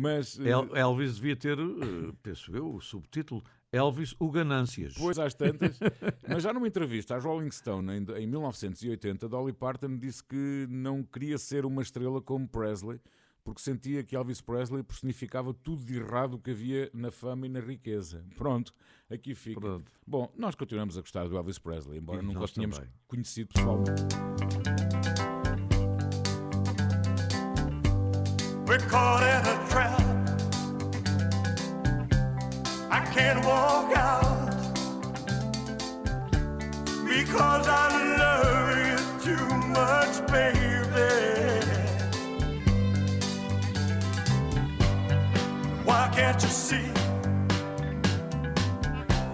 mas 0.00 0.38
eh, 0.40 0.48
El- 0.48 0.74
Elvis 0.76 1.16
devia 1.16 1.36
ter, 1.36 1.58
eh, 1.58 2.12
penso 2.22 2.56
eu, 2.56 2.74
o 2.74 2.80
subtítulo 2.80 3.44
Elvis 3.76 4.14
o 4.18 4.30
Ganâncias. 4.30 4.94
Depois 4.94 5.18
às 5.18 5.34
tantas, 5.34 5.78
mas 6.28 6.42
já 6.42 6.52
numa 6.52 6.66
entrevista 6.66 7.14
à 7.14 7.18
Rolling 7.18 7.50
Stone 7.50 7.92
em, 7.92 8.22
em 8.22 8.26
1980, 8.26 9.28
Dolly 9.28 9.52
Parton 9.52 9.96
disse 9.96 10.24
que 10.24 10.66
não 10.70 11.02
queria 11.02 11.38
ser 11.38 11.64
uma 11.66 11.82
estrela 11.82 12.20
como 12.22 12.48
Presley, 12.48 13.00
porque 13.44 13.60
sentia 13.60 14.02
que 14.02 14.16
Elvis 14.16 14.40
Presley 14.40 14.82
personificava 14.82 15.54
tudo 15.54 15.84
de 15.84 15.96
errado 15.98 16.38
que 16.38 16.50
havia 16.50 16.90
na 16.92 17.10
fama 17.12 17.46
e 17.46 17.48
na 17.48 17.60
riqueza. 17.60 18.24
Pronto, 18.36 18.72
aqui 19.10 19.34
fica. 19.34 19.60
Pronto. 19.60 19.92
Bom, 20.06 20.32
nós 20.36 20.54
continuamos 20.56 20.96
a 20.98 21.00
gostar 21.00 21.28
do 21.28 21.36
Elvis 21.36 21.58
Presley, 21.58 21.98
embora 21.98 22.20
E 22.20 22.24
nunca 22.26 22.40
o 22.44 22.48
tenhamos 22.48 22.78
também. 22.78 22.92
conhecido 23.06 23.50
pessoalmente. 23.52 24.02
We're 28.66 28.84
caught 28.88 29.22
in 29.22 29.48
a 29.48 29.68
trap. 29.68 30.05
Can't 33.16 33.42
walk 33.46 33.96
out 33.96 34.50
because 37.08 37.66
I 37.66 37.86
love 38.20 38.68
you 38.88 38.98
too 39.24 39.48
much, 39.78 40.14
baby. 40.30 41.14
Why 45.84 46.10
can't 46.14 46.42
you 46.42 46.48
see 46.48 46.88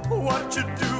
what 0.08 0.54
you're 0.54 0.76
doing 0.76 0.91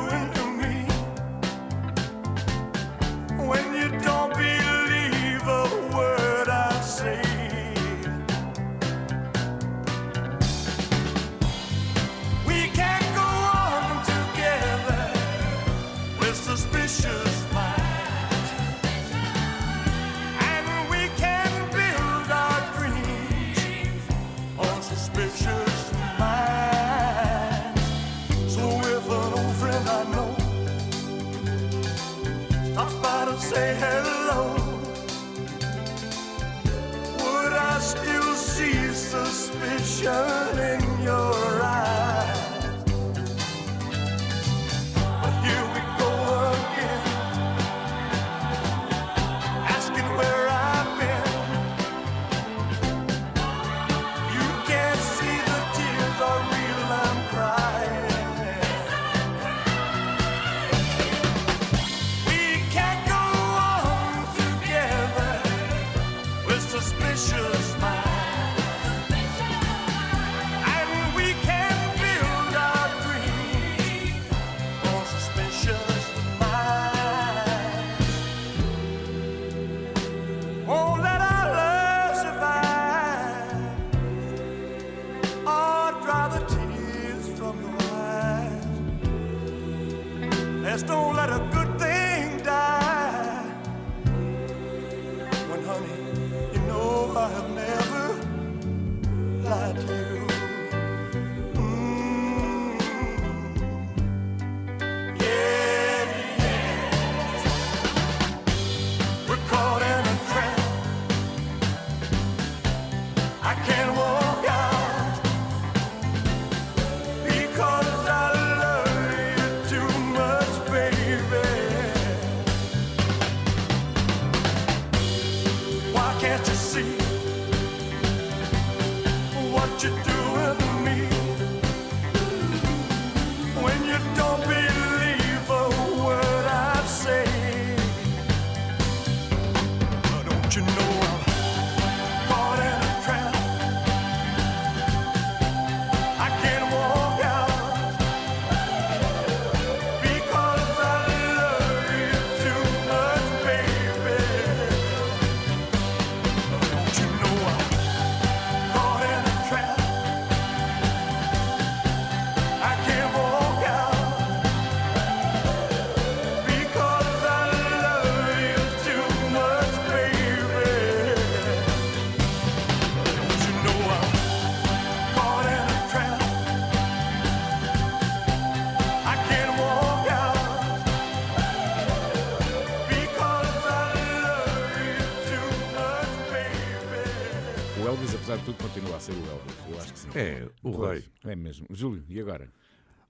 É 191.32 191.34
mesmo. 191.34 191.66
Júlio, 191.70 192.04
e 192.10 192.20
agora? 192.20 192.52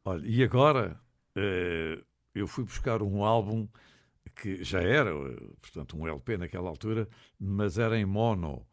Olha, 0.04 0.24
e 0.24 0.44
agora 0.44 0.96
eh, 1.34 2.00
eu 2.32 2.46
fui 2.46 2.62
buscar 2.62 3.02
um 3.02 3.24
álbum 3.24 3.66
que 4.36 4.62
já 4.62 4.80
era, 4.80 5.10
eh, 5.10 5.36
portanto, 5.60 5.98
um 5.98 6.06
LP 6.06 6.36
naquela 6.36 6.68
altura, 6.68 7.08
mas 7.36 7.78
era 7.78 7.98
em 7.98 8.04
mono. 8.04 8.64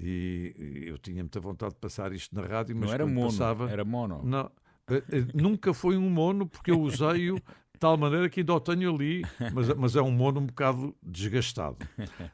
E 0.00 0.86
eu 0.88 0.98
tinha 0.98 1.22
muita 1.22 1.38
vontade 1.38 1.74
de 1.74 1.80
passar 1.80 2.12
isto 2.12 2.34
na 2.34 2.42
rádio, 2.42 2.74
mas 2.74 2.88
Não 2.88 2.94
era 2.94 3.06
mono, 3.06 3.30
passava, 3.30 3.70
era 3.70 3.84
mono. 3.84 4.22
Não, 4.24 4.50
eh, 4.90 5.02
nunca 5.32 5.72
foi 5.72 5.96
um 5.96 6.10
mono, 6.10 6.48
porque 6.48 6.72
eu 6.72 6.80
usei-o 6.80 7.36
de 7.36 7.78
tal 7.78 7.96
maneira 7.96 8.28
que 8.28 8.40
ainda 8.40 8.54
o 8.54 8.60
tenho 8.60 8.92
ali, 8.92 9.22
mas, 9.52 9.68
mas 9.74 9.94
é 9.94 10.02
um 10.02 10.10
mono 10.10 10.40
um 10.40 10.46
bocado 10.46 10.96
desgastado. 11.00 11.78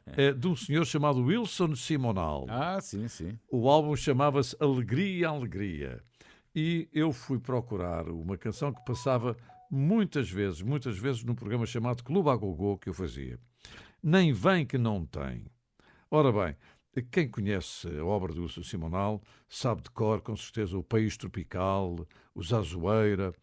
É 0.07 0.31
de 0.33 0.47
um 0.47 0.55
senhor 0.55 0.85
chamado 0.85 1.21
Wilson 1.23 1.75
Simonal. 1.75 2.47
Ah, 2.49 2.81
sim, 2.81 3.07
sim. 3.07 3.37
O 3.51 3.69
álbum 3.69 3.95
chamava-se 3.95 4.55
Alegria, 4.59 5.29
Alegria. 5.29 6.01
E 6.55 6.87
eu 6.93 7.11
fui 7.11 7.39
procurar 7.39 8.07
uma 8.07 8.37
canção 8.37 8.71
que 8.71 8.85
passava 8.85 9.35
muitas 9.71 10.29
vezes, 10.29 10.61
muitas 10.61 10.97
vezes 10.99 11.23
num 11.23 11.33
programa 11.33 11.65
chamado 11.65 12.03
Clube 12.03 12.29
a 12.29 12.35
Gogô 12.35 12.77
que 12.77 12.89
eu 12.89 12.93
fazia. 12.93 13.39
Nem 14.01 14.31
vem 14.31 14.65
que 14.65 14.77
não 14.77 15.03
tem. 15.03 15.47
Ora 16.11 16.31
bem, 16.31 16.55
quem 17.09 17.27
conhece 17.27 17.87
a 17.87 18.05
obra 18.05 18.31
do 18.33 18.43
Wilson 18.43 18.61
Simonal 18.61 19.19
sabe 19.49 19.81
de 19.81 19.89
cor, 19.89 20.21
com 20.21 20.35
certeza, 20.35 20.77
o 20.77 20.83
País 20.83 21.17
Tropical, 21.17 22.07
o 22.35 22.43
Zazoeira. 22.43 23.33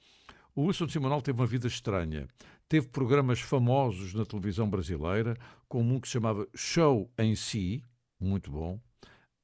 O 0.54 0.66
Wilson 0.66 0.88
Simonal 0.88 1.20
teve 1.20 1.40
uma 1.40 1.46
vida 1.46 1.66
estranha. 1.66 2.28
Teve 2.68 2.86
programas 2.86 3.40
famosos 3.40 4.14
na 4.14 4.24
televisão 4.24 4.70
brasileira, 4.70 5.36
como 5.68 5.92
um 5.92 5.98
que 5.98 6.06
se 6.06 6.12
chamava 6.12 6.46
Show 6.54 7.10
em 7.18 7.34
Si, 7.34 7.82
muito 8.20 8.52
bom, 8.52 8.78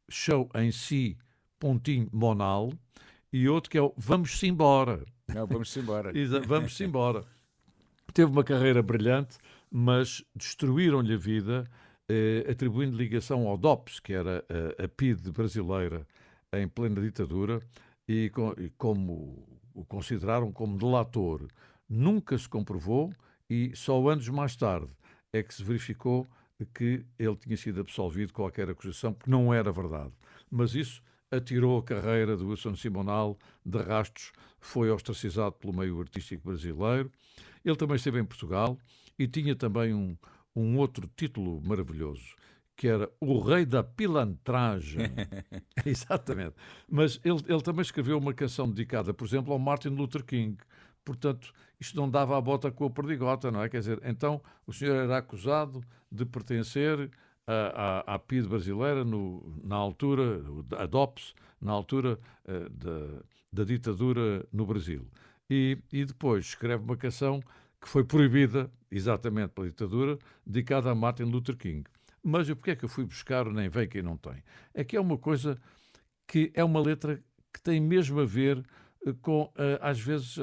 Show 0.08 0.48
em 0.54 0.70
Si, 0.70 1.18
pontinho 1.58 2.08
Monal, 2.12 2.70
e 3.42 3.48
outro 3.48 3.70
que 3.70 3.78
é 3.78 3.82
o 3.82 3.92
Vamos-se 3.96 4.46
embora. 4.46 5.04
Não, 5.28 5.46
vamos 5.46 5.76
embora. 5.76 6.10
Vamos-se 6.46 6.84
embora. 6.84 7.24
Teve 8.14 8.30
uma 8.30 8.44
carreira 8.44 8.82
brilhante, 8.82 9.36
mas 9.70 10.24
destruíram-lhe 10.34 11.14
a 11.14 11.16
vida, 11.18 11.64
eh, 12.08 12.46
atribuindo 12.50 12.96
ligação 12.96 13.46
ao 13.48 13.56
DOPS, 13.58 14.00
que 14.00 14.12
era 14.12 14.44
eh, 14.48 14.84
a 14.84 14.88
PIDE 14.88 15.30
brasileira 15.32 16.06
em 16.54 16.68
plena 16.68 17.00
ditadura, 17.00 17.60
e, 18.08 18.30
co- 18.30 18.54
e 18.58 18.70
como 18.78 19.44
o 19.74 19.84
consideraram 19.84 20.50
como 20.52 20.78
delator. 20.78 21.46
Nunca 21.88 22.38
se 22.38 22.48
comprovou 22.48 23.12
e 23.50 23.72
só 23.74 24.08
anos 24.08 24.28
mais 24.28 24.56
tarde 24.56 24.88
é 25.32 25.42
que 25.42 25.52
se 25.54 25.62
verificou 25.62 26.26
que 26.72 27.04
ele 27.18 27.36
tinha 27.36 27.56
sido 27.56 27.80
absolvido 27.80 28.28
de 28.28 28.32
qualquer 28.32 28.70
acusação, 28.70 29.12
porque 29.12 29.30
não 29.30 29.52
era 29.52 29.70
verdade. 29.70 30.12
Mas 30.50 30.74
isso 30.74 31.02
atirou 31.30 31.78
a 31.78 31.82
carreira 31.82 32.36
do 32.36 32.48
Wilson 32.48 32.76
Simonal 32.76 33.38
de 33.64 33.78
rastros, 33.78 34.32
foi 34.58 34.90
ostracizado 34.90 35.52
pelo 35.52 35.72
meio 35.72 36.00
artístico 36.00 36.48
brasileiro. 36.48 37.10
Ele 37.64 37.76
também 37.76 37.96
esteve 37.96 38.20
em 38.20 38.24
Portugal 38.24 38.78
e 39.18 39.26
tinha 39.26 39.54
também 39.54 39.94
um, 39.94 40.16
um 40.54 40.76
outro 40.78 41.10
título 41.16 41.60
maravilhoso, 41.62 42.34
que 42.76 42.88
era 42.88 43.10
O 43.20 43.38
Rei 43.40 43.64
da 43.64 43.82
Pilantragem. 43.82 45.10
Exatamente. 45.84 46.54
Mas 46.88 47.20
ele, 47.24 47.42
ele 47.48 47.62
também 47.62 47.82
escreveu 47.82 48.18
uma 48.18 48.34
canção 48.34 48.68
dedicada, 48.68 49.12
por 49.12 49.26
exemplo, 49.26 49.52
ao 49.52 49.58
Martin 49.58 49.88
Luther 49.88 50.24
King. 50.24 50.56
Portanto, 51.04 51.52
isto 51.78 51.96
não 51.96 52.10
dava 52.10 52.36
a 52.36 52.40
bota 52.40 52.70
com 52.70 52.84
a 52.86 52.90
perdigota, 52.90 53.50
não 53.50 53.62
é? 53.62 53.68
Quer 53.68 53.78
dizer, 53.78 54.00
então 54.04 54.42
o 54.66 54.72
senhor 54.72 54.96
era 54.96 55.18
acusado 55.18 55.84
de 56.10 56.24
pertencer 56.24 57.10
à, 57.46 58.14
à 58.14 58.18
PIDE 58.18 58.48
brasileira 58.48 59.04
no, 59.04 59.60
na 59.62 59.76
altura, 59.76 60.42
a 60.76 60.86
DOPS, 60.86 61.34
na 61.60 61.72
altura 61.72 62.18
eh, 62.44 62.68
da, 62.70 63.22
da 63.52 63.64
ditadura 63.64 64.46
no 64.52 64.66
Brasil. 64.66 65.06
E, 65.48 65.78
e 65.92 66.04
depois 66.04 66.46
escreve 66.46 66.82
uma 66.82 66.96
canção 66.96 67.40
que 67.80 67.88
foi 67.88 68.04
proibida, 68.04 68.70
exatamente 68.90 69.50
pela 69.50 69.68
ditadura, 69.68 70.18
dedicada 70.44 70.90
a 70.90 70.94
Martin 70.94 71.24
Luther 71.24 71.56
King. 71.56 71.84
Mas 72.22 72.48
eu, 72.48 72.56
porque 72.56 72.72
é 72.72 72.76
que 72.76 72.84
eu 72.84 72.88
fui 72.88 73.04
buscar 73.04 73.46
o 73.46 73.52
Nem 73.52 73.68
Vem 73.68 73.88
Quem 73.88 74.02
Não 74.02 74.16
Tem? 74.16 74.42
É 74.74 74.82
que 74.82 74.96
é 74.96 75.00
uma 75.00 75.16
coisa 75.16 75.56
que 76.26 76.50
é 76.54 76.64
uma 76.64 76.80
letra 76.80 77.22
que 77.52 77.62
tem 77.62 77.80
mesmo 77.80 78.20
a 78.20 78.24
ver 78.24 78.64
eh, 79.06 79.14
com, 79.22 79.52
eh, 79.56 79.78
às 79.80 80.00
vezes, 80.00 80.36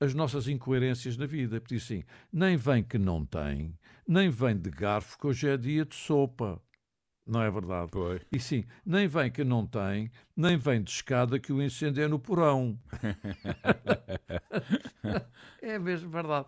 as 0.00 0.14
nossas 0.14 0.48
incoerências 0.48 1.16
na 1.18 1.26
vida. 1.26 1.60
Porque 1.60 1.74
diz 1.74 1.84
assim, 1.84 2.02
nem 2.32 2.56
vem 2.56 2.82
que 2.82 2.98
não 2.98 3.26
tem, 3.26 3.76
nem 4.06 4.30
vem 4.30 4.56
de 4.56 4.70
garfo 4.70 5.18
que 5.18 5.26
hoje 5.26 5.48
é 5.48 5.56
dia 5.56 5.84
de 5.84 5.94
sopa. 5.94 6.60
Não 7.26 7.42
é 7.42 7.50
verdade? 7.50 7.88
Pois. 7.90 8.22
E 8.30 8.38
sim, 8.38 8.64
nem 8.84 9.08
vem 9.08 9.32
que 9.32 9.42
não 9.42 9.66
tem, 9.66 10.12
nem 10.36 10.56
vem 10.56 10.80
de 10.80 10.92
escada 10.92 11.40
que 11.40 11.52
o 11.52 11.60
incêndio 11.60 12.04
é 12.04 12.06
no 12.06 12.20
porão. 12.20 12.78
é 15.60 15.76
mesmo 15.76 16.08
verdade. 16.08 16.46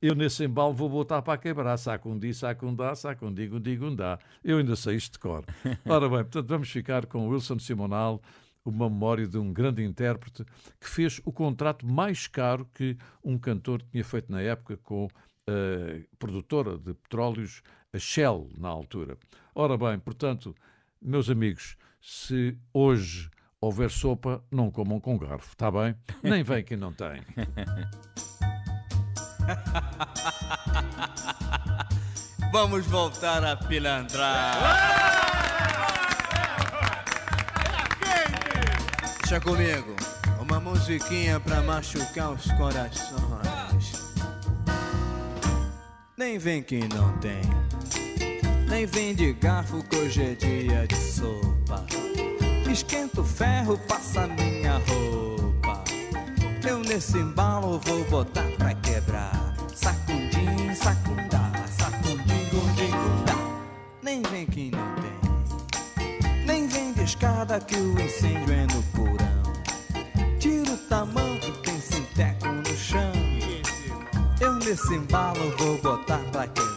Eu 0.00 0.14
nesse 0.14 0.42
embalo 0.42 0.72
vou 0.72 0.88
botar 0.88 1.20
para 1.20 1.36
quebrar. 1.36 1.76
Saco 1.76 2.08
um 2.08 2.18
dia, 2.18 2.32
saco 2.32 2.66
um 2.66 2.74
dá, 2.74 2.94
saco 2.94 3.26
um 3.26 3.34
digo, 3.34 3.56
um 3.56 3.60
digo 3.60 3.84
um 3.84 3.94
dá. 3.94 4.18
Eu 4.42 4.56
ainda 4.56 4.74
sei 4.74 4.96
isto 4.96 5.12
de 5.12 5.18
cor. 5.18 5.44
Ora 5.84 6.08
bem, 6.08 6.18
portanto 6.18 6.48
vamos 6.48 6.70
ficar 6.70 7.04
com 7.04 7.28
Wilson 7.28 7.58
Simonal, 7.58 8.22
uma 8.64 8.88
memória 8.88 9.28
de 9.28 9.36
um 9.36 9.52
grande 9.52 9.84
intérprete 9.84 10.46
que 10.80 10.88
fez 10.88 11.20
o 11.26 11.32
contrato 11.32 11.86
mais 11.86 12.26
caro 12.26 12.66
que 12.72 12.96
um 13.22 13.36
cantor 13.36 13.82
tinha 13.82 14.02
feito 14.02 14.32
na 14.32 14.40
época 14.40 14.78
com 14.78 15.08
produtora 16.18 16.78
de 16.78 16.94
petróleos, 16.94 17.62
a 17.92 17.98
Shell, 17.98 18.48
na 18.56 18.68
altura. 18.68 19.16
Ora 19.54 19.76
bem, 19.76 19.98
portanto, 19.98 20.54
meus 21.00 21.28
amigos, 21.30 21.76
se 22.00 22.56
hoje 22.72 23.30
houver 23.60 23.90
sopa, 23.90 24.42
não 24.50 24.70
comam 24.70 24.98
com 25.00 25.18
garfo, 25.18 25.50
está 25.52 25.70
bem? 25.70 25.94
Nem 26.22 26.42
vem 26.42 26.64
quem 26.64 26.76
não 26.76 26.92
tem. 26.92 27.22
Vamos 32.52 32.86
voltar 32.86 33.44
a 33.44 33.56
pilantrar. 33.56 34.54
Deixa 39.20 39.40
comigo, 39.40 39.96
uma 40.40 40.60
musiquinha 40.60 41.40
pra 41.40 41.62
machucar 41.62 42.30
os 42.32 42.44
corações. 42.52 43.53
Nem 46.16 46.38
vem 46.38 46.62
que 46.62 46.78
não 46.94 47.12
tem, 47.18 47.40
nem 48.68 48.86
vem 48.86 49.16
de 49.16 49.32
garfo 49.32 49.82
que 49.82 49.96
hoje 49.96 50.22
é 50.22 50.34
dia 50.36 50.86
de 50.86 50.94
sopa. 50.94 51.84
Esquenta 52.70 53.20
o 53.20 53.24
ferro, 53.24 53.76
passa 53.88 54.28
minha 54.28 54.78
roupa. 54.78 55.82
Eu 56.64 56.78
nesse 56.78 57.18
embalo 57.18 57.80
vou 57.80 58.04
botar 58.04 58.46
pra 58.56 58.74
quebrar. 58.76 59.56
Sacundim, 59.74 60.72
sacundá, 60.76 61.50
sacundim, 61.76 62.48
gundim, 62.48 62.92
gundá. 62.92 63.36
Nem 64.00 64.22
vem 64.22 64.46
que 64.46 64.70
não 64.70 64.94
tem, 64.94 66.46
nem 66.46 66.68
vem 66.68 66.92
de 66.92 67.02
escada 67.02 67.58
que 67.58 67.74
o 67.74 68.00
incêndio 68.00 68.54
é 68.54 68.66
no 68.72 68.82
porão. 68.92 69.42
Tira 70.38 70.74
o 70.74 70.78
tamanco, 70.78 71.50
tem 71.64 71.80
sinteco 71.80 72.43
nesse 74.64 74.94
embalo 74.94 75.50
vou 75.58 75.78
botar 75.78 76.18
pra 76.32 76.46
quebrar. 76.46 76.73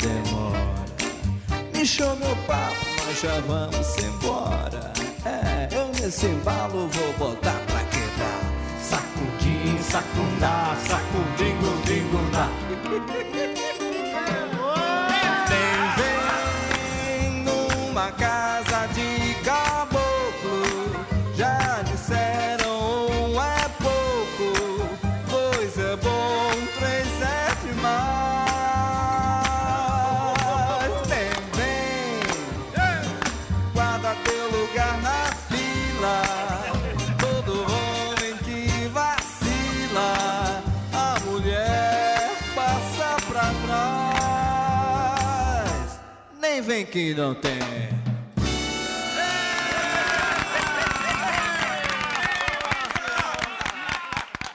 Demora. 0.00 0.70
Me 1.74 1.86
show 1.86 2.16
meu 2.16 2.36
papo, 2.46 2.86
nós 3.06 3.20
já 3.20 3.40
vamos 3.40 3.96
embora. 3.98 4.92
É, 5.24 5.68
eu 5.74 5.88
nesse 5.88 6.26
embalo 6.26 6.88
vou 6.88 7.12
botar 7.14 7.58
pra 7.66 7.80
quebrar. 7.84 8.40
Sacudim, 8.82 9.78
sacundá, 9.82 10.76
sacudim, 10.86 11.56
gundim, 11.60 13.20
que 46.90 47.14
não 47.14 47.34
tem. 47.34 47.52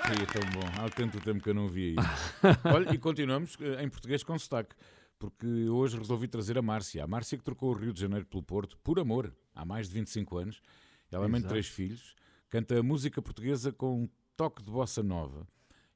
É 0.08 0.26
tão 0.26 0.50
bom. 0.52 0.68
Há 0.80 0.90
tanto 0.90 1.20
tempo 1.22 1.42
que 1.42 1.50
eu 1.50 1.54
não 1.54 1.68
via 1.68 1.92
isso. 1.92 2.00
Olha, 2.74 2.94
e 2.94 2.98
continuamos 2.98 3.58
eh, 3.60 3.84
em 3.84 3.90
português 3.90 4.24
com 4.24 4.38
sotaque, 4.38 4.76
porque 5.18 5.46
hoje 5.70 5.98
resolvi 5.98 6.28
trazer 6.28 6.58
a 6.58 6.62
Márcia. 6.62 7.04
A 7.04 7.08
Márcia 7.08 7.38
que 7.38 7.44
trocou 7.44 7.72
o 7.72 7.74
Rio 7.74 7.94
de 7.94 8.02
Janeiro 8.02 8.26
pelo 8.26 8.44
Porto, 8.44 8.78
por 8.84 9.00
amor, 9.00 9.34
há 9.54 9.66
mais 9.66 9.88
de 9.88 9.94
25 9.94 10.38
anos. 10.38 10.62
Ela 11.12 11.26
é 11.26 11.28
mãe 11.28 11.42
de 11.42 11.48
três 11.48 11.68
filhos, 11.68 12.16
canta 12.50 12.82
música 12.84 13.22
portuguesa 13.22 13.72
com 13.72 14.04
um 14.04 14.10
toque 14.36 14.62
de 14.64 14.70
bossa 14.70 15.02
nova. 15.02 15.48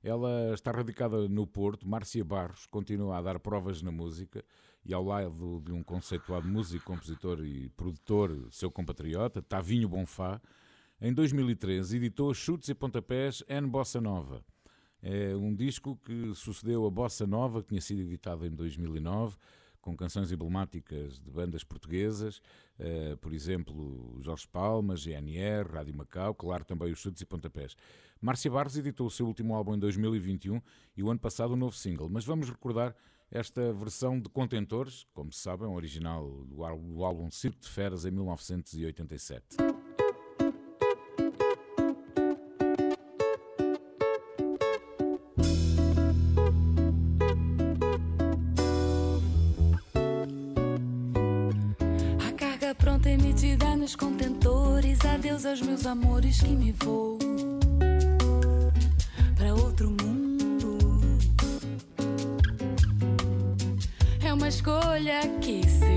Ela 0.04 0.54
está 0.54 0.72
radicada 0.72 1.28
no 1.28 1.46
Porto. 1.46 1.88
Márcia 1.88 2.24
Barros 2.24 2.66
continua 2.66 3.18
a 3.18 3.22
dar 3.22 3.40
provas 3.40 3.82
na 3.82 3.92
música 3.92 4.44
e 4.86 4.94
ao 4.94 5.04
lado 5.04 5.62
de 5.66 5.72
um 5.72 5.84
conceituado 5.84 6.48
músico, 6.48 6.86
compositor 6.86 7.46
e 7.46 7.70
produtor, 7.70 8.48
seu 8.52 8.72
compatriota, 8.72 9.42
Tavinho 9.42 9.90
Bonfá, 9.90 10.42
em 11.02 11.14
2013 11.14 11.98
editou 11.98 12.34
Chutes 12.34 12.68
e 12.68 12.76
Pontapés 12.76 13.42
N 13.48 13.68
Bossa 13.68 14.02
Nova. 14.02 14.44
É 15.02 15.34
um 15.34 15.56
disco 15.56 15.98
que 16.04 16.34
sucedeu 16.36 16.86
a 16.86 16.90
Bossa 16.90 17.26
Nova, 17.26 17.62
que 17.62 17.70
tinha 17.70 17.80
sido 17.80 18.02
editado 18.02 18.46
em 18.46 18.52
2009, 18.52 19.38
com 19.82 19.96
canções 19.96 20.32
emblemáticas 20.32 21.20
de 21.20 21.32
bandas 21.32 21.64
portuguesas, 21.64 22.42
eh, 22.78 23.16
por 23.22 23.34
exemplo, 23.34 24.18
Jorge 24.22 24.48
Palma, 24.48 24.96
GNR, 24.96 25.70
Rádio 25.72 25.96
Macau, 25.96 26.34
claro, 26.34 26.66
também 26.66 26.92
os 26.92 27.00
Chutes 27.00 27.22
e 27.22 27.26
Pontapés. 27.26 27.76
Márcia 28.22 28.52
Barros 28.52 28.78
editou 28.78 29.08
o 29.08 29.12
seu 29.12 29.26
último 29.26 29.56
álbum 29.56 29.76
em 29.76 29.80
2021 29.80 30.62
e 30.96 31.04
o 31.04 31.10
ano 31.10 31.20
passado 31.20 31.54
um 31.54 31.58
novo 31.58 31.76
single, 31.76 32.10
mas 32.10 32.26
vamos 32.26 32.50
recordar 32.50 32.96
esta 33.32 33.72
versão 33.74 34.20
de 34.20 34.28
Contentores, 34.30 35.06
como 35.14 35.32
se 35.32 35.40
sabem, 35.40 35.68
um 35.68 35.76
original 35.76 36.28
do 36.46 36.64
álbum 37.04 37.30
Circo 37.30 37.60
de 37.60 37.70
Feras 37.70 38.06
em 38.06 38.12
1987. 38.12 39.79
Amores 55.90 56.40
que 56.40 56.50
me 56.50 56.72
vou 56.72 57.18
para 59.36 59.56
outro 59.56 59.90
mundo. 59.90 60.78
É 64.24 64.32
uma 64.32 64.48
escolha 64.48 65.22
que 65.42 65.68
se 65.68 65.89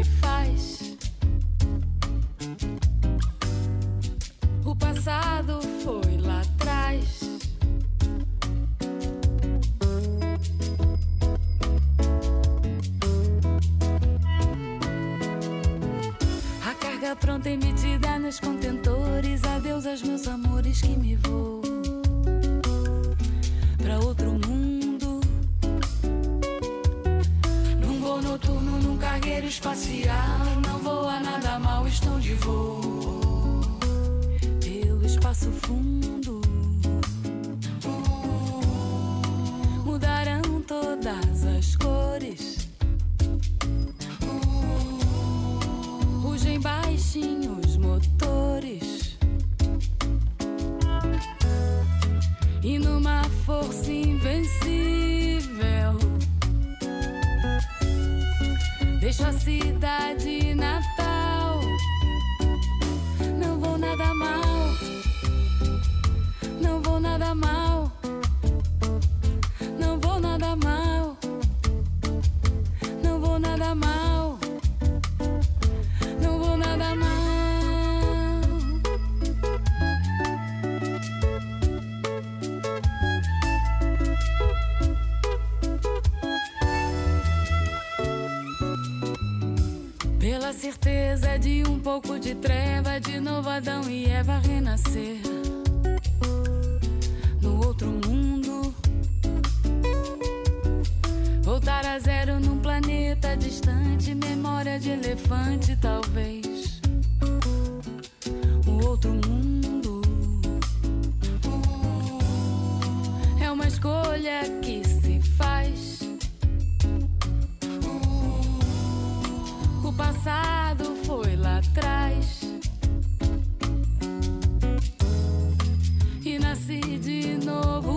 nasci 126.52 126.98
de 126.98 127.38
novo 127.46 127.91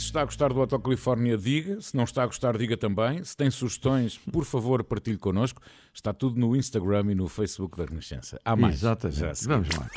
se 0.00 0.06
está 0.06 0.22
a 0.22 0.24
gostar 0.24 0.52
do 0.52 0.60
Hotel 0.60 0.80
Califórnia, 0.80 1.36
diga. 1.36 1.80
Se 1.80 1.96
não 1.96 2.04
está 2.04 2.22
a 2.22 2.26
gostar, 2.26 2.56
diga 2.56 2.76
também. 2.76 3.22
Se 3.22 3.36
tem 3.36 3.50
sugestões, 3.50 4.18
por 4.18 4.44
favor, 4.44 4.82
partilhe 4.82 5.18
connosco. 5.18 5.60
Está 5.92 6.12
tudo 6.12 6.40
no 6.40 6.56
Instagram 6.56 7.12
e 7.12 7.14
no 7.14 7.28
Facebook 7.28 7.76
da 7.76 7.84
Renascença. 7.84 8.40
Há 8.44 8.56
mais. 8.56 8.76
Exatamente. 8.76 9.46
Vamos 9.46 9.68
lá. 9.76 9.90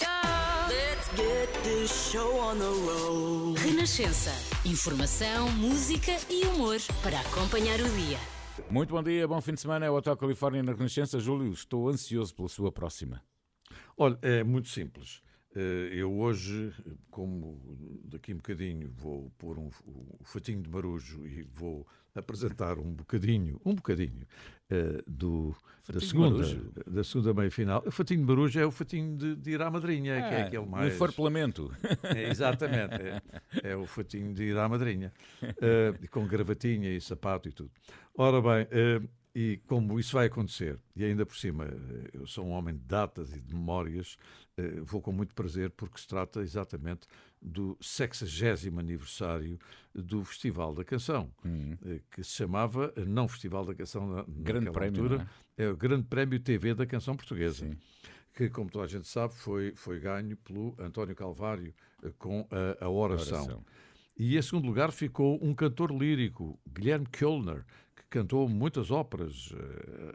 Let's 0.68 1.10
get 1.16 1.50
this 1.64 2.12
show 2.12 2.38
on 2.40 2.58
the 2.58 2.66
road. 2.66 3.60
Renascença. 3.62 4.32
Informação, 4.68 5.50
música 5.52 6.12
e 6.30 6.46
humor 6.48 6.78
para 7.02 7.20
acompanhar 7.20 7.80
o 7.80 7.90
dia. 7.90 8.20
Muito 8.70 8.94
bom 8.94 9.02
dia, 9.02 9.28
bom 9.28 9.40
fim 9.42 9.54
de 9.54 9.62
semana. 9.62 9.86
É 9.86 9.90
o 9.90 9.96
Hotel 9.96 10.16
Califórnia 10.18 10.62
na 10.62 10.74
Renascença. 10.74 11.20
Júlio, 11.20 11.52
estou 11.52 11.90
ansioso 11.90 12.36
pela 12.36 12.50
sua 12.50 12.72
próxima. 12.72 13.22
Olha, 13.98 14.18
é 14.22 14.44
muito 14.44 14.70
simples. 14.70 15.22
Eh, 15.56 15.90
Eu 15.94 16.12
hoje, 16.20 16.74
como 17.12 17.60
daqui 18.06 18.34
um 18.34 18.38
bocadinho 18.38 18.90
vou 18.90 19.32
pôr 19.38 19.58
um, 19.60 19.70
um 19.88 20.24
fatinho 20.24 20.62
de 20.62 20.70
marujo 20.70 21.26
e 21.28 21.44
vou 21.44 21.86
apresentar 22.16 22.78
um 22.78 22.92
bocadinho, 22.94 23.60
um 23.66 23.74
bocadinho 23.74 24.26
eh, 24.70 25.02
do, 25.08 25.56
da 25.88 26.00
Fatinho 26.00 26.02
segunda, 26.44 26.72
da 26.88 27.04
segunda 27.04 27.34
meia 27.34 27.50
final. 27.52 27.84
O 27.86 27.92
fatinho 27.92 28.20
de 28.22 28.26
Marujo 28.28 28.60
é 28.60 28.66
o 28.66 28.72
fatinho 28.72 29.18
de, 29.18 29.36
de 29.36 29.52
ir 29.52 29.62
à 29.62 29.70
madrinha, 29.72 30.16
que 30.16 30.36
é 30.36 30.42
Ah, 30.44 30.46
aquele 30.46 30.66
mais. 30.66 30.94
farpelamento. 30.96 31.72
É, 32.16 32.30
exatamente, 32.30 32.94
é, 32.96 33.22
é 33.72 33.76
o 33.76 33.86
fatinho 33.88 34.32
de 34.34 34.44
ir 34.44 34.58
à 34.58 34.70
madrinha, 34.70 35.12
e 36.02 36.08
com 36.08 36.28
gravatinha 36.28 36.90
e 36.96 37.02
sapato 37.02 37.50
e 37.50 37.52
tudo. 37.52 37.72
Ora 38.16 38.40
bem, 38.42 38.68
eh, 38.72 39.02
e 39.36 39.58
como 39.68 40.00
isso 40.00 40.14
vai 40.14 40.28
acontecer, 40.28 40.80
e 40.96 41.04
ainda 41.04 41.26
por 41.26 41.36
cima, 41.36 41.66
eh, 41.66 42.10
eu 42.14 42.28
sou 42.28 42.46
um 42.46 42.52
homem 42.52 42.76
de 42.76 42.84
datas 42.84 43.34
e 43.34 43.42
de 43.42 43.56
memórias, 43.56 44.18
eh, 44.58 44.80
vou 44.82 45.02
com 45.02 45.12
muito 45.12 45.34
prazer, 45.34 45.72
porque 45.72 46.00
se 46.00 46.08
trata 46.08 46.42
exatamente 46.42 47.08
do 47.42 47.76
60 47.82 48.80
aniversário 48.80 49.60
do 49.94 50.24
Festival 50.24 50.76
da 50.76 50.84
Canção, 50.84 51.32
eh, 51.44 52.00
que 52.12 52.24
se 52.24 52.32
chamava 52.32 52.94
não 53.08 53.28
Festival 53.28 53.66
da 53.66 53.74
Canção 53.74 54.08
na. 54.08 54.24
Grande 54.28 54.72
prémio, 54.72 55.02
altura, 55.02 55.18
não 55.58 55.66
é 55.66 55.70
o 55.70 55.76
Grande 55.76 56.04
Prémio 56.04 56.40
TV 56.40 56.76
da 56.76 56.86
Canção 56.86 57.16
Portuguesa 57.16 57.76
que, 58.34 58.50
como 58.50 58.70
toda 58.70 58.86
a 58.86 58.88
gente 58.88 59.08
sabe, 59.08 59.34
foi, 59.36 59.74
foi 59.76 60.00
ganho 60.00 60.36
pelo 60.38 60.76
António 60.80 61.16
Calvário 61.16 61.74
com 62.18 62.48
a, 62.50 62.86
a 62.86 62.90
oração. 62.90 63.44
Oração. 63.44 63.66
E 64.18 64.38
em 64.38 64.42
segundo 64.42 64.66
lugar 64.66 64.92
ficou 64.92 65.40
um 65.42 65.56
cantor 65.56 65.92
lírico, 65.92 66.60
Guilherme 66.68 67.08
Kölner, 67.08 67.66
cantou 68.14 68.48
muitas 68.48 68.92
óperas 68.92 69.52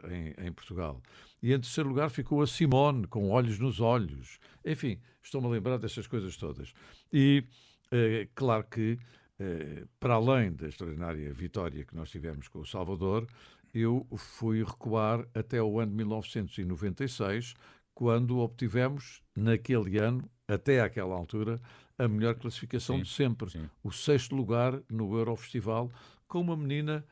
eh, 0.09 0.33
em, 0.39 0.47
em 0.47 0.51
Portugal. 0.53 1.01
E 1.43 1.51
em 1.51 1.59
terceiro 1.59 1.89
lugar 1.89 2.09
ficou 2.09 2.41
a 2.41 2.47
Simone, 2.47 3.05
com 3.05 3.29
Olhos 3.29 3.59
nos 3.59 3.81
Olhos. 3.81 4.39
Enfim, 4.65 4.97
estou-me 5.21 5.47
a 5.47 5.49
lembrar 5.49 5.77
destas 5.77 6.07
coisas 6.07 6.37
todas. 6.37 6.73
E, 7.11 7.43
eh, 7.91 8.29
claro 8.33 8.63
que, 8.63 8.97
eh, 9.37 9.83
para 9.99 10.13
além 10.13 10.53
da 10.53 10.69
extraordinária 10.69 11.33
vitória 11.33 11.83
que 11.83 11.93
nós 11.93 12.09
tivemos 12.09 12.47
com 12.47 12.59
o 12.59 12.65
Salvador, 12.65 13.27
eu 13.73 14.07
fui 14.15 14.63
recuar 14.63 15.27
até 15.35 15.61
o 15.61 15.77
ano 15.77 15.91
de 15.91 15.97
1996, 15.97 17.53
quando 17.93 18.37
obtivemos, 18.37 19.21
naquele 19.35 19.97
ano, 19.97 20.23
até 20.47 20.79
àquela 20.79 21.13
altura, 21.15 21.59
a 21.97 22.07
melhor 22.07 22.35
classificação 22.35 22.95
Sim, 22.95 23.03
de 23.03 23.09
sempre. 23.09 23.49
sim. 23.49 23.69
O 23.83 23.91
sexto 23.91 24.33
lugar 24.33 24.81
no 24.89 25.17
Eurofestival, 25.17 25.91
com 26.29 26.39
uma 26.39 26.55
menina 26.55 27.03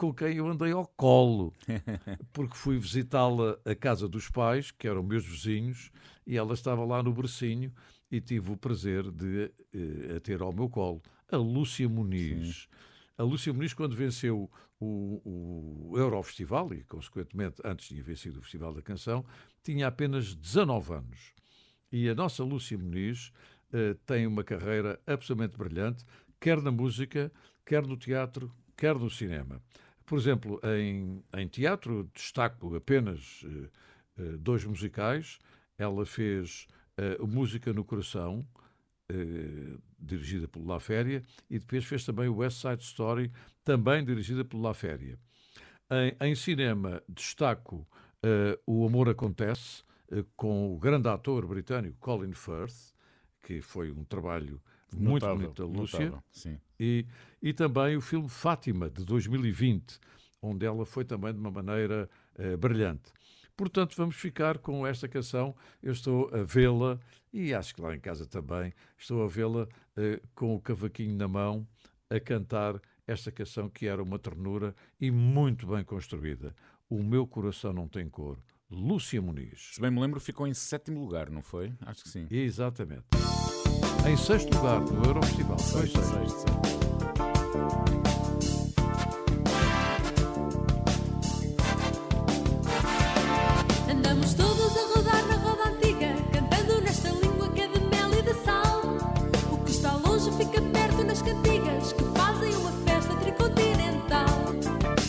com 0.00 0.14
quem 0.14 0.38
eu 0.38 0.48
andei 0.48 0.72
ao 0.72 0.86
colo, 0.86 1.52
porque 2.32 2.56
fui 2.56 2.78
visitá-la 2.78 3.58
à 3.66 3.74
casa 3.74 4.08
dos 4.08 4.30
pais, 4.30 4.70
que 4.70 4.88
eram 4.88 5.02
meus 5.02 5.26
vizinhos, 5.26 5.90
e 6.26 6.38
ela 6.38 6.54
estava 6.54 6.82
lá 6.86 7.02
no 7.02 7.12
bercinho 7.12 7.70
e 8.10 8.18
tive 8.18 8.50
o 8.50 8.56
prazer 8.56 9.10
de 9.10 9.52
eh, 9.74 10.16
a 10.16 10.20
ter 10.20 10.40
ao 10.40 10.54
meu 10.54 10.70
colo 10.70 11.02
a 11.30 11.36
Lúcia 11.36 11.86
Muniz. 11.86 12.66
A 13.18 13.22
Lúcia 13.22 13.52
Muniz, 13.52 13.74
quando 13.74 13.94
venceu 13.94 14.50
o, 14.80 15.90
o 15.92 15.98
Eurofestival, 15.98 16.72
e 16.72 16.82
consequentemente 16.84 17.60
antes 17.62 17.88
tinha 17.88 18.02
vencido 18.02 18.38
o 18.38 18.42
Festival 18.42 18.72
da 18.72 18.80
Canção, 18.80 19.22
tinha 19.62 19.86
apenas 19.86 20.34
19 20.34 20.94
anos. 20.94 21.34
E 21.92 22.08
a 22.08 22.14
nossa 22.14 22.42
Lúcia 22.42 22.78
Muniz 22.78 23.34
eh, 23.70 23.94
tem 24.06 24.26
uma 24.26 24.44
carreira 24.44 24.98
absolutamente 25.06 25.58
brilhante, 25.58 26.06
quer 26.40 26.62
na 26.62 26.70
música, 26.70 27.30
quer 27.66 27.86
no 27.86 27.98
teatro, 27.98 28.50
quer 28.74 28.94
no 28.94 29.10
cinema. 29.10 29.60
Por 30.10 30.18
exemplo, 30.18 30.60
em, 30.64 31.22
em 31.36 31.46
teatro, 31.46 32.10
destaco 32.12 32.74
apenas 32.74 33.44
eh, 34.18 34.36
dois 34.40 34.64
musicais. 34.64 35.38
Ela 35.78 36.04
fez 36.04 36.66
eh, 36.96 37.16
Música 37.20 37.72
no 37.72 37.84
Coração, 37.84 38.44
eh, 39.08 39.78
dirigida 39.96 40.48
pelo 40.48 40.66
La 40.66 40.80
Féria, 40.80 41.22
e 41.48 41.60
depois 41.60 41.84
fez 41.84 42.04
também 42.04 42.26
o 42.26 42.38
West 42.38 42.60
Side 42.60 42.82
Story, 42.82 43.30
também 43.62 44.04
dirigida 44.04 44.44
pelo 44.44 44.60
La 44.60 44.74
Féria. 44.74 45.16
Em, 45.88 46.16
em 46.28 46.34
cinema, 46.34 47.00
destaco 47.08 47.86
O 48.66 48.84
Amor 48.84 49.08
Acontece, 49.10 49.84
com 50.34 50.74
o 50.74 50.76
grande 50.76 51.08
ator 51.08 51.46
britânico 51.46 51.96
Colin 52.00 52.32
Firth, 52.32 52.94
que 53.44 53.62
foi 53.62 53.92
um 53.92 54.02
trabalho 54.02 54.60
muito 54.92 55.22
Notável, 55.22 55.36
bonito 55.36 55.62
da 55.62 55.68
Lúcia. 55.68 56.00
notável, 56.00 56.24
sim. 56.32 56.58
E, 56.80 57.06
e 57.42 57.52
também 57.52 57.96
o 57.96 58.00
filme 58.00 58.28
Fátima, 58.28 58.90
de 58.90 59.04
2020, 59.04 59.98
onde 60.42 60.66
ela 60.66 60.84
foi 60.84 61.04
também 61.04 61.32
de 61.32 61.38
uma 61.38 61.50
maneira 61.50 62.08
eh, 62.36 62.56
brilhante. 62.56 63.12
Portanto, 63.56 63.94
vamos 63.96 64.16
ficar 64.16 64.58
com 64.58 64.86
esta 64.86 65.06
canção. 65.06 65.54
Eu 65.82 65.92
estou 65.92 66.30
a 66.34 66.42
vê-la, 66.42 66.98
e 67.32 67.52
acho 67.52 67.74
que 67.74 67.82
lá 67.82 67.94
em 67.94 68.00
casa 68.00 68.24
também, 68.26 68.72
estou 68.98 69.22
a 69.22 69.28
vê-la 69.28 69.68
eh, 69.96 70.20
com 70.34 70.54
o 70.54 70.60
cavaquinho 70.60 71.14
na 71.14 71.28
mão, 71.28 71.66
a 72.08 72.18
cantar 72.18 72.80
esta 73.06 73.30
canção 73.30 73.68
que 73.68 73.86
era 73.86 74.02
uma 74.02 74.18
ternura 74.18 74.74
e 75.00 75.10
muito 75.10 75.66
bem 75.66 75.84
construída. 75.84 76.54
O 76.88 77.02
meu 77.02 77.26
coração 77.26 77.72
não 77.72 77.86
tem 77.86 78.08
cor. 78.08 78.38
Lúcia 78.70 79.20
Muniz. 79.20 79.72
Se 79.74 79.80
bem 79.80 79.90
me 79.90 80.00
lembro, 80.00 80.20
ficou 80.20 80.46
em 80.46 80.54
sétimo 80.54 81.00
lugar, 81.00 81.28
não 81.28 81.42
foi? 81.42 81.72
Acho 81.80 82.04
que 82.04 82.08
sim. 82.08 82.26
Exatamente. 82.30 83.04
Em 84.08 84.16
sexto 84.16 84.54
lugar 84.56 84.80
no 84.80 85.04
Eurofestival. 85.04 85.58
Foi 85.58 85.86
Sexto, 85.86 86.00
sexto. 86.02 86.79
Andamos 93.90 94.34
todos 94.34 94.76
a 94.76 94.94
rodar 94.94 95.24
na 95.26 95.36
roda 95.36 95.68
antiga, 95.70 96.14
cantando 96.32 96.80
nesta 96.82 97.10
língua 97.10 97.48
que 97.50 97.62
é 97.62 97.66
de 97.68 97.80
mel 97.80 98.10
e 98.18 98.22
de 98.22 98.34
sal. 98.44 98.82
O 99.52 99.56
que 99.58 99.70
está 99.70 99.92
longe 99.94 100.30
fica 100.32 100.60
perto 100.60 101.04
nas 101.04 101.22
cantigas, 101.22 101.92
que 101.92 102.04
fazem 102.18 102.54
uma 102.56 102.72
festa 102.84 103.14
tricontinental. 103.16 104.26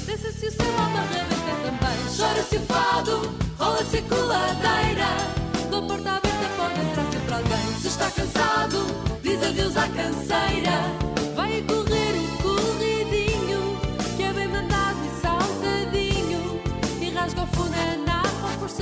Dança-se 0.05 0.47
o 0.47 0.51
céu 0.51 0.73
à 0.77 0.89
barreira 0.89 1.35
também, 1.63 1.99
chora-se 2.17 2.57
o 2.57 2.61
fado, 2.61 3.31
rola-se 3.59 3.97
a 3.97 4.01
coladeira. 4.03 5.09
Da 5.69 5.81
porta 5.81 6.09
aberta 6.09 6.47
pode 6.57 6.79
entrar 6.81 7.11
sempre 7.11 7.33
alguém. 7.33 7.73
Se 7.81 7.87
está 7.87 8.11
cansado, 8.11 8.85
diz 9.21 9.43
adeus 9.43 9.77
à 9.77 9.87
canseira. 9.87 10.75
Vai 11.35 11.61
correr 11.61 12.00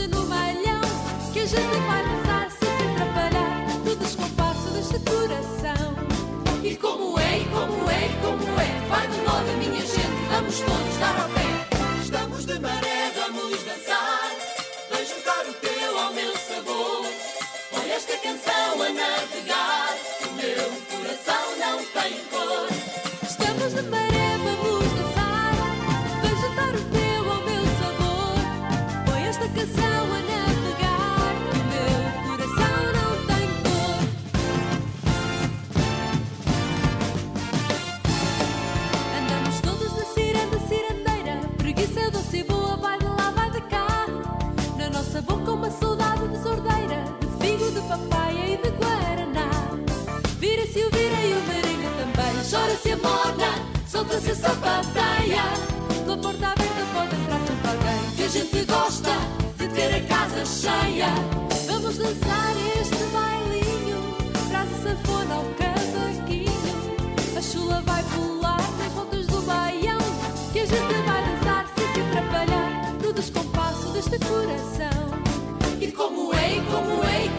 no 0.08 0.26
malhão 0.28 0.82
Que 1.34 1.40
a 1.40 1.46
gente 1.46 1.78
vai 1.88 2.04
dançar 2.04 2.52
sem 2.52 2.70
se 2.70 2.84
atrapalhar 2.94 3.68
No 3.86 3.96
descompasso 3.96 4.70
deste 4.72 5.00
coração 5.00 5.96
E 6.64 6.76
como 6.76 7.20
é, 7.20 7.40
e 7.40 7.46
como 7.46 7.90
é, 7.90 8.06
e 8.06 8.14
como 8.22 8.60
é 8.60 8.88
Vai 8.90 9.08
de 9.08 9.18
moda 9.20 9.54
minha 9.60 9.82
gente, 9.82 10.22
vamos 10.32 10.60
todos 10.60 10.98
dar 11.00 11.22
ao 11.22 11.30
pé. 11.30 12.02
Estamos 12.02 12.46
de 12.46 12.60
maré, 12.60 13.12
vamos 13.16 13.64
dançar 13.64 14.32
Vem 14.92 15.06
juntar 15.06 15.46
o 15.48 15.54
teu 15.54 16.00
ao 16.00 16.14
meu 16.14 16.34
sabor. 16.36 17.06
Põe 17.72 17.92
esta 17.92 18.18
canção 18.18 18.82
a 18.82 18.90
navegar 18.90 19.49
solta-se 54.40 54.46
a 54.46 54.50
sapateia 54.50 55.44
Pela 56.06 56.18
porta 56.18 56.48
aberta 56.48 56.86
pode 56.94 57.16
entrar 57.16 57.40
sempre 57.46 57.70
alguém 57.70 58.16
Que 58.16 58.24
a 58.24 58.28
gente 58.28 58.66
gosta 58.66 59.12
de 59.58 59.68
ter 59.68 59.96
a 59.96 60.02
casa 60.08 60.46
cheia. 60.46 61.08
Vamos 61.68 61.98
dançar 61.98 62.56
este 62.82 63.04
bailinho 63.12 64.16
Traz 64.50 64.70
a 64.74 64.90
sanfona 64.90 65.36
ao 65.36 65.46
cavaquinho 65.58 67.38
A 67.38 67.42
chula 67.42 67.82
vai 67.86 68.04
pular 68.04 68.62
nas 68.78 68.92
voltas 68.94 69.28
do 69.28 69.42
baião 69.42 70.00
Que 70.54 70.60
a 70.60 70.66
gente 70.66 70.94
vai 71.06 71.24
dançar 71.26 71.66
sem 71.76 71.94
se 71.94 72.02
atrapalhar 72.02 72.94
No 73.04 73.14
descompasso 73.14 73.90
deste 73.90 74.20
coração. 74.20 75.10
E 75.82 75.92
como 75.92 76.34
é, 76.34 76.58
e 76.58 76.62
como 76.62 77.04
é, 77.04 77.26
e 77.26 77.30
como 77.30 77.39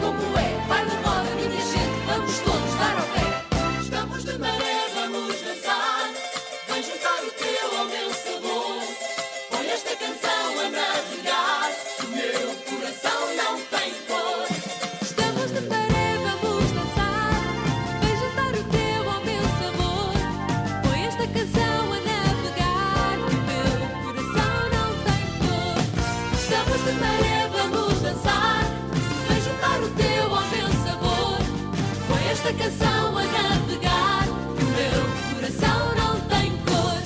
de 26.83 26.91
maré 26.93 27.47
vamos 27.49 28.01
dançar. 28.01 28.63
Vem 29.27 29.41
juntar 29.41 29.79
o 29.83 29.89
teu 29.95 30.23
ao 30.35 30.47
meu 30.47 30.67
sabor. 30.83 31.37
Com 32.07 32.17
esta 32.29 32.53
canção 32.53 33.17
a 33.17 33.23
navegar. 33.23 34.25
Que 34.57 34.63
o 34.63 34.67
meu 34.67 35.35
coração 35.35 35.95
não 35.95 36.19
tem 36.27 36.51
cor. 36.65 37.01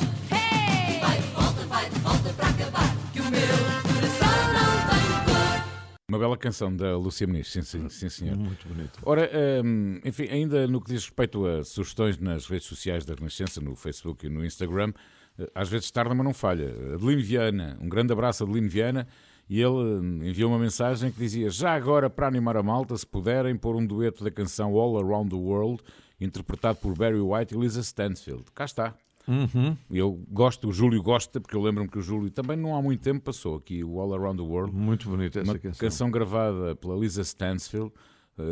Vai 1.02 1.18
de 1.20 1.28
volta, 1.28 1.62
vai 1.68 1.90
de 1.90 2.00
volta 2.00 2.34
para 2.34 2.48
acabar. 2.48 2.96
Que 3.12 3.20
o 3.20 3.24
meu 3.26 3.58
coração 3.94 4.54
não 4.54 4.72
tem 4.90 5.26
cor. 5.26 5.68
Uma 6.10 6.20
bela 6.20 6.38
canção 6.38 6.76
da 6.76 6.96
Lúcia 6.98 7.28
Muniz, 7.28 7.52
sim, 7.52 7.62
sim, 7.62 7.90
sim 7.90 8.10
senhor. 8.10 8.38
Muito 8.38 8.68
bonito. 8.68 9.00
Ora, 9.04 9.30
hum, 9.64 10.00
enfim, 10.06 10.28
ainda 10.30 10.68
no 10.68 10.80
que 10.80 10.92
diz 10.92 11.04
respeito 11.04 11.46
a 11.46 11.66
sugestões 11.66 12.18
nas 12.18 12.48
redes 12.48 12.68
sociais 12.68 13.04
da 13.04 13.14
Renascença, 13.14 13.60
no 13.60 13.76
Facebook 13.76 14.26
e 14.26 14.30
no 14.30 14.46
Instagram 14.46 14.94
eh, 15.38 15.52
às 15.54 15.68
vezes 15.70 15.92
tarda, 15.92 16.16
mas 16.16 16.26
não 16.26 16.34
falha. 16.34 16.70
Adeline 16.94 17.22
Viana, 17.22 17.78
um 17.82 17.90
grande 17.90 18.14
abraço, 18.14 18.44
Adeline 18.44 18.68
Viana 18.68 19.08
e 19.50 19.62
ele 19.62 19.70
hum, 19.70 20.24
enviou 20.24 20.50
uma 20.50 20.60
mensagem 20.60 21.12
que 21.12 21.20
dizia: 21.20 21.50
Já 21.50 21.74
agora, 21.74 22.10
para 22.10 22.28
animar 22.28 22.58
a 22.58 22.64
malta, 22.64 22.98
se 22.98 23.06
puderem, 23.06 23.56
pôr 23.56 23.76
um 23.76 23.86
dueto 23.86 24.24
da 24.24 24.32
canção 24.32 24.76
All 24.76 24.98
Around 24.98 25.30
the 25.30 25.36
World, 25.36 25.84
interpretado 26.20 26.80
por 26.80 26.98
Barry 26.98 27.20
White 27.20 27.54
e 27.54 27.58
Lisa 27.58 27.82
Stansfield. 27.82 28.46
Cá 28.54 28.66
está. 28.66 28.96
Uhum. 29.28 29.76
Eu 29.90 30.24
gosto, 30.30 30.70
o 30.70 30.74
Júlio 30.74 31.02
gosta, 31.02 31.40
porque 31.42 31.56
eu 31.56 31.62
lembro-me 31.62 31.90
que 31.90 31.98
o 31.98 32.02
Júlio 32.02 32.30
também 32.30 32.56
não 32.56 32.76
há 32.76 32.82
muito 32.82 33.02
tempo 33.02 33.22
passou 33.22 33.56
aqui 33.56 33.84
o 33.84 34.00
All 34.00 34.14
Around 34.14 34.42
the 34.42 34.48
World. 34.48 34.76
Muito 34.76 35.10
bonita 35.10 35.40
essa 35.40 35.52
uma 35.52 35.60
canção. 35.60 36.12
gravada 36.12 36.76
pela 36.76 36.96
Lisa 36.96 37.22
Stansfield, 37.22 37.92
eh, 38.38 38.44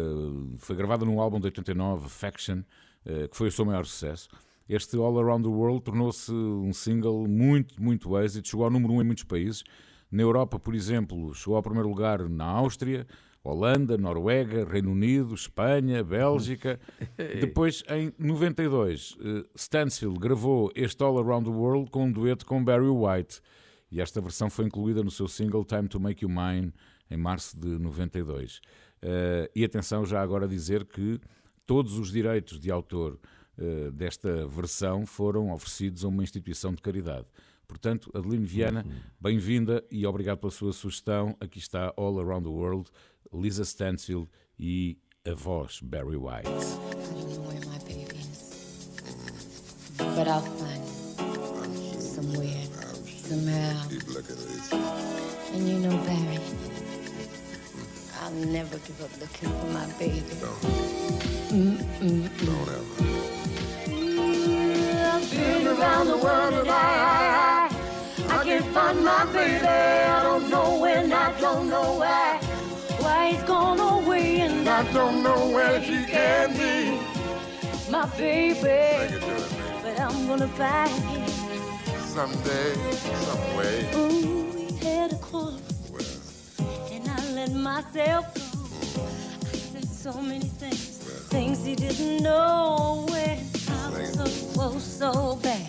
foi 0.58 0.76
gravada 0.76 1.06
num 1.06 1.22
álbum 1.22 1.40
de 1.40 1.46
89, 1.46 2.10
Faction, 2.10 2.64
eh, 3.06 3.28
que 3.28 3.38
foi 3.38 3.50
o 3.50 3.52
seu 3.52 3.66
maior 3.66 3.86
sucesso. 3.86 4.30
Este 4.68 4.98
All 4.98 5.20
Around 5.20 5.44
the 5.44 5.54
World 5.54 5.82
tornou-se 5.82 6.32
um 6.32 6.74
single 6.74 7.28
muito, 7.28 7.82
muito 7.82 8.18
êxito, 8.18 8.48
chegou 8.48 8.66
ao 8.66 8.72
número 8.72 8.94
1 8.94 8.98
um 8.98 9.02
em 9.02 9.06
muitos 9.06 9.24
países. 9.26 9.64
Na 10.14 10.22
Europa, 10.22 10.60
por 10.60 10.76
exemplo, 10.76 11.34
chegou 11.34 11.56
ao 11.56 11.64
primeiro 11.64 11.90
lugar 11.90 12.30
na 12.30 12.46
Áustria, 12.46 13.08
Holanda, 13.44 13.98
Noruega, 13.98 14.64
Reino 14.64 14.92
Unido, 14.92 15.34
Espanha, 15.34 16.04
Bélgica. 16.04 16.80
Depois, 17.42 17.84
em 17.90 18.14
92, 18.20 19.18
eh, 19.20 19.44
Stansfield 19.56 20.20
gravou 20.20 20.72
este 20.76 21.04
All 21.04 21.18
Around 21.18 21.50
the 21.50 21.58
World 21.58 21.90
com 21.90 22.04
um 22.04 22.12
dueto 22.12 22.46
com 22.46 22.64
Barry 22.64 22.86
White. 22.86 23.42
E 23.92 24.00
esta 24.00 24.22
versão 24.22 24.52
foi 24.52 24.66
incluída 24.66 25.02
no 25.02 25.10
seu 25.10 25.28
single 25.28 25.66
Time 25.66 25.88
to 25.88 26.00
Make 26.00 26.24
You 26.24 26.30
Mine, 26.30 26.72
em 27.10 27.18
março 27.18 27.60
de 27.60 27.80
92. 27.80 28.62
Eh, 29.02 29.50
e 29.56 29.66
atenção 29.66 30.06
já 30.06 30.22
agora 30.22 30.48
dizer 30.48 30.86
que 30.86 31.20
todos 31.66 31.98
os 31.98 32.12
direitos 32.12 32.60
de 32.60 32.70
autor 32.70 33.20
eh, 33.58 33.90
desta 33.90 34.46
versão 34.46 35.08
foram 35.08 35.52
oferecidos 35.52 36.06
a 36.06 36.08
uma 36.08 36.22
instituição 36.22 36.72
de 36.72 36.84
caridade. 36.84 37.26
Portanto, 37.68 38.12
Adeline 38.14 38.46
Viana, 38.46 38.86
bem-vinda 39.20 39.84
e 39.90 40.06
obrigado 40.06 40.40
pela 40.40 40.52
sua 40.52 40.74
sugestão. 40.74 41.36
Aqui 41.40 41.60
está 41.60 41.94
All 41.98 42.20
Around 42.20 42.44
the 42.44 42.50
World, 42.50 42.90
Lisa 43.34 43.64
Stansfield 43.64 44.30
e 44.60 44.98
a 45.26 45.34
voz 45.34 45.80
Barry 45.82 46.18
White. 46.18 46.50
Don't. 46.50 47.54
But 50.16 50.28
I'll 50.28 50.42
find 50.42 50.84
him. 50.84 52.00
Somewhere. 52.00 52.68
Somehow. 53.08 53.88
And 55.54 55.68
you 55.68 55.80
know, 55.80 55.98
Barry, 56.06 56.40
I'll 58.22 58.32
never 58.32 58.78
give 58.80 59.02
up 59.02 59.12
looking 59.20 59.50
for 59.50 59.68
my 59.68 59.86
baby. 59.98 60.22
Mm-mm. 61.50 62.30
I've 65.06 65.32
been 65.32 65.68
around 65.68 66.08
the 66.08 66.18
world 66.18 66.54
and 66.54 66.70
I, 66.70 67.33
I, 68.44 68.46
can't 68.46 68.66
find 68.74 69.06
my 69.06 69.24
baby. 69.32 69.66
I 69.66 70.22
don't 70.22 70.50
know 70.50 70.78
when, 70.80 71.14
I 71.14 71.40
don't 71.40 71.70
know 71.70 71.94
why. 71.94 72.42
Why 73.00 73.32
he's 73.32 73.44
gone 73.44 73.80
away 73.80 74.42
and 74.42 74.68
I 74.68 74.84
don't 74.92 75.24
know 75.24 75.50
where 75.52 75.82
she 75.82 76.04
can 76.04 76.52
be. 76.52 77.00
My 77.90 78.06
baby, 78.18 79.18
but 79.82 79.98
I'm 79.98 80.28
gonna 80.28 80.50
find 80.50 80.92
him. 80.92 81.30
Someday, 82.02 82.74
some 83.24 83.56
way. 83.56 83.90
Ooh, 83.96 84.52
we 84.54 84.76
had 84.76 85.14
a 85.14 85.18
quarrel, 85.20 85.62
and 86.92 87.08
I 87.08 87.32
let 87.36 87.54
myself 87.54 88.26
go. 88.36 89.06
I 89.06 89.56
said 89.56 89.86
so 89.86 90.22
many 90.22 90.50
things, 90.50 90.98
things 91.30 91.64
he 91.64 91.76
didn't 91.76 92.22
know. 92.22 93.06
When 93.10 93.40
I 93.70 93.90
was 93.90 94.14
so 94.14 94.54
close, 94.54 94.84
so 94.84 95.40
bad, 95.42 95.66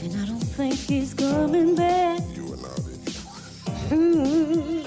and 0.00 0.16
I 0.22 0.26
don't 0.26 0.43
think 0.54 0.74
he's 0.74 1.12
coming 1.14 1.74
back. 1.74 2.20
Mm. 3.90 4.84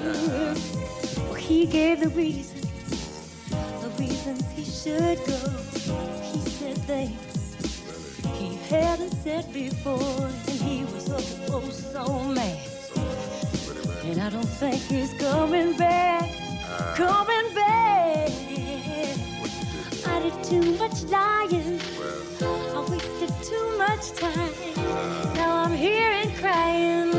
Well, 1.25 1.33
he 1.33 1.65
gave 1.65 1.99
the 1.99 2.07
reason, 2.09 2.61
the 3.81 3.89
reasons 3.99 4.45
he 4.55 4.63
should 4.63 5.17
go. 5.27 5.35
He 6.21 6.39
said 6.49 6.77
things 6.87 7.27
he 8.35 8.55
hadn't 8.69 9.11
said 9.23 9.51
before, 9.51 10.29
and 10.47 10.61
he 10.61 10.85
was 10.85 11.09
oh, 11.09 11.51
oh 11.51 11.69
so 11.69 12.23
mad. 12.29 12.59
And 14.05 14.21
I 14.21 14.29
don't 14.29 14.45
think 14.45 14.81
he's 14.83 15.13
coming 15.15 15.75
back, 15.75 16.29
coming 16.95 17.53
back. 17.53 18.31
I 20.07 20.19
did 20.21 20.43
too 20.45 20.77
much 20.77 21.03
lying, 21.03 21.81
I 22.41 22.85
wasted 22.89 23.33
too 23.43 23.77
much 23.77 24.13
time. 24.13 25.36
I'm 25.67 25.75
here 25.75 26.11
and 26.11 26.33
crying. 26.37 27.11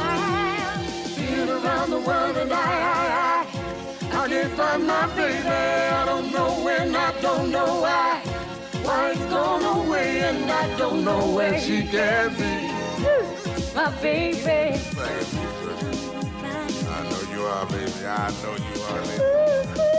I've 0.00 1.16
been 1.18 1.50
around 1.50 1.90
the 1.90 1.98
world 1.98 2.34
and 2.38 2.50
I, 2.50 2.56
I, 2.56 3.44
I, 4.10 4.24
I 4.24 4.28
can't 4.28 4.52
find 4.54 4.86
my 4.86 5.06
baby. 5.14 5.46
I 5.46 6.06
don't 6.06 6.32
know 6.32 6.64
when, 6.64 6.96
I 6.96 7.12
don't 7.20 7.50
know 7.50 7.82
why. 7.82 8.22
Why 8.84 9.10
it's 9.10 9.26
gone 9.26 9.64
away 9.64 10.20
and 10.20 10.50
I 10.50 10.78
don't 10.78 11.04
know 11.04 11.30
where 11.34 11.60
she 11.60 11.82
can 11.82 12.32
be. 12.36 12.70
My 13.74 13.90
baby. 14.00 14.80
I 16.88 17.02
know 17.10 17.20
you 17.34 17.42
are, 17.42 17.66
baby. 17.66 18.06
I 18.06 18.30
know 18.42 18.56
you 18.56 18.80
are, 18.82 19.02
baby. 19.02 19.95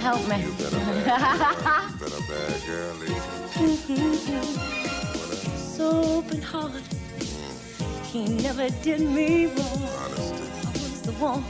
Help 0.00 0.26
me. 0.28 0.40
You 0.40 0.52
a 0.52 2.22
bad 2.30 2.58
girl. 2.66 2.96
So 5.76 5.88
open 6.18 6.42
heart. 6.42 6.82
He 8.04 8.24
never 8.28 8.68
did 8.82 9.00
me 9.00 9.46
wrong. 9.46 9.82
I 10.02 10.08
was 10.72 11.02
the 11.02 11.12
one, 11.12 11.44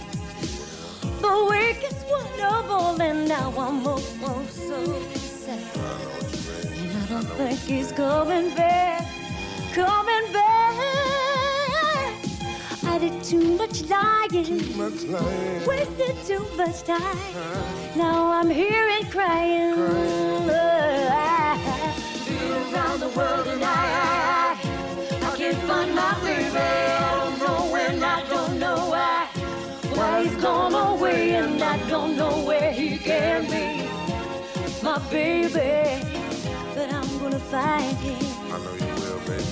the 1.21 1.35
weakest 1.51 2.03
one 2.07 2.41
of 2.55 2.71
all, 2.71 3.01
and 3.01 3.29
now 3.29 3.51
I'm 3.59 3.87
oh 3.87 3.99
so 4.69 4.79
sad. 5.15 5.63
And 6.77 6.91
I 6.99 7.07
don't 7.09 7.31
think 7.39 7.59
he's 7.61 7.93
coming 7.93 8.55
back, 8.55 9.05
coming 9.75 10.33
back. 10.33 10.60
I 13.01 13.09
did 13.09 13.25
too 13.25 13.57
much 13.57 13.81
lying, 13.85 14.77
wasted 15.67 16.17
too 16.27 16.47
much 16.55 16.83
time. 16.83 17.17
Now 17.97 18.31
I'm 18.31 18.51
here 18.51 18.89
and 18.89 19.11
crying. 19.11 19.75
Been 19.75 20.51
oh, 20.51 21.09
around 22.75 23.01
the 23.01 23.09
world 23.17 23.47
and 23.47 23.65
I, 23.65 23.73
I, 23.73 24.55
I, 25.23 25.33
I 25.33 25.37
can't 25.39 25.57
find 25.67 25.95
my 25.95 26.13
baby. 26.21 26.59
I 26.59 27.15
don't 27.15 27.39
know 27.39 27.73
when, 27.73 28.05
I 28.05 28.23
don't 28.29 28.59
know 28.59 28.91
why. 28.91 29.29
Why 29.97 30.23
he's 30.25 30.37
gone 30.37 30.75
away 30.75 31.37
and 31.37 31.63
I 31.63 31.79
don't 31.89 32.19
know 32.19 32.45
where 32.45 32.71
he 32.71 32.99
can 32.99 33.47
be. 33.47 33.89
My 34.83 34.99
baby, 35.09 36.05
but 36.75 36.93
I'm 36.93 37.19
gonna 37.19 37.39
find 37.39 37.97
him. 37.97 38.19
I 38.53 38.59
know 38.59 38.75
you 38.75 38.95
will, 39.01 39.21
baby. 39.27 39.47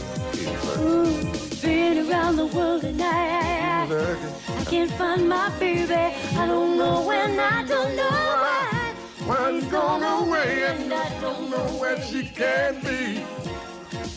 Ooh, 0.83 1.48
been 1.63 2.09
around 2.09 2.37
the 2.37 2.47
world 2.47 2.85
and 2.85 3.01
I, 3.01 3.87
I, 3.87 4.61
I, 4.61 4.65
can't 4.65 4.91
find 4.93 5.29
my 5.29 5.49
baby. 5.59 5.95
I 5.95 6.47
don't 6.47 6.77
know 6.79 7.07
when, 7.07 7.39
I 7.39 7.65
don't 7.65 7.97
know 7.97 8.09
why. 8.45 8.95
Why 9.27 9.53
he's 9.53 9.65
gone 9.67 10.03
away 10.03 10.65
and 10.65 10.93
I 10.93 11.21
don't 11.21 11.51
know 11.51 11.67
where 11.81 12.01
she 12.03 12.25
can 12.25 12.81
be. 12.83 13.25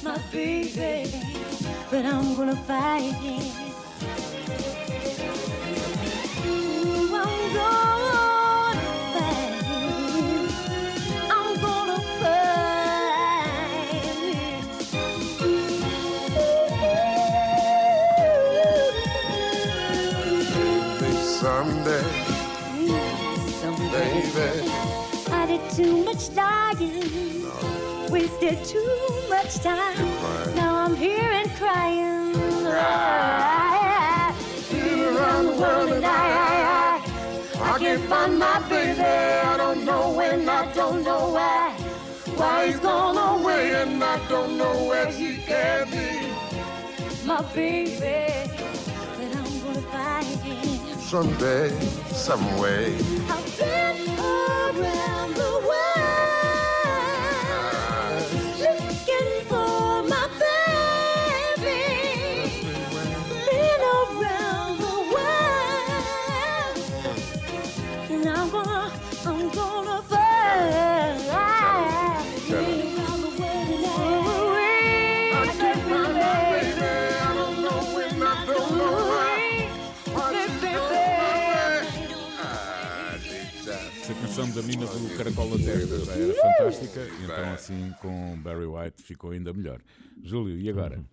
my 0.03 0.17
baby, 0.31 1.11
but 1.89 2.05
I'm 2.05 2.35
gonna 2.35 2.55
fight 2.55 3.13
him. 3.13 3.43
Ooh, 6.47 7.15
I'm 7.15 7.53
gonna 7.53 7.90
wasted 28.41 28.65
too 28.65 29.23
much 29.29 29.55
time. 29.57 30.55
Now 30.55 30.75
I'm 30.75 30.95
here 30.95 31.31
and 31.31 31.49
crying. 31.55 32.33
Been 34.71 34.99
around 35.15 35.45
the 35.45 35.53
world 35.53 35.89
and 35.91 36.05
I, 36.05 36.09
I, 36.09 37.01
I, 37.61 37.73
I 37.73 37.79
can't 37.79 38.03
find 38.03 38.39
my 38.39 38.59
baby. 38.69 38.99
I 39.01 39.57
don't 39.57 39.85
know 39.85 40.11
when, 40.11 40.47
I 40.49 40.71
don't 40.73 41.03
know 41.03 41.29
why. 41.29 41.75
Why 42.35 42.67
he's 42.67 42.79
gone 42.79 43.17
away 43.17 43.73
and 43.75 44.03
I 44.03 44.17
don't 44.27 44.57
know 44.57 44.85
where 44.85 45.11
he 45.11 45.37
can 45.37 45.89
be. 45.91 47.25
my 47.25 47.41
baby 47.53 47.99
that 47.99 48.49
I'm 49.19 49.59
gonna 49.61 49.81
find. 49.91 50.25
him. 50.25 50.99
Someday, 50.99 51.69
some 52.07 52.57
way. 52.57 52.95
I've 53.29 53.57
been 53.57 54.19
around 54.19 55.35
the 55.35 55.51
world 55.67 55.90
da 84.61 84.67
menina 84.67 84.85
do 84.85 85.17
Caracol 85.17 85.49
na 85.49 85.57
Testa 85.57 86.05
já 86.05 86.13
era 86.13 86.33
fantástica, 86.35 87.07
então 87.23 87.53
assim 87.53 87.91
com 87.99 88.37
Barry 88.37 88.65
White 88.65 89.01
ficou 89.01 89.31
ainda 89.31 89.51
melhor. 89.51 89.81
Júlio, 90.21 90.57
e 90.59 90.69
agora? 90.69 91.03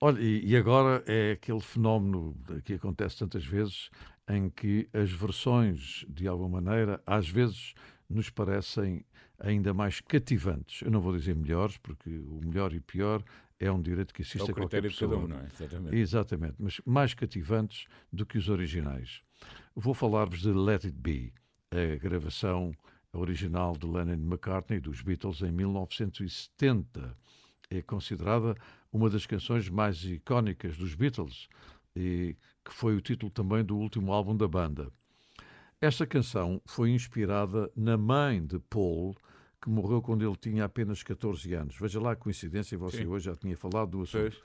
Olha, 0.00 0.20
e, 0.20 0.56
agora 0.56 1.04
é 1.06 1.32
aquele 1.32 1.60
fenómeno 1.60 2.34
que 2.64 2.74
acontece 2.74 3.18
tantas 3.18 3.44
vezes 3.44 3.90
em 4.28 4.48
que 4.48 4.88
as 4.92 5.12
versões, 5.12 6.04
de 6.08 6.26
alguma 6.26 6.60
maneira, 6.60 7.00
às 7.06 7.28
vezes 7.28 7.74
nos 8.08 8.28
parecem 8.30 9.04
ainda 9.38 9.72
mais 9.72 10.00
cativantes. 10.00 10.82
Eu 10.82 10.90
não 10.90 11.00
vou 11.00 11.16
dizer 11.16 11.36
melhores, 11.36 11.76
porque 11.76 12.08
o 12.08 12.40
melhor 12.42 12.72
e 12.72 12.80
pior 12.80 13.22
é 13.58 13.70
um 13.70 13.80
direito 13.80 14.12
que 14.12 14.22
existe 14.22 14.40
É 14.40 14.44
o 14.44 14.50
a 14.50 14.54
qualquer 14.54 14.82
critério 14.82 14.90
de 14.90 14.98
cada 14.98 15.10
pessoa. 15.10 15.24
um, 15.24 15.28
não 15.28 15.38
é? 15.38 15.46
Exatamente. 15.46 15.96
Exatamente, 15.96 16.54
mas 16.58 16.80
mais 16.84 17.14
cativantes 17.14 17.86
do 18.12 18.26
que 18.26 18.38
os 18.38 18.48
originais. 18.48 19.20
Vou 19.76 19.94
falar-vos 19.94 20.40
de 20.40 20.50
Let 20.50 20.86
It 20.86 20.96
Be, 20.98 21.32
a 21.70 21.96
gravação 21.96 22.72
original 23.12 23.76
de 23.76 23.86
Lennon 23.86 24.14
McCartney 24.14 24.80
dos 24.80 25.02
Beatles 25.02 25.40
em 25.42 25.52
1970. 25.52 27.16
É 27.70 27.80
considerada 27.82 28.56
uma 28.92 29.08
das 29.08 29.26
canções 29.26 29.68
mais 29.68 30.04
icónicas 30.04 30.76
dos 30.76 30.94
Beatles 30.94 31.48
e 31.94 32.36
que 32.64 32.72
foi 32.72 32.96
o 32.96 33.00
título 33.00 33.30
também 33.30 33.64
do 33.64 33.76
último 33.76 34.12
álbum 34.12 34.36
da 34.36 34.48
banda. 34.48 34.90
Esta 35.80 36.06
canção 36.06 36.60
foi 36.66 36.90
inspirada 36.90 37.70
na 37.74 37.96
mãe 37.96 38.44
de 38.44 38.58
Paul, 38.58 39.16
que 39.62 39.70
morreu 39.70 40.02
quando 40.02 40.26
ele 40.26 40.36
tinha 40.36 40.64
apenas 40.64 41.02
14 41.02 41.54
anos. 41.54 41.76
Veja 41.78 42.00
lá 42.00 42.12
a 42.12 42.16
coincidência, 42.16 42.76
você 42.76 42.98
Sim. 42.98 43.06
hoje 43.06 43.26
já 43.26 43.36
tinha 43.36 43.56
falado 43.56 43.92
do 43.92 44.02
assunto. 44.02 44.42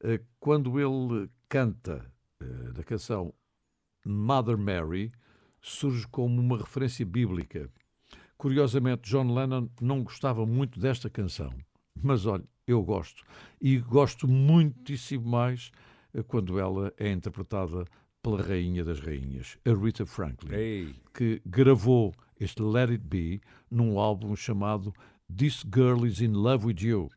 Eh, 0.00 0.20
Quando 0.40 0.80
ele 0.80 1.30
canta 1.48 2.04
eh, 2.40 2.72
da 2.72 2.82
canção 2.82 3.32
Mother 4.04 4.58
Mary, 4.58 5.12
surge 5.62 6.06
como 6.08 6.40
uma 6.40 6.58
referência 6.58 7.06
bíblica. 7.06 7.70
Curiosamente, 8.36 9.08
John 9.08 9.32
Lennon 9.32 9.68
não 9.80 10.02
gostava 10.02 10.44
muito 10.44 10.80
desta 10.80 11.08
canção, 11.08 11.54
mas 12.02 12.26
olha, 12.26 12.44
eu 12.66 12.82
gosto. 12.82 13.24
E 13.60 13.78
gosto 13.78 14.26
muitíssimo 14.26 15.28
mais 15.28 15.70
eh, 16.12 16.22
quando 16.22 16.58
ela 16.58 16.92
é 16.98 17.10
interpretada 17.10 17.84
pela 18.22 18.42
Rainha 18.42 18.84
das 18.84 19.00
Rainhas, 19.00 19.58
a 19.64 19.72
Rita 19.72 20.06
Franklin, 20.06 20.54
Ei. 20.54 20.94
que 21.14 21.40
gravou 21.44 22.14
este 22.38 22.62
Let 22.62 22.90
It 22.90 23.04
Be 23.04 23.40
num 23.70 23.98
álbum 23.98 24.34
chamado 24.36 24.92
This 25.34 25.64
Girl 25.72 26.04
Is 26.06 26.20
in 26.20 26.32
Love 26.32 26.66
with 26.66 26.80
You. 26.80 27.08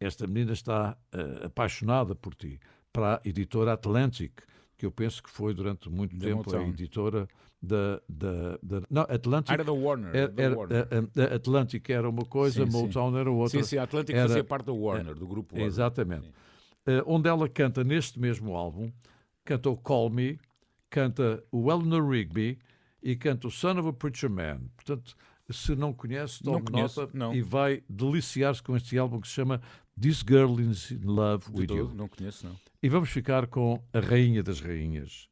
Esta 0.00 0.26
menina 0.26 0.52
está 0.52 0.96
eh, 1.12 1.46
apaixonada 1.46 2.14
por 2.14 2.34
ti, 2.34 2.58
para 2.92 3.16
a 3.16 3.20
editora 3.24 3.72
Atlantic, 3.72 4.42
que 4.82 4.86
eu 4.86 4.90
penso 4.90 5.22
que 5.22 5.30
foi 5.30 5.54
durante 5.54 5.88
muito 5.88 6.16
Da 6.16 6.26
tempo 6.26 6.40
a 6.50 6.54
Motown. 6.58 6.68
editora 6.70 7.28
da, 7.62 8.02
da, 8.08 8.58
da- 8.60 8.82
Não, 8.90 9.02
Atlantic. 9.02 9.52
Era 9.52 9.62
da 9.62 9.72
Warner, 9.72 10.10
Era, 10.16 10.28
da 10.28 10.42
era- 10.42 10.56
Warner. 10.58 10.88
a- 10.90 11.22
a- 11.22 11.32
a 11.32 11.34
Atlantic 11.36 11.88
era 11.88 12.10
uma 12.10 12.24
coisa, 12.24 12.64
Sim, 12.64 12.70
sim. 12.72 12.82
Motown 12.82 13.16
era 13.16 13.30
outra. 13.30 13.60
Sim, 13.62 13.64
sim, 13.64 13.76
a 13.76 13.84
Atlantic 13.84 14.12
Era- 14.16 14.26
fazia 14.26 14.42
parte 14.42 14.66
da 14.66 14.72
Warner, 14.72 15.14
do 15.14 15.24
grupo 15.24 15.54
Warner. 15.54 15.68
Exatamente. 15.68 16.28
Eh, 16.84 17.00
onde 17.06 17.28
ela 17.28 17.48
canta 17.48 17.84
neste 17.84 18.18
mesmo 18.18 18.56
álbum, 18.56 18.90
canta 19.44 19.70
o 19.70 19.76
Call 19.76 20.10
Me, 20.10 20.36
canta 20.90 21.44
o 21.52 21.70
Eleanor 21.70 22.10
Rigby 22.10 22.58
e 23.00 23.14
canta 23.14 23.46
o 23.46 23.50
Son 23.52 23.78
of 23.78 23.88
a 23.88 23.92
Preacher 23.92 24.28
Man. 24.28 24.62
Portanto, 24.74 25.14
se 25.48 25.76
não 25.76 25.92
conhece, 25.92 26.44
Não 26.44 26.60
tome 26.60 26.82
nota 26.82 27.08
não. 27.14 27.32
e 27.32 27.40
vai 27.40 27.84
deliciar-se 27.88 28.60
com 28.60 28.76
este 28.76 28.98
álbum 28.98 29.20
que 29.20 29.28
se 29.28 29.34
chama 29.34 29.60
This 30.00 30.24
Girl 30.28 30.58
is 30.58 30.90
in 30.90 31.04
Love 31.04 31.44
with 31.54 31.66
todo, 31.68 31.78
You. 31.78 31.94
não 31.94 32.08
conheço, 32.08 32.44
não. 32.48 32.56
E 32.84 32.88
vamos 32.88 33.10
ficar 33.10 33.46
com 33.46 33.80
a 33.92 34.00
Rainha 34.00 34.42
das 34.42 34.58
Rainhas, 34.58 35.28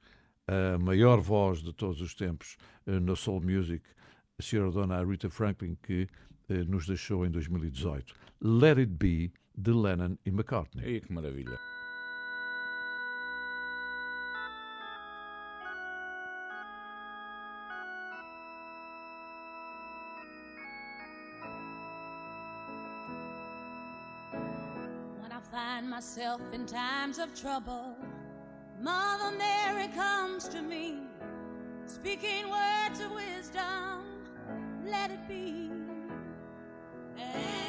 a 0.46 0.78
maior 0.78 1.20
voz 1.20 1.60
de 1.60 1.72
todos 1.72 2.00
os 2.00 2.14
tempos 2.14 2.56
eh, 2.86 3.00
na 3.00 3.16
Soul 3.16 3.40
Music, 3.40 3.82
a 4.38 4.42
senhora 4.42 4.70
Dona 4.70 5.04
Rita 5.04 5.28
Franklin, 5.28 5.76
que 5.82 6.06
eh, 6.48 6.62
nos 6.62 6.86
deixou 6.86 7.26
em 7.26 7.30
2018. 7.32 8.14
Let 8.40 8.78
It 8.78 8.92
Be, 8.92 9.32
de 9.56 9.72
Lennon 9.72 10.16
e 10.24 10.28
McCartney. 10.28 10.84
Ei, 10.84 11.00
que 11.00 11.12
maravilha. 11.12 11.58
Myself 26.10 26.40
in 26.52 26.66
times 26.66 27.20
of 27.20 27.32
trouble, 27.40 27.94
Mother 28.80 29.30
Mary 29.36 29.86
comes 29.94 30.48
to 30.48 30.60
me, 30.60 31.02
speaking 31.86 32.50
words 32.50 32.98
of 32.98 33.12
wisdom. 33.12 34.26
Let 34.84 35.12
it 35.12 35.28
be. 35.28 35.70
And 37.16 37.59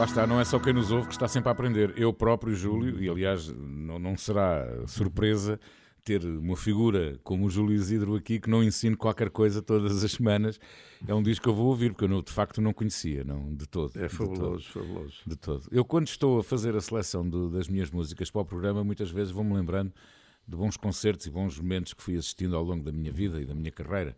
Lá 0.00 0.06
está, 0.06 0.26
não 0.26 0.40
é 0.40 0.46
só 0.46 0.58
quem 0.58 0.72
nos 0.72 0.90
ouve 0.90 1.08
que 1.08 1.12
está 1.12 1.28
sempre 1.28 1.50
a 1.50 1.52
aprender. 1.52 1.92
Eu 1.94 2.10
próprio, 2.10 2.54
Júlio, 2.54 3.02
e 3.02 3.06
aliás, 3.06 3.48
não, 3.54 3.98
não 3.98 4.16
será 4.16 4.66
surpresa 4.86 5.60
ter 6.02 6.24
uma 6.24 6.56
figura 6.56 7.20
como 7.22 7.44
o 7.44 7.50
Júlio 7.50 7.74
Isidro 7.76 8.14
aqui 8.14 8.40
que 8.40 8.48
não 8.48 8.64
ensino 8.64 8.96
qualquer 8.96 9.28
coisa 9.28 9.60
todas 9.60 10.02
as 10.02 10.12
semanas. 10.12 10.58
É 11.06 11.14
um 11.14 11.22
disco 11.22 11.42
que 11.42 11.48
eu 11.50 11.54
vou 11.54 11.66
ouvir, 11.66 11.90
porque 11.92 12.04
eu 12.04 12.08
não- 12.08 12.22
de 12.22 12.32
facto 12.32 12.62
não 12.62 12.72
conhecia, 12.72 13.24
não, 13.24 13.54
de 13.54 13.68
todo. 13.68 13.92
É 13.94 14.08
de 14.08 14.14
fabuloso, 14.14 14.40
todo. 14.72 14.86
fabuloso. 14.86 15.16
De 15.26 15.36
todo. 15.36 15.68
Eu, 15.70 15.84
quando 15.84 16.06
estou 16.08 16.38
a 16.38 16.42
fazer 16.42 16.74
a 16.74 16.80
seleção 16.80 17.28
das 17.50 17.68
minhas 17.68 17.90
músicas 17.90 18.30
para 18.30 18.40
o 18.40 18.44
programa, 18.46 18.82
muitas 18.82 19.10
vezes 19.10 19.30
vou-me 19.30 19.52
lembrando 19.52 19.92
de 20.48 20.56
bons 20.56 20.78
concertos 20.78 21.26
e 21.26 21.30
bons 21.30 21.58
momentos 21.60 21.92
que 21.92 22.02
fui 22.02 22.16
assistindo 22.16 22.56
ao 22.56 22.64
longo 22.64 22.82
da 22.82 22.90
minha 22.90 23.12
vida 23.12 23.38
e 23.38 23.44
da 23.44 23.54
minha 23.54 23.70
carreira. 23.70 24.16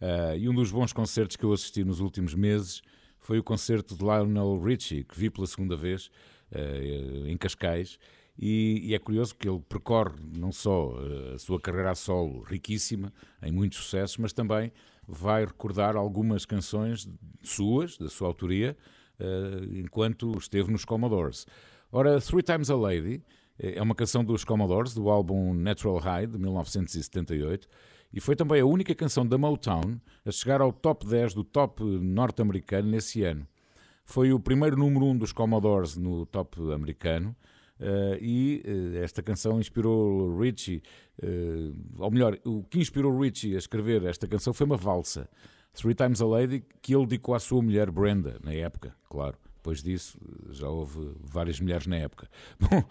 Ah, 0.00 0.34
e 0.36 0.48
um 0.48 0.54
dos 0.54 0.72
bons 0.72 0.92
concertos 0.92 1.36
que 1.36 1.44
eu 1.44 1.52
assisti 1.52 1.84
nos 1.84 2.00
últimos 2.00 2.34
meses 2.34 2.82
foi 3.20 3.38
o 3.38 3.44
concerto 3.44 3.94
de 3.94 4.02
Lionel 4.02 4.60
Richie, 4.60 5.04
que 5.04 5.18
vi 5.18 5.30
pela 5.30 5.46
segunda 5.46 5.76
vez 5.76 6.10
eh, 6.50 7.24
em 7.26 7.36
Cascais. 7.36 7.98
E, 8.38 8.80
e 8.84 8.94
é 8.94 8.98
curioso 8.98 9.34
que 9.36 9.48
ele 9.48 9.60
percorre 9.68 10.14
não 10.34 10.50
só 10.50 10.94
eh, 10.98 11.34
a 11.34 11.38
sua 11.38 11.60
carreira 11.60 11.90
a 11.90 11.94
solo 11.94 12.42
riquíssima, 12.42 13.12
em 13.42 13.52
muitos 13.52 13.78
sucessos, 13.78 14.16
mas 14.16 14.32
também 14.32 14.72
vai 15.06 15.44
recordar 15.44 15.96
algumas 15.96 16.46
canções 16.46 17.08
suas, 17.42 17.98
da 17.98 18.08
sua 18.08 18.28
autoria, 18.28 18.76
eh, 19.18 19.80
enquanto 19.80 20.36
esteve 20.38 20.72
nos 20.72 20.84
Commodores. 20.84 21.46
Ora, 21.92 22.20
Three 22.20 22.42
Times 22.42 22.70
a 22.70 22.76
Lady 22.76 23.22
é 23.58 23.82
uma 23.82 23.94
canção 23.94 24.24
dos 24.24 24.42
Commodores, 24.42 24.94
do 24.94 25.10
álbum 25.10 25.52
Natural 25.52 25.98
High, 25.98 26.26
de 26.28 26.38
1978, 26.38 27.68
e 28.12 28.20
foi 28.20 28.34
também 28.34 28.60
a 28.60 28.66
única 28.66 28.94
canção 28.94 29.26
da 29.26 29.38
Motown 29.38 30.00
a 30.24 30.30
chegar 30.30 30.60
ao 30.60 30.72
top 30.72 31.06
10 31.06 31.34
do 31.34 31.44
top 31.44 31.82
norte-americano 31.82 32.88
nesse 32.88 33.22
ano. 33.22 33.46
Foi 34.04 34.32
o 34.32 34.40
primeiro 34.40 34.76
número 34.76 35.06
1 35.06 35.18
dos 35.18 35.32
Commodores 35.32 35.96
no 35.96 36.26
top 36.26 36.60
americano 36.72 37.36
eh, 37.78 38.18
e 38.20 38.62
eh, 38.64 39.04
esta 39.04 39.22
canção 39.22 39.58
inspirou 39.58 40.38
Richie, 40.38 40.82
eh, 41.22 41.72
ou 41.98 42.10
melhor, 42.10 42.38
o 42.44 42.62
que 42.64 42.78
inspirou 42.78 43.18
Richie 43.18 43.54
a 43.54 43.58
escrever 43.58 44.04
esta 44.04 44.26
canção 44.26 44.52
foi 44.52 44.66
uma 44.66 44.76
valsa, 44.76 45.28
Three 45.72 45.94
Times 45.94 46.20
a 46.20 46.26
Lady, 46.26 46.64
que 46.82 46.94
ele 46.94 47.06
dedicou 47.06 47.34
à 47.34 47.40
sua 47.40 47.62
mulher 47.62 47.90
Brenda, 47.90 48.38
na 48.42 48.52
época, 48.52 48.94
claro. 49.08 49.38
Depois 49.60 49.82
disso, 49.82 50.18
já 50.50 50.66
houve 50.68 51.12
várias 51.20 51.60
mulheres 51.60 51.86
na 51.86 51.96
época. 51.96 52.26
Bom, 52.58 52.82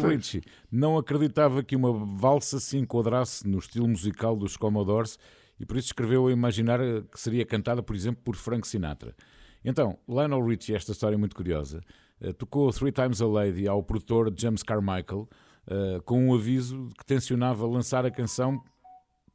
Pois. 0.00 0.16
Richie 0.16 0.42
não 0.70 0.96
acreditava 0.96 1.62
que 1.62 1.76
uma 1.76 1.92
valsa 1.92 2.58
se 2.58 2.78
enquadrasse 2.78 3.46
no 3.46 3.58
estilo 3.58 3.86
musical 3.86 4.34
dos 4.34 4.56
Commodores 4.56 5.18
e 5.60 5.66
por 5.66 5.76
isso 5.76 5.88
escreveu 5.88 6.26
a 6.28 6.32
imaginar 6.32 6.80
que 6.80 7.20
seria 7.20 7.44
cantada, 7.44 7.82
por 7.82 7.94
exemplo, 7.94 8.22
por 8.24 8.36
Frank 8.36 8.66
Sinatra. 8.66 9.14
Então, 9.62 9.98
Lionel 10.08 10.42
Richie, 10.44 10.74
esta 10.74 10.92
história 10.92 11.14
é 11.14 11.18
muito 11.18 11.36
curiosa, 11.36 11.82
eh, 12.20 12.32
tocou 12.32 12.72
Three 12.72 12.90
Times 12.90 13.20
a 13.20 13.26
Lady 13.26 13.68
ao 13.68 13.82
produtor 13.82 14.32
James 14.34 14.62
Carmichael 14.62 15.28
eh, 15.66 16.00
com 16.06 16.26
um 16.26 16.34
aviso 16.34 16.88
de 16.88 16.94
que 16.94 17.04
tencionava 17.04 17.66
lançar 17.66 18.06
a 18.06 18.10
canção 18.10 18.64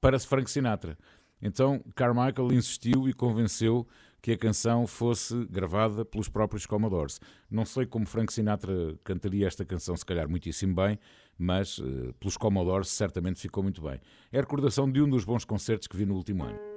para 0.01 0.19
Frank 0.19 0.49
Sinatra. 0.49 0.97
Então 1.39 1.83
Carmichael 1.95 2.51
insistiu 2.51 3.07
e 3.07 3.13
convenceu 3.13 3.87
que 4.27 4.33
a 4.33 4.37
canção 4.37 4.85
fosse 4.85 5.45
gravada 5.45 6.03
pelos 6.03 6.27
próprios 6.27 6.65
Commodores. 6.65 7.21
Não 7.49 7.63
sei 7.63 7.85
como 7.85 8.05
Frank 8.05 8.33
Sinatra 8.33 8.99
cantaria 9.01 9.47
esta 9.47 9.63
canção, 9.63 9.95
se 9.95 10.05
calhar 10.05 10.27
muitíssimo 10.27 10.75
bem, 10.75 10.99
mas 11.37 11.79
eh, 11.79 12.11
pelos 12.19 12.35
Commodores 12.35 12.89
certamente 12.89 13.39
ficou 13.39 13.63
muito 13.63 13.81
bem. 13.81 14.01
É 14.29 14.39
a 14.39 14.41
recordação 14.41 14.91
de 14.91 15.01
um 15.01 15.09
dos 15.09 15.23
bons 15.23 15.45
concertos 15.45 15.87
que 15.87 15.95
vi 15.95 16.05
no 16.05 16.13
último 16.13 16.43
ano. 16.43 16.76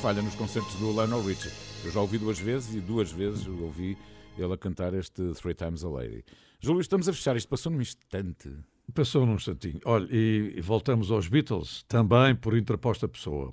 Falha 0.00 0.22
nos 0.22 0.34
concertos 0.34 0.74
do 0.76 0.90
Lionel 0.92 1.22
Richie. 1.22 1.50
Eu 1.84 1.90
já 1.90 2.00
ouvi 2.00 2.18
duas 2.18 2.38
vezes 2.38 2.74
e 2.74 2.80
duas 2.80 3.10
vezes 3.10 3.46
ouvi 3.46 3.96
ele 4.36 4.52
a 4.52 4.56
cantar 4.56 4.94
este 4.94 5.32
Three 5.34 5.54
Times 5.54 5.84
a 5.84 5.88
Lady. 5.88 6.24
Júlio, 6.60 6.80
estamos 6.80 7.08
a 7.08 7.12
fechar. 7.12 7.36
Isto 7.36 7.48
passou 7.48 7.72
num 7.72 7.80
instante. 7.80 8.50
Passou 8.94 9.26
num 9.26 9.34
instantinho. 9.34 9.80
Olha, 9.84 10.06
e, 10.10 10.60
voltamos 10.62 11.10
aos 11.10 11.28
Beatles, 11.28 11.84
também 11.88 12.34
por 12.34 12.56
interposta 12.56 13.08
pessoa. 13.08 13.52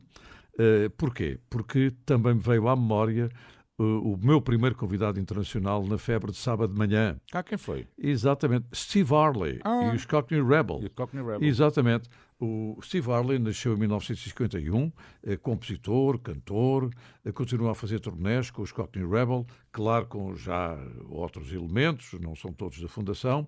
Uh, 0.54 0.90
porquê? 0.98 1.40
Porque 1.50 1.92
também 2.06 2.36
me 2.36 2.40
veio 2.40 2.68
à 2.70 2.76
memória 2.76 3.30
uh, 3.78 3.84
o 3.84 4.18
meu 4.18 4.40
primeiro 4.40 4.76
convidado 4.76 5.20
internacional 5.20 5.86
na 5.86 5.98
febre 5.98 6.32
de 6.32 6.38
sábado 6.38 6.72
de 6.74 6.80
manhã. 6.80 7.20
Ah, 7.34 7.44
quem 7.44 7.58
foi? 7.58 7.88
Exatamente, 7.98 8.66
Steve 8.74 9.14
Harley 9.14 9.60
Ah. 9.66 9.92
e 9.92 9.96
os 9.96 10.06
Cockney 10.06 10.42
Rebel. 10.42 10.80
E 10.84 10.90
Cockney 10.90 11.22
Rebel. 11.24 11.44
Exatamente. 11.44 12.08
O 12.38 12.78
Steve 12.84 13.10
Harley 13.10 13.40
nasceu 13.40 13.74
em 13.74 13.80
1951, 13.80 14.92
é 15.24 15.38
compositor, 15.38 16.20
cantor, 16.20 16.90
eh, 17.24 17.32
continua 17.32 17.72
a 17.72 17.76
fazer 17.76 18.02
turnés 18.02 18.52
com 18.52 18.62
os 18.62 18.74
Cockney 18.74 19.08
Rebel, 19.08 19.48
claro 19.72 20.06
com 20.08 20.36
já 20.36 20.78
outros 21.08 21.54
elementos, 21.54 22.12
não 22.20 22.36
são 22.36 22.52
todos 22.52 22.82
da 22.82 22.90
fundação, 22.90 23.48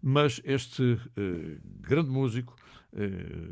mas 0.00 0.40
este 0.44 1.00
eh, 1.16 1.58
grande 1.80 2.10
músico 2.10 2.54
eh, 2.92 3.08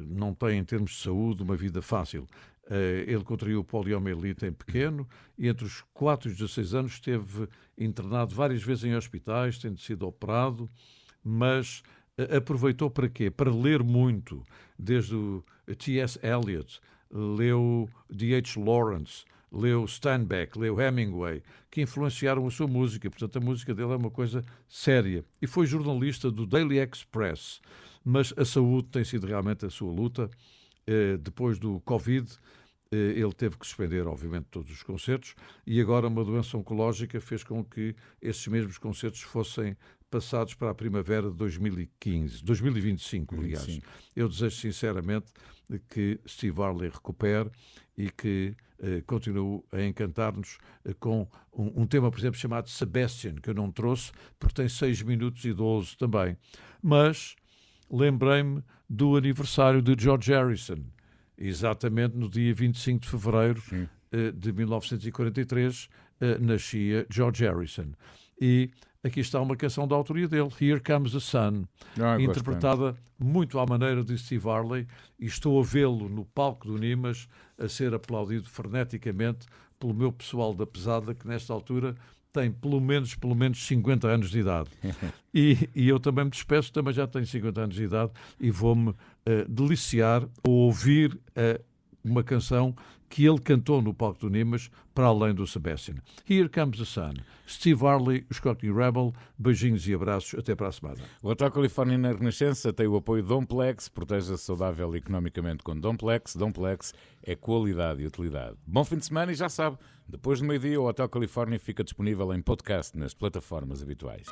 não 0.08 0.32
tem, 0.34 0.58
em 0.58 0.64
termos 0.64 0.92
de 0.92 0.98
saúde, 0.98 1.42
uma 1.42 1.56
vida 1.56 1.82
fácil. 1.82 2.26
Eh, 2.68 3.04
ele 3.06 3.22
contraiu 3.22 3.62
poliomielite 3.62 4.46
em 4.46 4.52
pequeno 4.52 5.08
e 5.38 5.48
entre 5.48 5.64
os 5.64 5.82
4 5.94 6.28
e 6.28 6.32
os 6.32 6.38
16 6.38 6.74
anos 6.74 6.92
esteve 6.92 7.48
internado 7.78 8.34
várias 8.34 8.62
vezes 8.62 8.84
em 8.84 8.96
hospitais, 8.96 9.58
tendo 9.58 9.78
sido 9.78 10.06
operado, 10.06 10.68
mas 11.22 11.82
aproveitou 12.36 12.90
para 12.90 13.08
quê? 13.08 13.30
Para 13.30 13.54
ler 13.54 13.82
muito, 13.82 14.42
desde 14.78 15.14
o 15.14 15.44
T.S. 15.78 16.18
Eliot, 16.22 16.80
leu 17.10 17.88
D.H. 18.10 18.58
Lawrence, 18.60 19.24
leu 19.50 19.86
Steinbeck, 19.86 20.58
leu 20.58 20.80
Hemingway, 20.80 21.42
que 21.70 21.82
influenciaram 21.82 22.46
a 22.46 22.50
sua 22.50 22.66
música. 22.66 23.10
Portanto, 23.10 23.36
a 23.36 23.40
música 23.40 23.74
dele 23.74 23.92
é 23.92 23.96
uma 23.96 24.10
coisa 24.10 24.44
séria. 24.68 25.24
E 25.40 25.46
foi 25.46 25.66
jornalista 25.66 26.30
do 26.30 26.46
Daily 26.46 26.78
Express. 26.78 27.60
Mas 28.04 28.32
a 28.36 28.44
saúde 28.44 28.88
tem 28.88 29.04
sido 29.04 29.26
realmente 29.26 29.66
a 29.66 29.70
sua 29.70 29.92
luta. 29.92 30.30
Eh, 30.86 31.16
Depois 31.16 31.58
do 31.58 31.80
Covid, 31.80 32.30
eh, 32.90 32.96
ele 33.16 33.32
teve 33.32 33.56
que 33.58 33.66
suspender, 33.66 34.06
obviamente, 34.06 34.46
todos 34.50 34.70
os 34.70 34.82
concertos 34.82 35.34
e 35.66 35.80
agora 35.80 36.06
uma 36.06 36.24
doença 36.24 36.56
oncológica 36.56 37.20
fez 37.20 37.42
com 37.42 37.64
que 37.64 37.96
esses 38.22 38.46
mesmos 38.46 38.78
concertos 38.78 39.22
fossem 39.22 39.76
passados 40.10 40.54
para 40.54 40.70
a 40.70 40.74
primavera 40.74 41.30
de 41.30 41.36
2015, 41.36 42.44
2025, 42.44 43.34
aliás. 43.34 43.64
25. 43.64 43.86
Eu 44.14 44.28
desejo 44.28 44.56
sinceramente 44.56 45.26
que 45.88 46.20
Steve 46.26 46.62
Harley 46.62 46.90
recupere 46.90 47.50
e 47.96 48.10
que 48.10 48.54
eh, 48.78 49.02
continue 49.06 49.62
a 49.72 49.82
encantar-nos 49.82 50.58
eh, 50.84 50.94
com 51.00 51.28
um, 51.52 51.82
um 51.82 51.86
tema, 51.86 52.10
por 52.10 52.18
exemplo, 52.18 52.38
chamado 52.38 52.68
Sebastian, 52.68 53.36
que 53.36 53.50
eu 53.50 53.54
não 53.54 53.72
trouxe, 53.72 54.12
porque 54.38 54.54
tem 54.54 54.68
6 54.68 55.02
minutos 55.02 55.44
e 55.44 55.52
12 55.52 55.96
também. 55.96 56.36
Mas 56.82 57.34
lembrei-me 57.90 58.62
do 58.88 59.16
aniversário 59.16 59.82
de 59.82 59.94
George 59.98 60.32
Harrison, 60.32 60.84
exatamente 61.36 62.16
no 62.16 62.28
dia 62.28 62.54
25 62.54 63.00
de 63.00 63.08
fevereiro 63.08 63.62
eh, 64.12 64.32
de 64.32 64.52
1943, 64.52 65.88
eh, 66.20 66.38
nascia 66.38 67.06
George 67.10 67.44
Harrison. 67.44 67.92
E 68.40 68.70
aqui 69.06 69.20
está 69.20 69.40
uma 69.40 69.56
canção 69.56 69.86
da 69.86 69.94
autoria 69.94 70.28
dele, 70.28 70.50
Here 70.60 70.80
Comes 70.80 71.12
the 71.12 71.20
Sun, 71.20 71.64
Ah, 72.00 72.20
interpretada 72.20 72.96
muito 73.18 73.58
à 73.58 73.66
maneira 73.66 74.04
de 74.04 74.16
Steve 74.18 74.48
Harley, 74.48 74.86
e 75.18 75.26
estou 75.26 75.58
a 75.60 75.62
vê-lo 75.64 76.08
no 76.08 76.24
palco 76.24 76.66
do 76.66 76.76
Nimas 76.78 77.28
a 77.58 77.68
ser 77.68 77.94
aplaudido 77.94 78.48
freneticamente 78.48 79.46
pelo 79.78 79.94
meu 79.94 80.12
pessoal 80.12 80.54
da 80.54 80.66
pesada, 80.66 81.14
que 81.14 81.26
nesta 81.26 81.52
altura 81.52 81.94
tem 82.32 82.50
pelo 82.50 82.80
menos, 82.80 83.14
pelo 83.14 83.34
menos 83.34 83.66
50 83.66 84.08
anos 84.08 84.30
de 84.30 84.40
idade. 84.40 84.70
E, 85.38 85.68
e 85.74 85.86
eu 85.86 86.00
também 86.00 86.24
me 86.24 86.30
despeço, 86.30 86.72
também 86.72 86.94
já 86.94 87.06
tenho 87.06 87.26
50 87.26 87.60
anos 87.60 87.76
de 87.76 87.84
idade 87.84 88.10
e 88.40 88.50
vou-me 88.50 88.94
eh, 89.26 89.44
deliciar 89.46 90.26
ao 90.42 90.50
ouvir 90.50 91.20
eh, 91.34 91.60
uma 92.02 92.24
canção 92.24 92.74
que 93.08 93.24
ele 93.24 93.38
cantou 93.38 93.80
no 93.80 93.94
palco 93.94 94.20
do 94.20 94.30
Nimas, 94.30 94.70
para 94.94 95.06
além 95.06 95.34
do 95.34 95.46
Sebastian. 95.46 95.96
Here 96.28 96.48
Comes 96.48 96.78
the 96.78 96.84
Sun. 96.84 97.14
Steve 97.48 97.86
Harley, 97.86 98.26
Cockney 98.42 98.72
Rebel, 98.72 99.14
beijinhos 99.38 99.86
e 99.86 99.94
abraços, 99.94 100.38
até 100.38 100.54
para 100.54 100.68
a 100.68 100.72
semana. 100.72 100.98
O 101.22 101.28
Hotel 101.28 101.50
Califórnia 101.50 101.96
na 101.96 102.12
Renascença 102.12 102.72
tem 102.72 102.86
o 102.86 102.96
apoio 102.96 103.22
Domplex, 103.22 103.88
proteja-se 103.88 104.42
saudável 104.42 104.94
economicamente 104.96 105.62
com 105.62 105.78
Domplex. 105.78 106.34
Domplex 106.34 106.92
é 107.22 107.36
qualidade 107.36 108.02
e 108.02 108.06
utilidade. 108.06 108.56
Bom 108.66 108.84
fim 108.84 108.96
de 108.96 109.06
semana 109.06 109.32
e 109.32 109.34
já 109.34 109.48
sabe, 109.48 109.76
depois 110.08 110.40
do 110.40 110.46
meio-dia 110.46 110.80
o 110.80 110.86
Hotel 110.86 111.08
Califórnia 111.08 111.58
fica 111.58 111.84
disponível 111.84 112.32
em 112.34 112.40
podcast 112.42 112.96
nas 112.98 113.14
plataformas 113.14 113.82
habituais. 113.82 114.26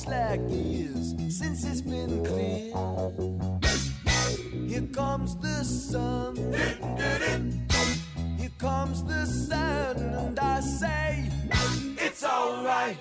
Feels 0.00 0.06
like 0.06 0.40
years 0.48 1.14
since 1.36 1.64
it's 1.64 1.80
been 1.80 2.24
clear. 2.24 2.72
Here 4.68 4.88
comes 4.92 5.36
the 5.36 5.64
sun. 5.64 6.36
Here 8.38 8.50
comes 8.58 9.02
the 9.04 9.26
sun, 9.26 9.96
and 9.96 10.38
I 10.38 10.60
say, 10.60 11.30
it's 11.98 12.24
alright. 12.24 12.98